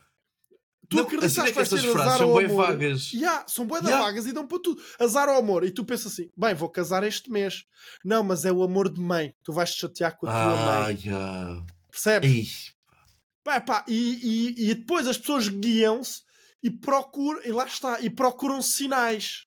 Tu 0.89 0.97
não, 0.97 1.05
acreditas 1.05 1.33
cena 1.33 1.47
é 1.47 1.49
que 1.49 1.55
que 1.55 1.61
estas 1.63 1.85
frases 1.85 2.01
azar 2.01 2.19
são 2.19 2.35
bem 2.37 2.45
amor? 2.47 2.67
vagas. 2.67 3.13
Yeah, 3.13 3.45
são 3.49 3.67
da 3.67 3.79
Yeah. 3.79 4.05
vagas 4.05 4.27
e 4.27 4.33
dão 4.33 4.47
para 4.47 4.59
tudo. 4.61 4.83
Azar 5.01 5.29
ao 5.29 5.37
amor. 5.39 5.65
E 5.65 5.71
tu 5.71 5.85
pensas 5.85 6.13
assim: 6.13 6.31
bem, 6.37 6.55
vou 6.55 6.69
casar 6.69 7.03
este 7.05 7.31
mês. 7.31 7.65
Não, 8.05 8.23
mas 8.23 8.45
é 8.45 8.53
o 8.53 8.63
amor 8.63 8.89
de 8.89 9.01
mãe. 9.01 9.35
Tu 9.43 9.53
vais 9.53 9.73
te 9.75 9.81
chatear 9.81 10.17
com 10.17 10.27
a 10.27 10.31
tua 10.31 10.41
Ah, 10.81 10.83
mãe. 10.85 11.01
yeah. 11.05 11.65
Percebes? 11.91 12.73
Pá, 13.43 13.61
pá, 13.61 13.85
e, 13.89 14.55
e, 14.59 14.71
e 14.71 14.75
depois 14.75 15.07
as 15.07 15.17
pessoas 15.17 15.49
guiam-se 15.49 16.23
e 16.63 16.71
procuram, 16.71 17.41
e 17.45 17.53
lá 17.53 17.65
está, 17.65 18.01
e 18.01 18.11
procuram 18.11 18.61
sinais. 18.61 19.46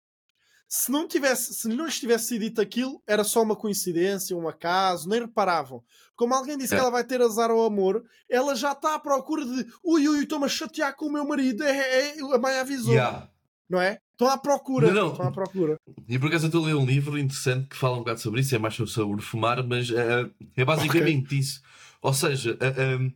Se 0.72 0.92
não 0.92 1.08
tivesse, 1.08 1.52
se 1.56 1.68
não 1.68 1.90
tivesse 1.90 2.28
sido 2.28 2.42
dito 2.42 2.62
aquilo, 2.62 3.02
era 3.08 3.24
só 3.24 3.42
uma 3.42 3.56
coincidência, 3.56 4.38
um 4.38 4.48
acaso, 4.48 5.10
nem 5.10 5.22
reparavam. 5.22 5.84
Como 6.16 6.36
alguém 6.36 6.56
disse 6.60 6.76
É. 6.76 6.78
que 6.78 6.82
ela 6.82 6.92
vai 6.92 7.04
ter 7.04 7.20
azar 7.24 7.50
ao 7.50 7.66
amor, 7.66 8.04
ela 8.30 8.56
já 8.56 8.74
está 8.74 8.94
à 8.94 9.00
procura 9.00 9.44
de 9.44 9.66
ui, 9.84 10.08
ui, 10.08 10.24
estou-me 10.24 10.46
a 10.46 10.48
chatear 10.48 10.96
com 10.96 11.08
o 11.08 11.12
meu 11.12 11.26
marido. 11.28 11.64
É, 11.64 11.72
é, 11.72 12.20
é, 12.20 12.22
a 12.22 12.38
mãe 12.38 12.60
avisou, 12.60 12.94
yeah. 12.94 13.28
não 13.68 13.82
é? 13.82 14.00
Estão 14.12 14.30
à 14.30 14.38
procura. 14.38 14.88
Não, 14.92 14.94
não. 14.94 15.12
Estão 15.12 15.28
à 15.28 15.32
procura. 15.32 15.76
E 16.08 16.20
por 16.20 16.28
acaso 16.28 16.46
eu 16.46 16.50
estou 16.50 16.64
a 16.64 16.68
ler 16.68 16.76
um 16.76 16.86
livro 16.86 17.18
interessante 17.18 17.68
que 17.68 17.76
fala 17.76 17.96
um 17.96 18.00
bocado 18.00 18.20
sobre 18.20 18.42
isso, 18.42 18.54
é 18.54 18.60
mais 18.60 18.76
sobre, 18.76 19.24
fumar, 19.24 19.66
mas 19.66 19.90
eh, 19.90 20.30
é 20.56 20.64
basicamente 20.64 21.40
isso. 21.40 21.64
Ou 22.00 22.14
seja, 22.14 22.56
eh, 22.60 22.96
um, 22.96 23.12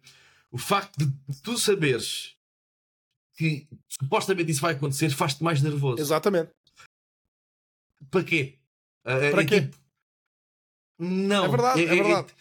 o 0.51 0.57
facto 0.57 0.97
de 0.97 1.13
tu 1.43 1.55
saberes 1.55 2.33
que 3.37 3.67
supostamente 3.87 4.51
isso 4.51 4.61
vai 4.61 4.73
acontecer 4.73 5.09
faz-te 5.11 5.43
mais 5.43 5.61
nervoso. 5.61 6.01
Exatamente. 6.01 6.51
Para 8.09 8.23
quê? 8.23 8.59
Eh, 9.05 9.31
Para 9.31 9.41
é 9.41 9.45
quê? 9.45 9.61
tipo, 9.61 9.77
não. 10.99 11.45
É 11.45 11.49
verdade, 11.49 11.81
é 11.81 11.85
verdade. 11.95 12.33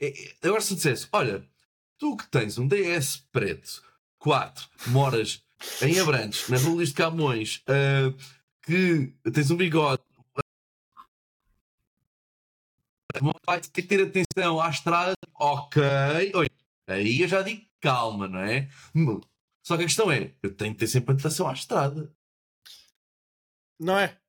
é- 0.00 0.06
é- 0.08 0.36
agora 0.42 0.60
se 0.60 0.74
dissesse, 0.74 1.08
olha, 1.12 1.44
tu 1.98 2.16
que 2.16 2.26
tens 2.28 2.58
um 2.58 2.66
DS 2.66 3.22
preto, 3.30 3.82
4, 4.18 4.68
moras 4.88 5.42
em 5.82 5.98
Abrantes, 5.98 6.48
na 6.48 6.58
Rua 6.58 6.84
de 6.84 6.92
Camões, 6.92 7.62
eh, 7.66 8.12
que 8.62 9.14
tens 9.32 9.50
um 9.50 9.56
bigode, 9.56 10.02
pai 13.44 13.60
tem 13.60 13.70
que 13.70 13.82
ter 13.82 14.02
atenção 14.02 14.60
à 14.60 14.70
estrada, 14.70 15.14
ok, 15.34 15.82
oi, 16.34 16.48
aí 16.86 17.20
eu 17.20 17.28
já 17.28 17.42
digo 17.42 17.66
calma, 17.80 18.28
não 18.28 18.40
é? 18.40 18.68
Só 19.62 19.76
que 19.76 19.82
a 19.82 19.86
questão 19.86 20.10
é, 20.10 20.34
eu 20.42 20.54
tenho 20.54 20.72
que 20.72 20.80
ter 20.80 20.86
sempre 20.86 21.14
atenção 21.14 21.48
à 21.48 21.52
estrada. 21.52 22.14
Não 23.78 23.98
é? 23.98 24.19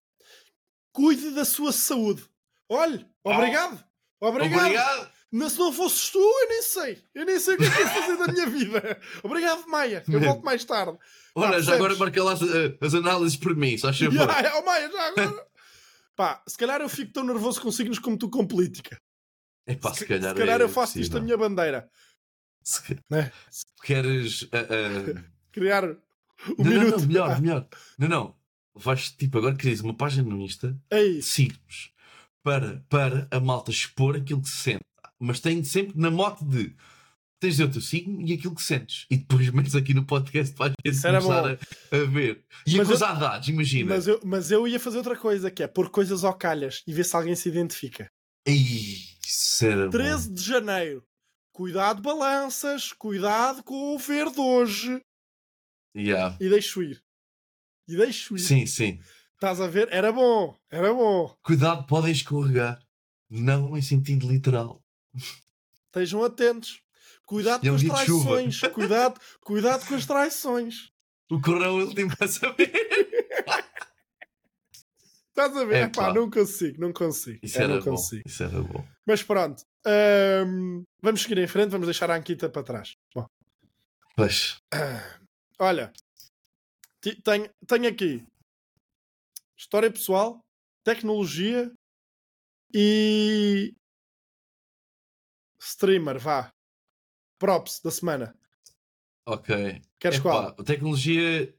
Cuide 0.94 1.32
da 1.32 1.46
sua 1.46 1.72
saúde. 1.72 2.24
Olhe, 2.70 3.06
obrigado. 3.24 3.84
Obrigado. 4.20 4.60
Obrigado! 4.60 5.12
Mas 5.34 5.54
se 5.54 5.60
não 5.60 5.72
fosses 5.72 6.10
tu, 6.10 6.20
eu 6.20 6.48
nem 6.50 6.62
sei. 6.62 7.02
Eu 7.16 7.26
nem 7.26 7.40
sei 7.40 7.56
o 7.56 7.58
que 7.58 7.64
é 7.64 7.70
que 7.72 7.80
ia 7.80 7.88
fazer 7.90 8.18
da 8.18 8.28
minha 8.34 8.48
vida. 8.48 9.00
Obrigado, 9.24 9.66
Maia. 9.68 10.04
Eu 10.10 10.20
volto 10.20 10.44
mais 10.44 10.66
tarde. 10.66 10.98
Olha, 11.34 11.62
já 11.62 11.76
agora 11.76 11.96
marca 11.96 12.22
lá 12.22 12.34
as, 12.34 12.42
eh, 12.42 12.78
as 12.82 12.94
análises 12.94 13.38
por 13.38 13.56
mim, 13.56 13.78
só 13.78 13.92
favor. 13.94 14.14
Yeah, 14.14 14.58
oh, 14.60 14.64
Maia, 14.66 14.92
já 14.92 15.08
agora. 15.08 15.48
Pá, 16.18 16.44
se 16.46 16.58
calhar 16.58 16.82
eu 16.82 16.90
fico 16.90 17.14
tão 17.14 17.24
nervoso 17.24 17.62
com 17.62 17.72
signos 17.72 17.98
como 17.98 18.18
tu 18.18 18.30
com 18.30 18.46
política. 18.46 19.00
É 19.66 19.74
pá, 19.76 19.94
se, 19.94 20.00
se 20.00 20.06
calhar. 20.06 20.34
se 20.34 20.40
calhar 20.40 20.60
é 20.60 20.64
eu 20.64 20.70
faço 20.70 21.00
isto 21.00 21.16
a 21.16 21.20
possível. 21.22 21.24
minha 21.24 21.38
bandeira. 21.38 21.90
Se, 22.62 22.82
Né? 23.10 23.32
se 23.50 23.64
queres. 23.84 24.48
ah, 24.52 24.58
ah, 24.60 25.24
Criar 25.54 25.86
o 25.86 25.98
não, 26.58 26.72
não, 26.72 26.90
não, 26.90 27.00
melhor, 27.06 27.42
melhor. 27.42 27.68
Não, 27.98 28.08
não. 28.08 28.36
Vais, 28.76 29.12
tipo, 29.12 29.38
agora 29.38 29.56
crias 29.56 29.82
uma 29.82 29.94
página 29.94 30.24
no 30.28 30.42
Insta 30.42 30.78
Ei, 30.90 31.16
de 31.16 31.22
signos 31.24 31.92
para, 32.44 32.84
para 32.90 33.28
a 33.30 33.40
malta 33.40 33.70
expor 33.72 34.16
aquilo 34.16 34.42
que 34.42 34.50
se 34.50 34.58
sente. 34.58 34.84
Mas 35.20 35.40
tem 35.40 35.64
sempre 35.64 36.00
na 36.00 36.10
moto 36.10 36.44
de 36.46 36.76
tens 37.40 37.60
o 37.60 37.68
teu 37.70 37.82
signo 37.82 38.22
e 38.22 38.34
aquilo 38.34 38.56
que 38.56 38.62
sentes. 38.64 39.06
E 39.10 39.18
depois 39.18 39.50
metes 39.52 39.76
aqui 39.76 39.94
no 39.94 40.06
podcast 40.06 40.56
era 41.04 41.20
começar 41.22 41.46
a, 41.46 41.96
a 41.96 42.04
ver. 42.06 42.44
E 42.66 42.72
Mas 42.78 42.80
a 42.80 42.82
eu- 42.82 42.86
cruzar 42.86 43.20
dados, 43.20 43.48
imagina. 43.50 43.94
Mas 43.96 44.08
eu, 44.08 44.20
mas 44.24 44.52
eu 44.52 44.68
ia 44.68 44.80
fazer 44.80 44.98
outra 44.98 45.18
coisa, 45.18 45.52
que 45.52 45.62
é 45.64 45.68
pôr 45.68 45.90
coisas 45.90 46.24
ao 46.24 46.34
calhas 46.34 46.82
e 46.88 46.94
ver 46.94 47.04
se 47.04 47.16
alguém 47.16 47.36
se 47.36 47.50
identifica. 47.50 48.08
Isso 48.48 49.66
era 49.66 49.86
bom. 49.86 49.90
13 49.92 50.34
de 50.34 50.42
janeiro. 50.44 51.04
Cuidado, 51.54 52.02
balanças. 52.02 52.94
Cuidado 52.94 53.64
com 53.64 53.96
o 53.96 54.00
verde 54.00 54.40
hoje. 54.40 55.02
Yeah. 55.96 56.38
E 56.40 56.48
deixo 56.50 56.82
ir. 56.82 57.04
E 57.92 57.98
deixo 57.98 58.36
ir. 58.36 58.40
Sim, 58.40 58.66
sim. 58.66 59.00
Estás 59.34 59.60
a 59.60 59.68
ver? 59.68 59.88
Era 59.92 60.12
bom. 60.12 60.56
Era 60.70 60.94
bom. 60.94 61.36
Cuidado, 61.44 61.86
podem 61.88 62.12
escorregar. 62.12 62.80
Não 63.30 63.76
em 63.78 63.82
sentido 63.82 64.28
literal. 64.30 64.82
Estejam 65.88 66.24
atentos. 66.24 66.82
Cuidado 67.26 67.66
é 67.66 67.70
com 67.70 67.76
as 67.76 67.84
traições. 67.84 68.60
Cuidado, 68.74 69.20
cuidado 69.42 69.88
com 69.88 69.96
as 69.96 70.06
traições. 70.06 70.92
O 71.30 71.40
corrão 71.42 71.80
último 71.80 72.12
a 72.20 72.28
saber. 72.28 72.72
Estás 75.30 75.56
a 75.56 75.64
ver? 75.66 75.76
É, 75.76 75.82
Epá, 75.84 76.08
pá. 76.08 76.14
não 76.14 76.30
consigo, 76.30 76.80
não 76.82 76.92
consigo. 76.92 77.40
Isso 77.42 77.58
Eu 77.58 77.64
era 77.64 77.74
não 77.76 77.82
bom. 77.82 77.92
consigo. 77.92 78.22
Isso 78.26 78.44
era 78.44 78.62
bom. 78.62 78.86
Mas 79.06 79.24
pronto. 79.24 79.64
Ahm, 79.86 80.84
vamos 81.02 81.22
seguir 81.22 81.38
em 81.38 81.48
frente, 81.48 81.70
vamos 81.70 81.88
deixar 81.88 82.12
a 82.12 82.16
Anquita 82.18 82.50
para 82.50 82.64
trás. 82.64 82.96
Bom, 83.16 83.26
Pois. 84.16 84.58
olha, 85.58 85.92
tenho, 87.02 87.50
tenho 87.68 87.88
aqui 87.90 88.26
história 89.58 89.92
pessoal, 89.92 90.44
tecnologia 90.84 91.72
e 92.74 93.76
streamer, 95.60 96.20
vá. 96.20 96.54
Props 97.40 97.80
da 97.84 97.92
semana. 97.92 98.36
Ok. 99.26 99.82
Queres 100.00 100.18
Epá, 100.20 100.24
qual? 100.30 100.48
A 100.60 100.64
tecnologia. 100.64 101.56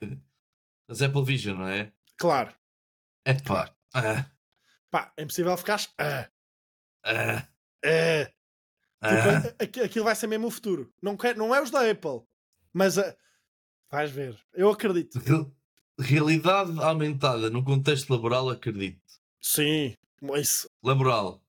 As 0.88 1.00
Apple 1.02 1.24
Vision, 1.24 1.58
não 1.58 1.68
é? 1.68 1.92
Claro. 2.16 2.54
É 3.24 3.34
pá. 3.34 3.74
Ah, 3.94 4.28
Pá, 4.90 5.12
é 5.16 5.22
impossível 5.22 5.56
ficares. 5.56 5.88
Ah, 5.98 6.28
ah, 7.04 7.48
ah. 7.84 8.32
ah. 9.00 9.40
Tipo, 9.42 9.62
aqui- 9.64 9.80
aquilo 9.80 10.04
vai 10.04 10.14
ser 10.14 10.26
mesmo 10.26 10.48
o 10.48 10.50
futuro. 10.50 10.92
Não, 11.00 11.16
quer, 11.16 11.36
não 11.36 11.54
é 11.54 11.62
os 11.62 11.70
da 11.70 11.88
Apple, 11.90 12.22
mas 12.72 12.98
a- 12.98 13.16
vais 13.92 14.10
ver. 14.10 14.36
Eu 14.52 14.70
acredito. 14.70 15.18
Real- 15.20 15.50
Realidade 15.98 16.72
aumentada 16.80 17.50
no 17.50 17.62
contexto 17.62 18.10
laboral, 18.10 18.48
acredito. 18.48 18.98
Sim, 19.40 19.94
isso. 20.36 20.68
Laboral. 20.82 21.40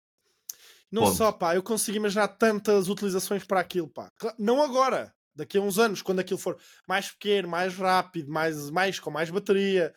Não 0.91 1.03
Ponto. 1.03 1.15
só, 1.15 1.32
pá, 1.32 1.56
eu 1.56 1.63
consigo 1.63 1.97
imaginar 1.97 2.27
tantas 2.27 2.88
utilizações 2.89 3.43
para 3.45 3.60
aquilo, 3.62 3.88
pá. 3.88 4.12
Não 4.38 4.62
agora, 4.62 5.12
daqui 5.34 5.58
a 5.58 5.62
uns 5.62 5.79
anos, 5.79 6.01
quando 6.03 6.19
aquilo 6.19 6.38
for 6.38 6.58
mais 6.88 7.10
pequeno, 7.10 7.47
mais 7.47 7.75
rápido, 7.75 8.29
mais, 8.29 8.69
mais 8.69 8.99
com 8.99 9.10
mais 9.10 9.29
bateria. 9.32 9.93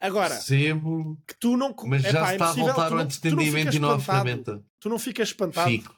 Agora, 0.00 0.36
Percebo, 0.36 1.18
que 1.26 1.34
tu 1.38 1.56
não. 1.56 1.74
mas 1.84 2.04
Epá, 2.04 2.12
já 2.12 2.20
é 2.20 2.26
se 2.28 2.32
está 2.32 2.44
a 2.46 2.48
impossível, 2.52 2.64
voltar 2.74 2.92
ao 2.92 3.00
entendimento 3.00 3.74
e 3.76 3.78
não 3.80 3.90
à 3.90 3.98
ferramenta. 4.00 4.64
Tu 4.78 4.88
não 4.88 4.98
ficas 4.98 5.28
espantado. 5.30 5.68
Fico. 5.68 5.94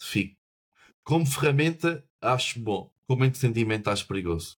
Fico. 0.00 0.36
Como 1.04 1.26
ferramenta, 1.26 2.02
acho 2.20 2.58
bom. 2.58 2.90
Como 3.06 3.24
entendimento, 3.24 3.88
acho 3.90 4.06
perigoso. 4.06 4.56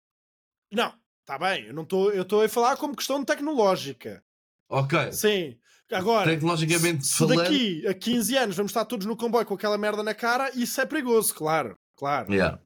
Não, 0.71 0.93
está 1.21 1.37
bem, 1.37 1.65
eu 1.67 1.73
não 1.73 1.83
estou 1.83 2.11
eu 2.11 2.21
estou 2.23 2.41
a 2.43 2.49
falar 2.49 2.77
como 2.77 2.95
questão 2.95 3.23
tecnológica. 3.23 4.23
Ok. 4.69 5.11
Sim. 5.11 5.57
Agora, 5.91 6.25
Tecnologicamente 6.31 7.05
se 7.05 7.17
falando. 7.17 7.37
daqui 7.43 7.85
a 7.85 7.93
15 7.93 8.37
anos 8.37 8.55
vamos 8.55 8.69
estar 8.71 8.85
todos 8.85 9.05
no 9.05 9.17
comboio 9.17 9.45
com 9.45 9.55
aquela 9.55 9.77
merda 9.77 10.01
na 10.01 10.13
cara, 10.13 10.49
isso 10.55 10.79
é 10.79 10.85
perigoso, 10.85 11.33
claro. 11.35 11.77
Claro. 11.97 12.31
Yeah. 12.31 12.59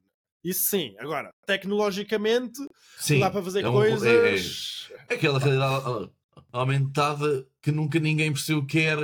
Isso 0.44 0.66
sim. 0.70 0.94
Agora, 1.00 1.30
tecnologicamente, 1.44 2.60
Sim. 2.98 3.18
dá 3.18 3.28
para 3.28 3.42
fazer 3.42 3.64
é 3.64 3.68
um- 3.68 3.72
coisas. 3.72 4.88
É, 5.08 5.12
é 5.12 5.14
aquela 5.16 5.40
realidade 5.40 6.08
aumentada 6.52 7.46
que 7.60 7.72
nunca 7.72 7.98
ninguém 7.98 8.32
percebeu 8.32 8.62
o 8.62 8.66
que 8.66 8.78
era. 8.80 9.02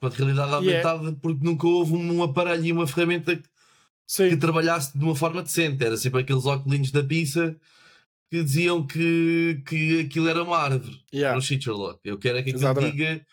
A 0.00 0.08
realidade 0.08 0.50
é. 0.50 0.54
aumentada 0.54 1.12
porque 1.20 1.44
nunca 1.44 1.66
houve 1.66 1.94
um 1.94 2.22
aparelho 2.22 2.64
e 2.64 2.72
uma 2.72 2.86
ferramenta 2.86 3.34
que 3.36 3.42
Sim. 4.06 4.38
trabalhasse 4.38 4.96
de 4.96 5.02
uma 5.02 5.16
forma 5.16 5.42
decente. 5.42 5.82
Era 5.84 5.96
sempre 5.96 6.20
aqueles 6.20 6.46
óculos 6.46 6.90
da 6.92 7.02
pizza 7.02 7.56
que 8.38 8.44
diziam 8.44 8.86
que, 8.86 9.62
que 9.66 10.00
aquilo 10.00 10.28
era 10.28 10.42
uma 10.42 10.56
árvore. 10.58 11.00
Yeah. 11.12 11.36
no 11.36 11.42
Sitcherlock. 11.42 12.00
Eu 12.04 12.18
quero 12.18 12.38
é 12.38 12.42
que 12.42 12.50
aquilo 12.50 12.74
diga 12.90 13.24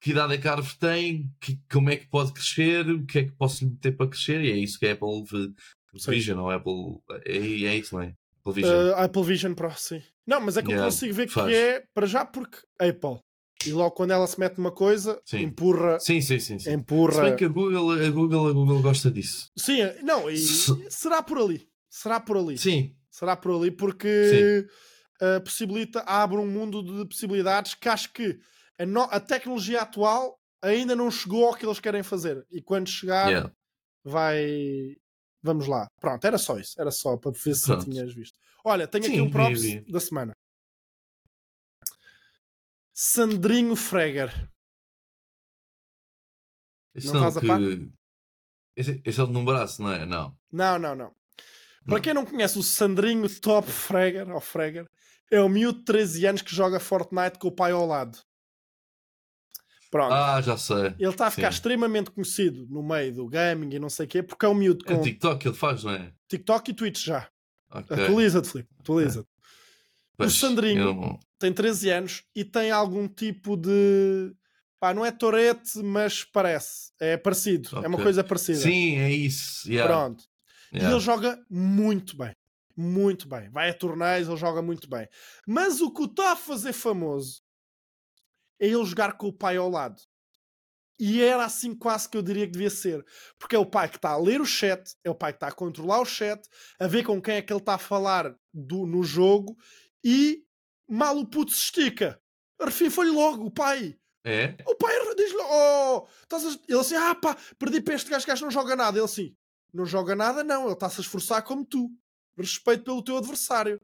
que 0.00 0.10
idade 0.12 0.34
é 0.34 0.38
que 0.38 0.48
a 0.48 0.52
árvore 0.52 0.76
tem, 0.78 1.30
que- 1.40 1.58
como 1.70 1.90
é 1.90 1.96
que 1.96 2.06
pode 2.08 2.32
crescer, 2.32 2.88
o 2.88 3.04
que 3.04 3.18
é 3.18 3.24
que 3.24 3.32
posso 3.32 3.64
lhe 3.64 3.70
meter 3.70 3.96
para 3.96 4.06
crescer, 4.08 4.40
e 4.44 4.50
é 4.52 4.56
isso 4.56 4.78
que 4.78 4.86
a 4.86 4.92
Apple 4.92 5.24
v- 5.24 5.52
Sim. 5.98 6.10
Vision 6.12 6.38
ou 6.38 6.50
Apple. 6.50 7.00
É, 7.26 7.36
é 7.38 7.76
isso, 7.76 7.94
não 7.94 8.02
é? 8.02 8.14
Apple 8.38 8.52
Vision. 8.62 8.74
Uh, 8.88 8.94
Apple 8.94 9.22
Vision 9.24 9.54
Pro, 9.54 9.70
sim. 9.76 10.00
Não, 10.26 10.40
mas 10.40 10.56
é 10.56 10.62
que 10.62 10.68
eu 10.68 10.72
Yeah, 10.72 10.90
consigo 10.90 11.12
ver 11.14 11.28
faz. 11.28 11.48
que 11.48 11.54
é 11.54 11.82
para 11.92 12.06
já 12.06 12.24
porque 12.24 12.58
Apple. 12.78 13.18
E 13.66 13.72
logo 13.72 13.90
quando 13.90 14.12
ela 14.12 14.26
se 14.26 14.40
mete 14.40 14.56
numa 14.56 14.70
coisa, 14.72 15.20
Sim. 15.26 15.42
empurra. 15.42 15.98
sim, 16.00 16.20
sim, 16.22 16.38
sim. 16.38 16.58
sim. 16.58 16.64
Se 16.64 16.72
Empurra. 16.72 17.24
bem 17.24 17.36
que 17.36 17.44
a 17.44 17.48
Google, 17.48 17.90
a 17.90 18.08
Google, 18.10 18.48
a 18.48 18.52
Google 18.52 18.80
gosta 18.80 19.10
disso. 19.10 19.48
Sim, 19.58 19.80
não, 20.02 20.30
e 20.30 20.36
Se- 20.38 20.86
será 20.88 21.22
por 21.22 21.36
ali. 21.38 21.68
Será 21.90 22.18
por 22.20 22.38
ali. 22.38 22.56
Sim, 22.56 22.94
Será 23.20 23.36
por 23.36 23.54
ali 23.54 23.70
porque 23.70 24.66
uh, 25.20 25.44
possibilita, 25.44 26.00
abre 26.06 26.38
um 26.38 26.46
mundo 26.46 26.82
de 26.82 27.06
possibilidades 27.06 27.74
que 27.74 27.86
acho 27.86 28.10
que 28.14 28.40
a, 28.78 28.86
no- 28.86 29.02
a 29.10 29.20
tecnologia 29.20 29.82
atual 29.82 30.40
ainda 30.62 30.96
não 30.96 31.10
chegou 31.10 31.46
ao 31.46 31.54
que 31.54 31.66
eles 31.66 31.78
querem 31.78 32.02
fazer. 32.02 32.46
E 32.50 32.62
quando 32.62 32.88
chegar, 32.88 33.28
yeah. 33.28 33.54
vai. 34.02 34.96
Vamos 35.42 35.66
lá. 35.66 35.86
Pronto, 36.00 36.24
era 36.24 36.38
só 36.38 36.58
isso. 36.58 36.80
Era 36.80 36.90
só 36.90 37.18
para 37.18 37.30
ver 37.32 37.54
se 37.54 37.66
Pronto. 37.66 37.84
tinhas 37.84 38.14
visto. 38.14 38.34
Olha, 38.64 38.88
tenho 38.88 39.04
aqui 39.04 39.16
Sim, 39.16 39.20
um 39.20 39.26
vi, 39.26 39.32
props 39.32 39.92
da 39.92 40.00
semana. 40.00 40.32
Sandrinho 42.94 43.76
Freger. 43.76 44.50
Esse 46.94 47.08
Não 47.08 47.20
não, 47.20 47.28
estás 47.28 47.44
a 47.44 47.46
par? 47.46 47.58
que... 47.58 47.92
Esse, 48.76 49.02
esse 49.04 49.20
é 49.20 49.22
o 49.22 49.26
de 49.26 49.32
num 49.34 49.44
braço, 49.44 49.82
não 49.82 49.92
é? 49.92 50.06
Não. 50.06 50.34
Não, 50.50 50.78
não, 50.78 50.94
não. 50.94 51.19
Para 51.86 52.00
quem 52.00 52.14
não 52.14 52.24
conhece 52.26 52.58
o 52.58 52.62
Sandrinho 52.62 53.28
Top 53.40 53.70
Freger, 53.70 54.28
ou 54.30 54.40
Freger, 54.40 54.86
é 55.30 55.40
o 55.40 55.48
miúdo 55.48 55.78
de 55.78 55.84
13 55.84 56.26
anos 56.26 56.42
que 56.42 56.54
joga 56.54 56.78
Fortnite 56.80 57.38
com 57.38 57.48
o 57.48 57.52
pai 57.52 57.72
ao 57.72 57.86
lado. 57.86 58.18
Pronto. 59.90 60.12
Ah, 60.12 60.40
já 60.40 60.56
sei. 60.56 60.94
Ele 60.98 61.08
está 61.10 61.26
a 61.26 61.30
ficar 61.30 61.50
sim. 61.50 61.56
extremamente 61.56 62.10
conhecido 62.12 62.64
no 62.68 62.82
meio 62.82 63.12
do 63.12 63.26
gaming 63.26 63.74
e 63.74 63.78
não 63.78 63.90
sei 63.90 64.06
o 64.06 64.08
quê, 64.08 64.22
porque 64.22 64.46
é 64.46 64.48
um 64.48 64.54
miúdo 64.54 64.84
É 64.86 64.94
com 64.94 65.02
TikTok 65.02 65.40
que 65.40 65.48
ele 65.48 65.56
faz, 65.56 65.82
não 65.82 65.92
é? 65.92 66.12
TikTok 66.28 66.70
e 66.70 66.74
Twitch 66.74 67.04
já. 67.04 67.28
Ok. 67.72 67.96
Atualiza-te, 68.04 68.48
Filipe. 68.50 68.68
Atualiza-te. 68.78 69.28
Pois, 70.16 70.32
Sandrinho. 70.34 70.80
eu 70.82 70.94
não- 70.94 71.20
tem 71.38 71.52
13 71.52 71.90
anos 71.90 72.22
e 72.36 72.44
tem 72.44 72.70
algum 72.70 73.08
tipo 73.08 73.56
de. 73.56 74.32
Pá, 74.78 74.94
não 74.94 75.04
é 75.04 75.10
torete, 75.10 75.78
mas 75.82 76.22
parece. 76.24 76.92
É 77.00 77.16
parecido. 77.16 77.70
É 77.82 77.88
uma 77.88 77.98
coisa 78.00 78.22
parecida. 78.22 78.60
Sim, 78.60 78.96
é 78.96 79.10
isso. 79.10 79.68
yeah, 79.68 79.92
Pronto. 79.92 80.24
E 80.72 80.76
yeah. 80.76 80.94
ele 80.94 81.00
joga 81.00 81.44
muito 81.48 82.16
bem. 82.16 82.34
Muito 82.76 83.28
bem. 83.28 83.50
Vai 83.50 83.70
a 83.70 83.74
torneios, 83.74 84.28
ele 84.28 84.36
joga 84.36 84.62
muito 84.62 84.88
bem. 84.88 85.08
Mas 85.46 85.80
o 85.80 85.92
que 85.92 86.02
o 86.02 86.06
está 86.06 86.32
a 86.32 86.36
fazer 86.36 86.72
famoso 86.72 87.42
é 88.60 88.66
ele 88.66 88.84
jogar 88.84 89.16
com 89.16 89.28
o 89.28 89.32
pai 89.32 89.56
ao 89.56 89.68
lado. 89.68 90.00
E 90.98 91.22
era 91.22 91.44
assim 91.46 91.74
quase 91.74 92.08
que 92.08 92.16
eu 92.16 92.22
diria 92.22 92.46
que 92.46 92.52
devia 92.52 92.68
ser. 92.68 93.04
Porque 93.38 93.56
é 93.56 93.58
o 93.58 93.64
pai 93.64 93.88
que 93.88 93.96
está 93.96 94.10
a 94.10 94.18
ler 94.18 94.40
o 94.40 94.44
chat, 94.44 94.94
é 95.02 95.10
o 95.10 95.14
pai 95.14 95.32
que 95.32 95.38
está 95.38 95.48
a 95.48 95.52
controlar 95.52 96.00
o 96.00 96.04
chat, 96.04 96.46
a 96.78 96.86
ver 96.86 97.04
com 97.04 97.20
quem 97.22 97.36
é 97.36 97.42
que 97.42 97.52
ele 97.52 97.60
está 97.60 97.74
a 97.74 97.78
falar 97.78 98.34
do, 98.52 98.86
no 98.86 99.02
jogo 99.02 99.56
e 100.04 100.44
mal 100.86 101.16
o 101.16 101.26
puto 101.26 101.52
se 101.52 101.58
estica. 101.58 102.20
Arrefifa-lhe 102.60 103.10
logo 103.10 103.46
o 103.46 103.50
pai. 103.50 103.98
É? 104.24 104.54
O 104.66 104.74
pai 104.74 104.94
diz-lhe, 105.16 105.40
oh, 105.40 106.06
estás 106.22 106.44
a... 106.44 106.58
ele 106.68 106.78
assim, 106.78 106.94
ah 106.96 107.14
pá, 107.14 107.34
perdi 107.58 107.80
para 107.80 107.94
este 107.94 108.10
gajo, 108.10 108.26
gajo 108.26 108.44
não 108.44 108.50
joga 108.50 108.76
nada. 108.76 108.98
Ele 108.98 109.04
assim, 109.06 109.34
não 109.72 109.84
joga 109.84 110.14
nada 110.14 110.42
não, 110.44 110.64
ele 110.64 110.72
está-se 110.72 111.00
a 111.00 111.02
esforçar 111.02 111.42
como 111.42 111.64
tu. 111.64 111.90
Respeito 112.36 112.84
pelo 112.84 113.02
teu 113.02 113.16
adversário. 113.16 113.80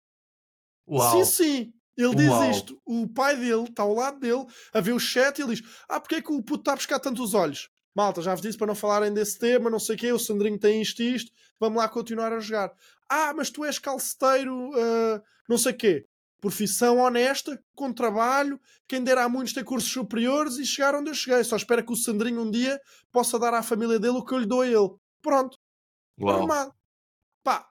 Uau. 0.89 1.25
Sim, 1.25 1.25
sim. 1.25 1.73
Ele 1.97 2.15
diz 2.15 2.29
Uau. 2.29 2.51
isto. 2.51 2.81
O 2.85 3.09
pai 3.09 3.37
dele 3.37 3.65
está 3.65 3.83
ao 3.83 3.95
lado 3.95 4.21
dele 4.21 4.45
a 4.73 4.81
ver 4.81 4.93
o 4.93 5.01
chat 5.01 5.39
e 5.39 5.43
ele 5.43 5.55
diz: 5.55 5.67
Ah, 5.89 5.99
porque 5.99 6.17
é 6.17 6.23
que 6.23 6.33
o 6.33 6.43
puto 6.43 6.61
está 6.61 6.73
a 6.73 6.77
buscar 6.77 6.99
tantos 7.01 7.35
olhos? 7.35 7.71
Malta, 7.95 8.21
já 8.21 8.35
vos 8.35 8.43
disse 8.43 8.59
para 8.59 8.67
não 8.67 8.75
falarem 8.75 9.13
desse 9.13 9.39
tema, 9.39 9.71
não 9.71 9.79
sei 9.79 9.97
o 9.97 9.99
quê, 9.99 10.13
o 10.13 10.19
Sandrinho 10.19 10.59
tem 10.59 10.83
isto 10.83 11.03
e 11.03 11.15
isto, 11.15 11.33
vamos 11.59 11.79
lá 11.79 11.89
continuar 11.89 12.31
a 12.31 12.39
jogar. 12.39 12.71
Ah, 13.09 13.33
mas 13.35 13.49
tu 13.49 13.65
és 13.65 13.79
calceteiro, 13.79 14.71
ah, 14.75 15.23
não 15.49 15.57
sei 15.57 15.73
o 15.73 15.77
quê. 15.77 16.07
Profissão 16.39 16.99
honesta, 16.99 17.59
com 17.75 17.91
trabalho, 17.91 18.61
quem 18.87 19.03
dera 19.03 19.25
a 19.25 19.29
muitos 19.29 19.55
ter 19.55 19.65
cursos 19.65 19.91
superiores 19.91 20.59
e 20.59 20.67
chegar 20.67 20.95
onde 20.95 21.09
eu 21.11 21.15
cheguei. 21.15 21.43
Só 21.43 21.57
espero 21.57 21.85
que 21.85 21.93
o 21.93 21.97
Sandrinho 21.97 22.43
um 22.43 22.51
dia 22.51 22.79
possa 23.11 23.39
dar 23.39 23.55
à 23.55 23.63
família 23.63 23.99
dele 23.99 24.19
o 24.19 24.25
que 24.25 24.35
eu 24.35 24.39
lhe 24.39 24.47
dou 24.47 24.61
a 24.61 24.67
ele. 24.67 24.91
Pronto, 25.23 25.59
Uau. 26.21 26.39
normal. 26.39 26.75
Pá, 27.43 27.69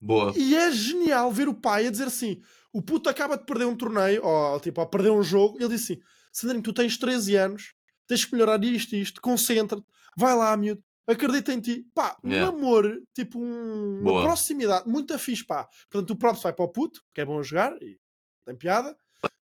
Boa. 0.00 0.32
e 0.36 0.54
é 0.54 0.70
genial 0.72 1.30
ver 1.30 1.48
o 1.48 1.54
pai 1.54 1.86
a 1.86 1.90
dizer 1.90 2.06
assim: 2.08 2.40
o 2.72 2.80
puto 2.82 3.08
acaba 3.08 3.36
de 3.36 3.44
perder 3.44 3.66
um 3.66 3.76
torneio, 3.76 4.24
ou 4.24 4.58
tipo, 4.60 4.80
a 4.80 4.86
perder 4.86 5.10
um 5.10 5.22
jogo, 5.22 5.58
e 5.58 5.62
ele 5.64 5.74
diz 5.74 5.84
assim: 5.84 6.00
Sandrinho, 6.32 6.62
tu 6.62 6.72
tens 6.72 6.96
13 6.96 7.36
anos, 7.36 7.74
tens 8.06 8.24
que 8.24 8.32
melhorar 8.32 8.62
isto 8.64 8.94
e 8.96 9.00
isto, 9.00 9.20
concentra-te, 9.20 9.86
vai 10.16 10.34
lá, 10.34 10.56
miúdo, 10.56 10.82
acredita 11.06 11.52
em 11.52 11.60
ti. 11.60 11.86
Pá, 11.94 12.16
um 12.24 12.30
Yeah. 12.30 12.56
amor, 12.56 13.00
tipo 13.14 13.38
um- 13.38 14.00
uma 14.00 14.22
proximidade, 14.22 14.88
muito 14.88 15.16
fixe, 15.18 15.44
pá. 15.44 15.68
Portanto, 15.90 16.10
o 16.10 16.16
próprio 16.16 16.42
vai 16.42 16.52
para 16.52 16.64
o 16.64 16.68
puto, 16.68 17.02
que 17.14 17.20
é 17.20 17.24
bom 17.24 17.38
a 17.38 17.42
jogar 17.42 17.74
e 17.82 17.98
tem 18.46 18.56
piada. 18.56 18.96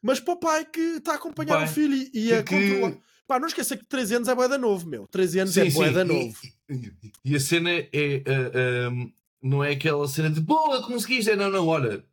Mas 0.02 0.20
para 0.22 0.34
o 0.34 0.38
pai 0.40 0.64
que 0.66 0.80
está 0.80 1.12
a 1.12 1.16
acompanhar 1.16 1.56
Pai. 1.58 1.66
o 1.66 1.68
filho 1.68 1.94
e, 1.94 2.10
e 2.14 2.34
a 2.34 2.42
Que- 2.42 2.56
controlar. 2.56 2.98
Pá, 3.30 3.40
não 3.40 3.48
esqueça 3.48 3.78
que 3.78 3.86
13 3.86 4.16
anos 4.16 4.28
é 4.28 4.34
boeda 4.34 4.58
novo, 4.58 4.88
meu. 4.88 5.06
13 5.08 5.40
anos 5.42 5.54
Sim, 5.54 5.62
é 5.62 5.70
sim. 5.70 5.76
boeda 5.78 6.02
E- 6.02 6.04
novo. 6.04 6.38
E 7.24 7.36
a 7.36 7.40
cena 7.40 7.70
é. 7.70 8.24
ah, 8.26 8.90
ah, 8.90 9.08
não 9.40 9.64
é 9.64 9.72
aquela 9.74 10.08
cena 10.08 10.32
de 10.32 10.42
boa, 10.42 10.82
conseguiste. 10.82 11.30
É, 11.30 11.36
não, 11.36 11.52
não, 11.52 11.68
olha. 11.68 12.04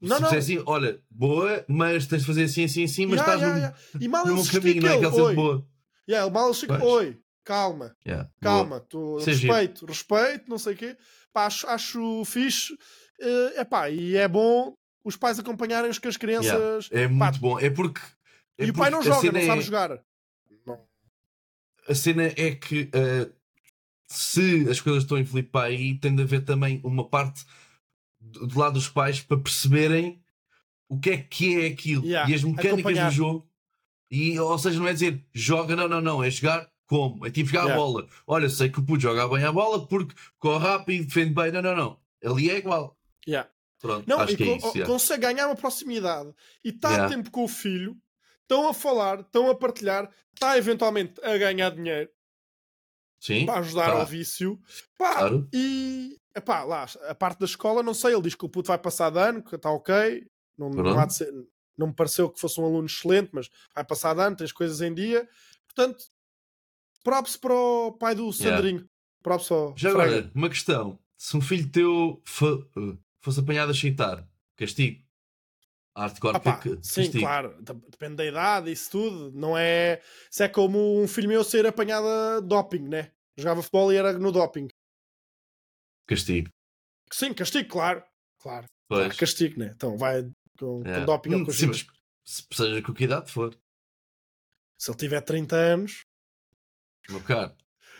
Não, 0.00 0.16
se 0.16 0.22
não. 0.22 0.30
assim, 0.30 0.62
olha, 0.64 1.00
boa, 1.10 1.64
mas 1.68 2.06
tens 2.06 2.20
de 2.20 2.26
fazer 2.26 2.44
assim, 2.44 2.64
assim, 2.64 2.84
assim, 2.84 3.04
mas 3.04 3.18
Yeah, 3.20 3.34
estás 3.34 3.40
yeah, 3.42 3.58
yeah. 3.58 3.78
E 4.00 4.08
mal 4.08 4.24
se 4.44 4.52
caminho, 4.52 4.80
não 4.82 4.88
é 4.90 4.94
aquela 4.94 5.12
cena 5.12 5.24
oi. 5.24 5.30
de 5.30 5.36
boa. 5.36 5.66
Yeah, 6.08 6.32
mal 6.32 6.46
ele 6.46 6.54
chega, 6.54 6.78
Pois. 6.78 6.92
oi, 6.92 7.18
calma. 7.44 7.96
Yeah, 8.06 8.30
calma, 8.40 8.78
tu, 8.80 9.18
é 9.20 9.24
respeito, 9.24 9.84
respeito, 9.86 10.48
não 10.48 10.56
sei 10.56 10.74
o 10.74 10.76
quê. 10.76 10.96
Pá, 11.32 11.46
acho, 11.46 11.66
acho 11.66 12.24
fixe. 12.24 12.72
É 13.20 13.60
epá, 13.62 13.90
e 13.90 14.16
é 14.16 14.26
bom 14.28 14.72
os 15.04 15.16
pais 15.16 15.38
acompanharem 15.38 15.90
os 15.90 15.98
que 15.98 16.06
as 16.08 16.16
crianças. 16.16 16.88
É 16.92 17.08
muito 17.08 17.40
bom. 17.40 17.58
É 17.58 17.68
porque. 17.68 18.00
é 18.56 18.64
e 18.66 18.70
o 18.70 18.72
pai 18.74 18.90
porque 18.90 19.08
não 19.08 19.14
joga, 19.16 19.32
não 19.32 19.40
é- 19.40 19.46
sabe 19.46 19.60
jogar. 19.62 20.00
A 21.90 21.94
cena 21.94 22.22
é 22.24 22.54
que 22.54 22.82
uh, 22.94 23.32
se 24.06 24.68
as 24.68 24.80
coisas 24.80 25.02
estão 25.02 25.18
em 25.18 25.24
Filipe 25.24 25.56
aí, 25.58 25.98
tem 25.98 26.14
de 26.14 26.22
haver 26.22 26.44
também 26.44 26.80
uma 26.84 27.08
parte 27.08 27.44
do, 28.20 28.46
do 28.46 28.58
lado 28.58 28.74
dos 28.74 28.88
pais 28.88 29.20
para 29.20 29.38
perceberem 29.38 30.22
o 30.88 30.98
que 30.98 31.10
é 31.10 31.16
que 31.18 31.62
é 31.62 31.66
aquilo 31.68 32.04
Yeah, 32.04 32.30
e 32.30 32.34
as 32.34 32.42
mecânicas 32.44 32.72
acompanhar. 32.80 33.08
do 33.10 33.14
jogo. 33.14 33.48
E, 34.10 34.38
ou 34.38 34.58
seja, 34.58 34.78
não 34.78 34.88
é 34.88 34.92
dizer 34.92 35.24
joga, 35.32 35.74
não, 35.76 35.88
não, 35.88 36.00
não, 36.00 36.22
é 36.24 36.30
jogar 36.30 36.68
como? 36.86 37.24
É 37.26 37.30
tipo 37.30 37.48
jogar 37.48 37.62
Yeah. 37.66 37.74
a 37.80 37.86
bola. 37.86 38.08
Olha, 38.26 38.48
sei 38.48 38.68
que 38.68 38.80
o 38.80 38.82
puto 38.84 39.00
joga 39.02 39.28
bem 39.28 39.44
a 39.44 39.52
bola 39.52 39.86
porque 39.86 40.14
corre 40.38 40.66
rápido, 40.66 41.06
defende 41.06 41.32
bem. 41.34 41.52
Não, 41.52 41.62
não, 41.62 41.76
não. 41.76 42.00
Ali 42.24 42.50
é 42.50 42.58
igual. 42.58 42.96
Yeah. 43.26 43.48
Pronto, 43.80 44.06
Não, 44.06 44.20
acho 44.20 44.34
e 44.34 44.36
que 44.36 44.42
é 44.42 44.56
isso. 44.58 44.72
yeah. 44.76 44.86
consegue 44.92 45.22
ganhar 45.22 45.46
uma 45.46 45.56
proximidade 45.56 46.32
e 46.64 46.68
está 46.68 46.88
Yeah. 46.90 47.06
a 47.06 47.16
tempo 47.16 47.30
com 47.30 47.44
o 47.44 47.48
filho, 47.48 47.96
estão 48.50 48.68
a 48.68 48.74
falar, 48.74 49.20
estão 49.20 49.48
a 49.48 49.54
partilhar, 49.54 50.10
está 50.34 50.58
eventualmente 50.58 51.20
a 51.24 51.38
ganhar 51.38 51.70
dinheiro 51.70 52.10
Sim, 53.20 53.46
para 53.46 53.60
ajudar 53.60 53.86
tá. 53.92 54.00
ao 54.00 54.06
vício. 54.06 54.58
Pá, 54.98 55.14
Claro. 55.18 55.48
E 55.54 56.18
epá, 56.34 56.64
lá, 56.64 56.86
a 57.06 57.14
parte 57.14 57.38
da 57.38 57.46
escola, 57.46 57.82
não 57.82 57.94
sei, 57.94 58.12
ele 58.12 58.22
diz 58.22 58.34
que 58.34 58.44
o 58.44 58.48
puto 58.48 58.68
vai 58.68 58.78
passar 58.78 59.10
de 59.10 59.18
ano, 59.18 59.42
que 59.42 59.54
está 59.54 59.70
ok, 59.70 60.26
não, 60.58 60.68
não, 60.70 60.98
há 60.98 61.06
de 61.06 61.14
ser- 61.14 61.32
não 61.78 61.88
me 61.88 61.94
pareceu 61.94 62.28
que 62.28 62.40
fosse 62.40 62.60
um 62.60 62.64
aluno 62.64 62.86
excelente, 62.86 63.30
mas 63.32 63.48
vai 63.74 63.84
passar 63.84 64.14
de 64.14 64.20
ano, 64.20 64.36
tens 64.36 64.52
coisas 64.52 64.80
em 64.80 64.92
dia. 64.92 65.28
Portanto, 65.66 66.04
props 67.04 67.36
para 67.36 67.54
o 67.54 67.92
pai 67.92 68.14
do 68.14 68.30
Yeah. 68.30 68.56
Sandrinho. 68.56 68.86
Props 69.22 69.50
ao 69.50 69.74
Já 69.76 69.90
Frega. 69.92 70.16
agora, 70.16 70.30
uma 70.34 70.48
questão. 70.48 70.98
Se 71.16 71.36
um 71.36 71.40
filho 71.40 71.68
teu 71.70 72.22
uh, 72.42 72.98
fosse 73.20 73.38
apanhado 73.40 73.70
a 73.70 73.74
chitar, 73.74 74.26
castigo. 74.56 75.02
Hardcore 75.96 76.36
Ah 76.36 76.40
pá, 76.40 76.56
que- 76.58 76.78
sim, 76.82 77.02
castigo. 77.02 77.18
claro, 77.24 77.62
dep- 77.62 77.90
depende 77.90 78.16
da 78.16 78.24
idade, 78.24 78.70
isso 78.72 78.90
tudo. 78.90 79.32
Não 79.32 79.56
é. 79.58 80.00
Isso 80.30 80.42
é 80.42 80.48
como 80.48 81.00
um 81.02 81.08
filho 81.08 81.28
meu 81.28 81.42
ser 81.44 81.66
apanhado 81.66 82.06
a 82.06 82.40
doping, 82.40 82.88
né? 82.88 83.10
Jogava 83.36 83.62
futebol 83.62 83.92
e 83.92 83.96
era 83.96 84.12
no 84.12 84.30
doping. 84.32 84.68
Castigo. 86.06 86.48
Sim, 87.12 87.32
castigo, 87.34 87.68
claro. 87.68 88.04
Claro, 88.38 88.66
Pois. 88.88 89.16
castigo, 89.16 89.58
né? 89.58 89.72
Então 89.74 89.96
vai 89.98 90.22
com, 90.58 90.82
É. 90.86 91.00
com 91.00 91.04
doping 91.06 91.34
ou 91.34 91.40
Hum, 91.40 91.44
com 91.44 91.52
sim, 91.52 91.66
mas 91.66 91.86
se 92.24 92.44
seja 92.52 92.82
com 92.82 92.94
que 92.94 93.04
idade 93.04 93.30
for, 93.30 93.56
Se 94.78 94.90
ele 94.90 94.96
tiver 94.98 95.20
30 95.20 95.56
anos. 95.56 96.00
meu 97.08 97.20
caro. 97.22 97.54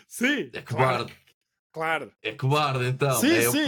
Sim, 0.07 0.49
É 0.53 0.61
cobarde. 0.61 1.13
claro. 1.13 1.21
É 2.21 2.33
cobarde, 2.33 2.85
então. 2.85 3.19
Sim, 3.19 3.31
é, 3.31 3.49
sim. 3.49 3.59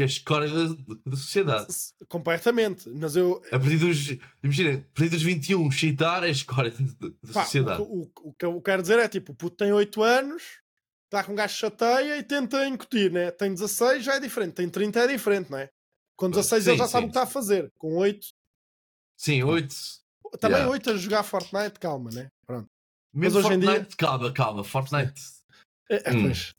é 0.00 0.02
a 0.02 0.06
escória 0.06 0.48
da, 0.48 0.74
da 1.06 1.16
sociedade. 1.16 1.70
S- 1.70 1.92
Completamente. 2.08 2.88
Mas 2.90 3.14
eu. 3.16 3.42
A 3.52 3.58
partir 3.58 3.76
dos. 3.78 4.16
Imagina, 4.42 4.78
a 4.78 4.94
partir 4.98 5.10
dos 5.10 5.22
21, 5.22 5.70
chitar 5.70 6.22
é 6.24 6.28
a 6.28 6.30
escória 6.30 6.70
da, 6.70 7.08
da 7.08 7.32
pá, 7.32 7.44
sociedade. 7.44 7.82
o, 7.82 7.84
o- 8.02 8.12
o 8.30 8.32
que 8.32 8.44
eu 8.44 8.60
quero 8.62 8.80
dizer 8.82 8.98
é 8.98 9.08
tipo: 9.08 9.32
o 9.32 9.34
puto 9.34 9.56
tem 9.56 9.72
8 9.72 10.02
anos, 10.02 10.42
está 11.04 11.22
com 11.22 11.32
um 11.32 11.36
gajo 11.36 11.54
chateia 11.54 12.16
e 12.16 12.22
tenta 12.22 12.66
incutir, 12.66 13.10
né? 13.12 13.30
Tem 13.30 13.52
16, 13.52 14.02
já 14.04 14.14
é 14.14 14.20
diferente. 14.20 14.54
Tem 14.54 14.68
30, 14.68 15.00
é 15.00 15.06
diferente, 15.06 15.50
não 15.50 15.58
é? 15.58 15.68
Com 16.16 16.30
16 16.30 16.66
ele 16.66 16.76
Sim, 16.76 16.82
já 16.82 16.88
sabe 16.88 17.04
o 17.04 17.08
que 17.08 17.10
está 17.10 17.22
a 17.24 17.26
fazer. 17.26 17.70
Com 17.76 17.96
8, 17.96 18.26
Sim, 19.18 19.42
8. 19.42 19.74
também 20.40 20.56
Yeah. 20.58 20.70
8 20.72 20.90
a 20.90 20.96
jogar 20.96 21.22
Fortnite, 21.22 21.78
calma, 21.78 22.10
né? 22.10 22.28
Pronto. 22.46 22.68
Mesmo 23.14 23.40
hoje 23.40 23.52
em 23.54 23.58
dia- 23.58 23.68
Fortnite, 23.70 23.96
calma, 23.96 24.32
calma. 24.32 24.64
Fortnite 24.64 25.20
É, 25.90 26.10
é, 26.10 26.12
Hum. 26.14 26.22
pois, 26.22 26.54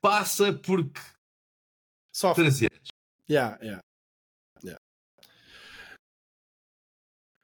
passa 0.00 0.52
porque 0.52 1.00
sofre. 2.12 2.44
13 2.44 2.66
anos. 2.72 2.88
Yeah, 3.28 3.58
yeah, 3.62 3.80
yeah. 4.64 4.80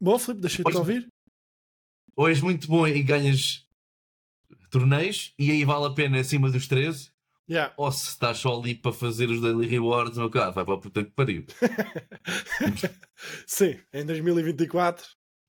Bom, 0.01 0.19
Filipe, 0.19 0.41
deixei-te 0.41 0.63
Pois- 0.65 0.77
ouvir. 0.77 1.09
ou 2.17 2.29
és 2.29 2.41
muito 2.41 2.67
bom 2.69 2.87
e 2.87 3.03
ganhas 3.03 3.67
torneios 4.71 5.35
e 5.39 5.51
aí 5.51 5.65
vale 5.65 5.87
a 5.87 5.91
pena 5.95 6.21
acima 6.21 6.51
dos 6.51 6.67
13, 6.67 7.11
Yeah. 7.49 7.75
ou 7.77 7.91
se 7.93 8.09
estás 8.09 8.39
só 8.39 8.59
ali 8.59 8.75
para 8.75 8.93
fazer 8.93 9.29
os 9.29 9.41
daily 9.41 9.67
rewards, 9.67 10.17
meu 10.17 10.31
cara, 10.31 10.51
vai 10.53 10.65
para 10.65 10.75
a 10.75 10.79
puta 10.79 11.05
que 11.05 11.11
pariu. 11.11 11.45
Sim, 13.47 13.79
em 13.93 14.07
2024. 14.07 15.07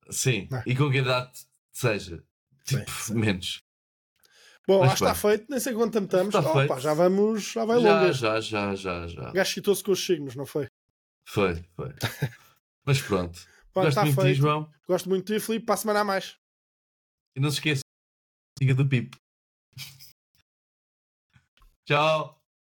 Sim, 0.10 0.48
Não. 0.52 0.64
e 0.66 0.76
com 0.76 0.90
que 0.92 0.98
idade 0.98 1.32
seja, 1.72 2.22
tipo, 2.66 2.90
sim. 2.92 3.14
menos. 3.14 3.62
Bom, 4.68 4.80
Mas 4.80 4.88
lá 4.88 4.94
está 4.94 5.28
bem. 5.28 5.38
feito, 5.38 5.50
nem 5.52 5.60
sei 5.60 5.74
quanto 5.74 5.94
tempo 5.94 6.06
estamos. 6.06 6.34
Está 6.34 6.50
Opa, 6.50 6.60
feito. 6.68 6.80
já 6.80 6.94
vamos, 6.94 7.44
já 7.52 7.66
vai 7.66 7.82
Já, 7.82 8.02
longe. 8.02 8.20
já, 8.20 8.40
já, 8.40 8.76
já, 8.76 9.08
já. 9.08 9.30
O 9.30 9.34
gajo 9.34 9.54
citou-se 9.54 9.84
com 9.84 9.92
os 9.92 10.06
signos, 10.06 10.36
não 10.36 10.46
foi? 10.46 10.68
Foi, 11.28 11.56
foi. 11.76 11.90
Mas 12.86 13.02
pronto. 13.02 13.40
Bom, 13.74 13.82
Gosto 13.84 14.02
muito 14.02 14.22
de 14.22 14.28
ti. 14.30 14.34
João. 14.36 14.72
Gosto 14.88 15.10
muito 15.10 15.28
de 15.28 15.40
ti, 15.40 15.46
Filipe. 15.46 15.66
Para 15.66 15.76
a 15.76 15.78
semana 15.78 16.00
a 16.02 16.04
mais. 16.06 16.38
E 17.36 17.40
não 17.40 17.50
se 17.50 17.58
esqueça, 17.58 17.82
siga 18.60 18.74
do 18.76 18.88
Pipo. 18.88 19.18
Tchau. 21.86 22.43